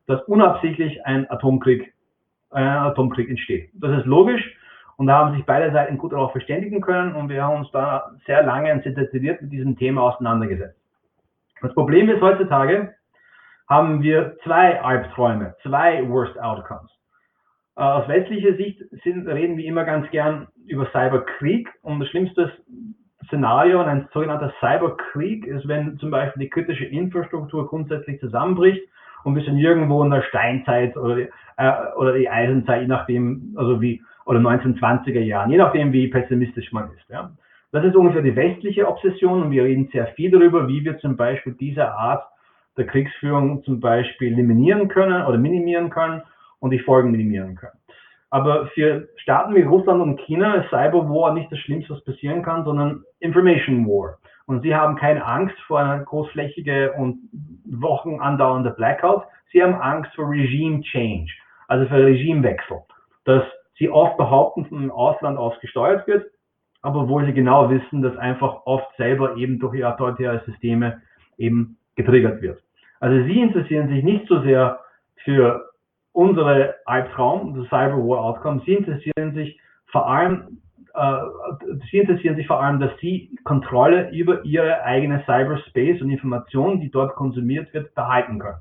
dass 0.08 0.20
unabsichtlich 0.24 1.06
ein 1.06 1.30
Atomkrieg, 1.30 1.94
ein 2.50 2.66
Atomkrieg 2.66 3.30
entsteht. 3.30 3.70
Das 3.74 3.96
ist 3.96 4.06
logisch. 4.06 4.42
Und 4.96 5.06
da 5.06 5.18
haben 5.18 5.36
sich 5.36 5.46
beide 5.46 5.70
Seiten 5.72 5.98
gut 5.98 6.12
darauf 6.12 6.32
verständigen 6.32 6.80
können 6.80 7.14
und 7.14 7.28
wir 7.28 7.44
haben 7.44 7.60
uns 7.60 7.70
da 7.70 8.10
sehr 8.26 8.42
lange 8.42 8.72
und 8.72 8.84
detailliert 8.84 9.40
mit 9.40 9.52
diesem 9.52 9.78
Thema 9.78 10.02
auseinandergesetzt. 10.02 10.76
Das 11.62 11.72
Problem 11.74 12.10
ist 12.10 12.20
heutzutage, 12.20 12.92
haben 13.68 14.02
wir 14.02 14.36
zwei 14.42 14.82
Albträume, 14.82 15.54
zwei 15.62 16.08
Worst 16.08 16.36
Outcomes. 16.40 16.90
Äh, 17.76 17.82
aus 17.82 18.08
westlicher 18.08 18.56
Sicht 18.56 18.82
sind, 19.04 19.28
reden 19.28 19.56
wir 19.56 19.64
immer 19.64 19.84
ganz 19.84 20.10
gern 20.10 20.48
über 20.66 20.86
Cyberkrieg 20.86 21.68
und 21.82 22.00
das 22.00 22.08
Schlimmste 22.08 22.50
Szenario 23.26 23.80
ein 23.80 24.08
sogenannter 24.12 24.52
Cyberkrieg 24.60 25.46
ist, 25.46 25.68
wenn 25.68 25.98
zum 25.98 26.10
Beispiel 26.10 26.44
die 26.44 26.50
kritische 26.50 26.84
Infrastruktur 26.84 27.68
grundsätzlich 27.68 28.20
zusammenbricht 28.20 28.82
und 29.24 29.36
wir 29.36 29.42
sind 29.42 29.58
irgendwo 29.58 30.02
in 30.02 30.10
der 30.10 30.22
Steinzeit 30.22 30.96
oder 30.96 31.16
die, 31.16 31.28
äh, 31.56 31.72
oder 31.96 32.14
die 32.14 32.28
Eisenzeit, 32.28 32.82
je 32.82 32.88
nachdem, 32.88 33.54
also 33.56 33.80
wie, 33.80 34.02
oder 34.24 34.40
1920er 34.40 35.20
Jahren, 35.20 35.50
je 35.50 35.58
nachdem, 35.58 35.92
wie 35.92 36.08
pessimistisch 36.08 36.72
man 36.72 36.90
ist. 36.92 37.08
Ja. 37.08 37.30
Das 37.72 37.84
ist 37.84 37.94
ungefähr 37.94 38.22
die 38.22 38.34
westliche 38.34 38.88
Obsession 38.88 39.42
und 39.42 39.50
wir 39.50 39.64
reden 39.64 39.88
sehr 39.92 40.06
viel 40.08 40.30
darüber, 40.30 40.66
wie 40.66 40.84
wir 40.84 40.98
zum 40.98 41.16
Beispiel 41.16 41.52
diese 41.52 41.92
Art 41.92 42.24
der 42.76 42.86
Kriegsführung 42.86 43.62
zum 43.64 43.80
Beispiel 43.80 44.32
eliminieren 44.32 44.88
können 44.88 45.24
oder 45.24 45.38
minimieren 45.38 45.90
können 45.90 46.22
und 46.58 46.70
die 46.70 46.78
Folgen 46.78 47.10
minimieren 47.10 47.56
können. 47.56 47.79
Aber 48.30 48.66
für 48.68 49.08
Staaten 49.16 49.54
wie 49.54 49.62
Russland 49.62 50.00
und 50.00 50.20
China 50.20 50.54
ist 50.54 50.70
Cyber 50.70 51.08
War 51.08 51.34
nicht 51.34 51.50
das 51.50 51.58
Schlimmste, 51.58 51.94
was 51.94 52.04
passieren 52.04 52.42
kann, 52.42 52.64
sondern 52.64 53.02
Information 53.18 53.86
War. 53.86 54.18
Und 54.46 54.62
sie 54.62 54.74
haben 54.74 54.96
keine 54.96 55.24
Angst 55.24 55.56
vor 55.66 55.80
einer 55.80 56.04
großflächige 56.04 56.92
und 56.92 57.18
Wochen 57.64 58.20
andauernde 58.20 58.70
Blackout. 58.70 59.24
Sie 59.52 59.62
haben 59.62 59.74
Angst 59.74 60.14
vor 60.14 60.30
Regime 60.30 60.80
Change, 60.82 61.32
also 61.68 61.86
für 61.86 62.04
Regimewechsel, 62.04 62.78
dass 63.24 63.42
sie 63.78 63.90
oft 63.90 64.16
behaupten, 64.16 64.64
von 64.66 64.80
dem 64.80 64.90
Ausland 64.90 65.38
aus 65.38 65.58
gesteuert 65.60 66.06
wird, 66.06 66.26
aber 66.82 67.08
wo 67.08 67.20
sie 67.20 67.32
genau 67.32 67.70
wissen, 67.70 68.02
dass 68.02 68.16
einfach 68.16 68.62
oft 68.64 68.88
selber 68.96 69.36
eben 69.36 69.58
durch 69.58 69.74
ihre 69.74 69.92
autoritäre 69.92 70.42
Systeme 70.46 71.02
eben 71.36 71.78
getriggert 71.96 72.42
wird. 72.42 72.62
Also 73.00 73.24
sie 73.24 73.40
interessieren 73.40 73.88
sich 73.88 74.04
nicht 74.04 74.26
so 74.28 74.40
sehr 74.42 74.80
für 75.24 75.69
unsere 76.12 76.74
Albtraum, 76.86 77.54
das 77.54 77.68
Cyber 77.68 77.96
War 77.96 78.24
Outcome, 78.24 78.62
sie 78.64 78.74
interessieren 78.74 79.34
sich 79.34 79.60
vor 79.86 80.08
allem, 80.08 80.60
äh, 80.94 81.16
sie 81.90 81.98
interessieren 81.98 82.36
sich 82.36 82.46
vor 82.46 82.62
allem, 82.62 82.80
dass 82.80 82.90
sie 83.00 83.36
Kontrolle 83.44 84.10
über 84.10 84.44
ihre 84.44 84.82
eigene 84.82 85.22
Cyberspace 85.24 86.02
und 86.02 86.10
Informationen, 86.10 86.80
die 86.80 86.90
dort 86.90 87.14
konsumiert 87.14 87.72
wird, 87.74 87.94
behalten 87.94 88.38
können. 88.38 88.60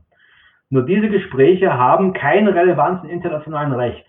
Nur 0.70 0.84
diese 0.84 1.10
Gespräche 1.10 1.74
haben 1.74 2.14
keine 2.14 2.54
Relevanz 2.54 3.04
im 3.04 3.10
internationalen 3.10 3.74
Recht. 3.74 4.06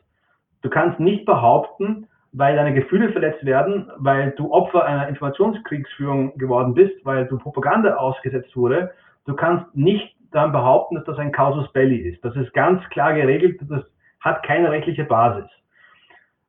Du 0.62 0.68
kannst 0.68 1.01
nicht 1.01 1.24
behaupten, 1.24 2.07
weil 2.32 2.55
deine 2.55 2.74
Gefühle 2.74 3.11
verletzt 3.11 3.45
werden, 3.45 3.91
weil 3.97 4.32
du 4.32 4.53
Opfer 4.53 4.84
einer 4.84 5.09
Informationskriegsführung 5.09 6.36
geworden 6.36 6.74
bist, 6.74 7.05
weil 7.05 7.26
du 7.26 7.38
Propaganda 7.38 7.97
ausgesetzt 7.97 8.55
wurde. 8.57 8.91
Du 9.24 9.34
kannst 9.34 9.74
nicht 9.74 10.14
dann 10.33 10.53
behaupten, 10.53 10.97
dass 10.97 11.05
das 11.05 11.18
ein 11.18 11.33
Casus 11.33 11.70
Belli 11.72 11.97
ist. 12.09 12.24
Das 12.24 12.35
ist 12.37 12.53
ganz 12.53 12.83
klar 12.91 13.14
geregelt, 13.14 13.61
das 13.68 13.85
hat 14.20 14.43
keine 14.43 14.70
rechtliche 14.70 15.05
Basis. 15.05 15.49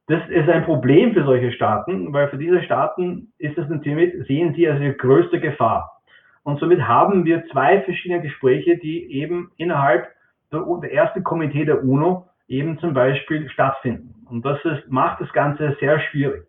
Das 0.07 0.21
ist 0.29 0.49
ein 0.49 0.65
Problem 0.65 1.13
für 1.13 1.23
solche 1.23 1.51
Staaten, 1.53 2.11
weil 2.11 2.27
für 2.29 2.38
diese 2.38 2.61
Staaten 2.63 3.32
ist 3.38 3.57
das 3.57 3.69
natürlich, 3.69 4.13
sehen 4.27 4.53
sie 4.53 4.67
als 4.67 4.82
ihre 4.82 4.93
größte 4.93 5.39
Gefahr. 5.39 6.01
Und 6.43 6.59
somit 6.59 6.82
haben 6.82 7.23
wir 7.23 7.45
zwei 7.51 7.82
verschiedene 7.82 8.21
Gespräche, 8.21 8.77
die 8.77 9.11
eben 9.13 9.51
innerhalb 9.57 10.07
der, 10.51 10.65
der 10.82 10.93
ersten 10.93 11.23
Komitee 11.23 11.65
der 11.65 11.84
UNO 11.84 12.27
eben 12.47 12.77
zum 12.79 12.93
Beispiel 12.93 13.49
stattfinden. 13.49 14.25
Und 14.29 14.43
das 14.43 14.57
ist, 14.65 14.89
macht 14.89 15.21
das 15.21 15.32
Ganze 15.34 15.77
sehr 15.79 15.99
schwierig. 15.99 16.45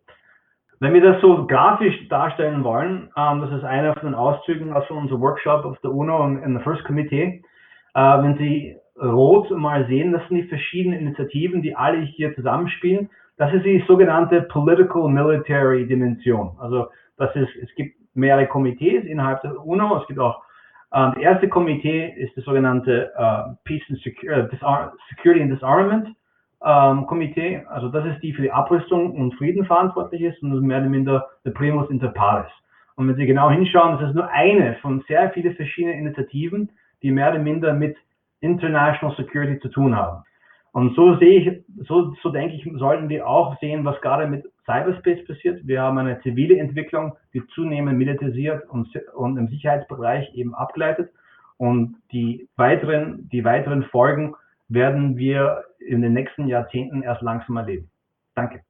Wenn 0.83 0.95
wir 0.95 1.01
das 1.01 1.21
so 1.21 1.47
grafisch 1.47 2.09
darstellen 2.09 2.65
wollen, 2.65 3.09
ähm, 3.17 3.41
das 3.41 3.53
ist 3.53 3.63
einer 3.63 3.95
von 3.95 4.09
den 4.09 4.15
Auszügen 4.17 4.73
aus 4.73 4.91
unserem 4.91 5.21
Workshop 5.21 5.65
auf 5.65 5.79
der 5.79 5.93
UNO 5.93 6.27
in, 6.27 6.43
in 6.43 6.59
the 6.59 6.65
First 6.65 6.83
Committee. 6.83 7.41
Äh, 7.95 8.01
wenn 8.01 8.37
Sie 8.37 8.77
rot 9.01 9.49
mal 9.53 9.87
sehen, 9.87 10.11
das 10.11 10.27
sind 10.27 10.39
die 10.39 10.49
verschiedenen 10.49 10.99
Initiativen, 10.99 11.63
die 11.63 11.77
alle 11.77 11.99
hier 12.01 12.35
zusammenspielen. 12.35 13.09
Das 13.37 13.55
ist 13.55 13.65
die 13.65 13.85
sogenannte 13.87 14.43
Political 14.43 15.09
Military 15.09 15.87
Dimension. 15.87 16.57
Also 16.59 16.89
das 17.17 17.33
ist, 17.37 17.55
es 17.63 17.73
gibt 17.77 17.95
mehrere 18.15 18.49
Komitees 18.49 19.05
innerhalb 19.05 19.41
der 19.43 19.65
UNO. 19.65 19.99
Es 19.99 20.09
gibt 20.09 20.19
auch 20.19 20.43
ähm, 20.93 21.13
das 21.15 21.23
erste 21.23 21.49
Komitee 21.49 22.13
ist 22.17 22.37
das 22.37 22.45
sogenannte 22.45 23.13
äh, 23.17 23.55
Peace 23.63 23.85
and 23.89 24.01
Security 24.01 25.43
and 25.43 25.53
Disarmament 25.53 26.09
ähm, 26.65 27.07
Komitee, 27.07 27.65
also 27.69 27.89
das 27.89 28.07
ist 28.07 28.23
die 28.23 28.33
für 28.33 28.43
die 28.43 28.53
Abrüstung 28.53 29.13
und 29.13 29.35
Frieden 29.35 29.65
verantwortlich 29.65 30.23
ist 30.23 30.43
und 30.43 30.51
das 30.51 30.59
ist 30.59 30.65
mehr 30.65 30.79
oder 30.79 30.89
minder 30.89 31.29
der 31.45 31.51
Primus 31.51 31.91
inter 31.91 32.09
pares. 32.09 32.51
Und 32.97 33.09
wenn 33.09 33.17
Sie 33.17 33.27
genau 33.27 33.51
hinschauen, 33.51 33.99
das 33.99 34.11
ist 34.11 34.15
nur 34.15 34.29
eine 34.29 34.75
von 34.77 35.03
sehr 35.09 35.31
vielen 35.31 35.55
verschiedenen 35.55 35.99
Initiativen, 35.99 36.71
die 37.03 37.11
mehr 37.11 37.31
oder 37.31 37.39
minder 37.39 37.73
mit 37.73 37.97
International 38.41 39.15
Security 39.17 39.59
zu 39.61 39.69
tun 39.69 39.97
haben. 39.97 40.23
Und 40.73 40.95
so 40.97 41.17
sehe 41.19 41.41
ich, 41.41 41.65
so, 41.87 42.15
so 42.23 42.31
denke 42.31 42.55
ich, 42.55 42.67
sollten 42.79 43.09
wir 43.09 43.27
auch 43.27 43.59
sehen, 43.61 43.85
was 43.85 44.01
gerade 44.01 44.27
mit 44.27 44.45
Cyberspace 44.65 45.27
passiert. 45.27 45.67
Wir 45.67 45.83
haben 45.83 45.99
eine 45.99 46.21
zivile 46.23 46.59
Entwicklung, 46.59 47.15
die 47.35 47.47
zunehmend 47.49 47.99
militarisiert 47.99 48.69
und, 48.71 48.89
und 49.15 49.37
im 49.37 49.49
Sicherheitsbereich 49.49 50.33
eben 50.35 50.55
abgleitet. 50.55 51.11
Und 51.59 51.97
die 52.11 52.49
weiteren, 52.57 53.29
die 53.31 53.45
weiteren 53.45 53.85
Folgen 53.85 54.35
werden 54.69 55.19
wir 55.19 55.65
in 55.89 56.03
den 56.03 56.13
nächsten 56.13 56.49
Jahrzehnten 56.49 57.03
erst 57.03 57.23
langsam 57.23 57.57
erleben. 57.57 57.91
Danke. 58.35 58.63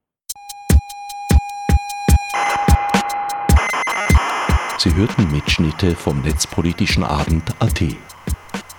Sie 4.79 4.95
hörten 4.97 5.31
Mitschnitte 5.31 5.95
vom 5.95 6.23
Netzpolitischen 6.23 7.05
Abend 7.05 7.55
AT. 7.61 7.83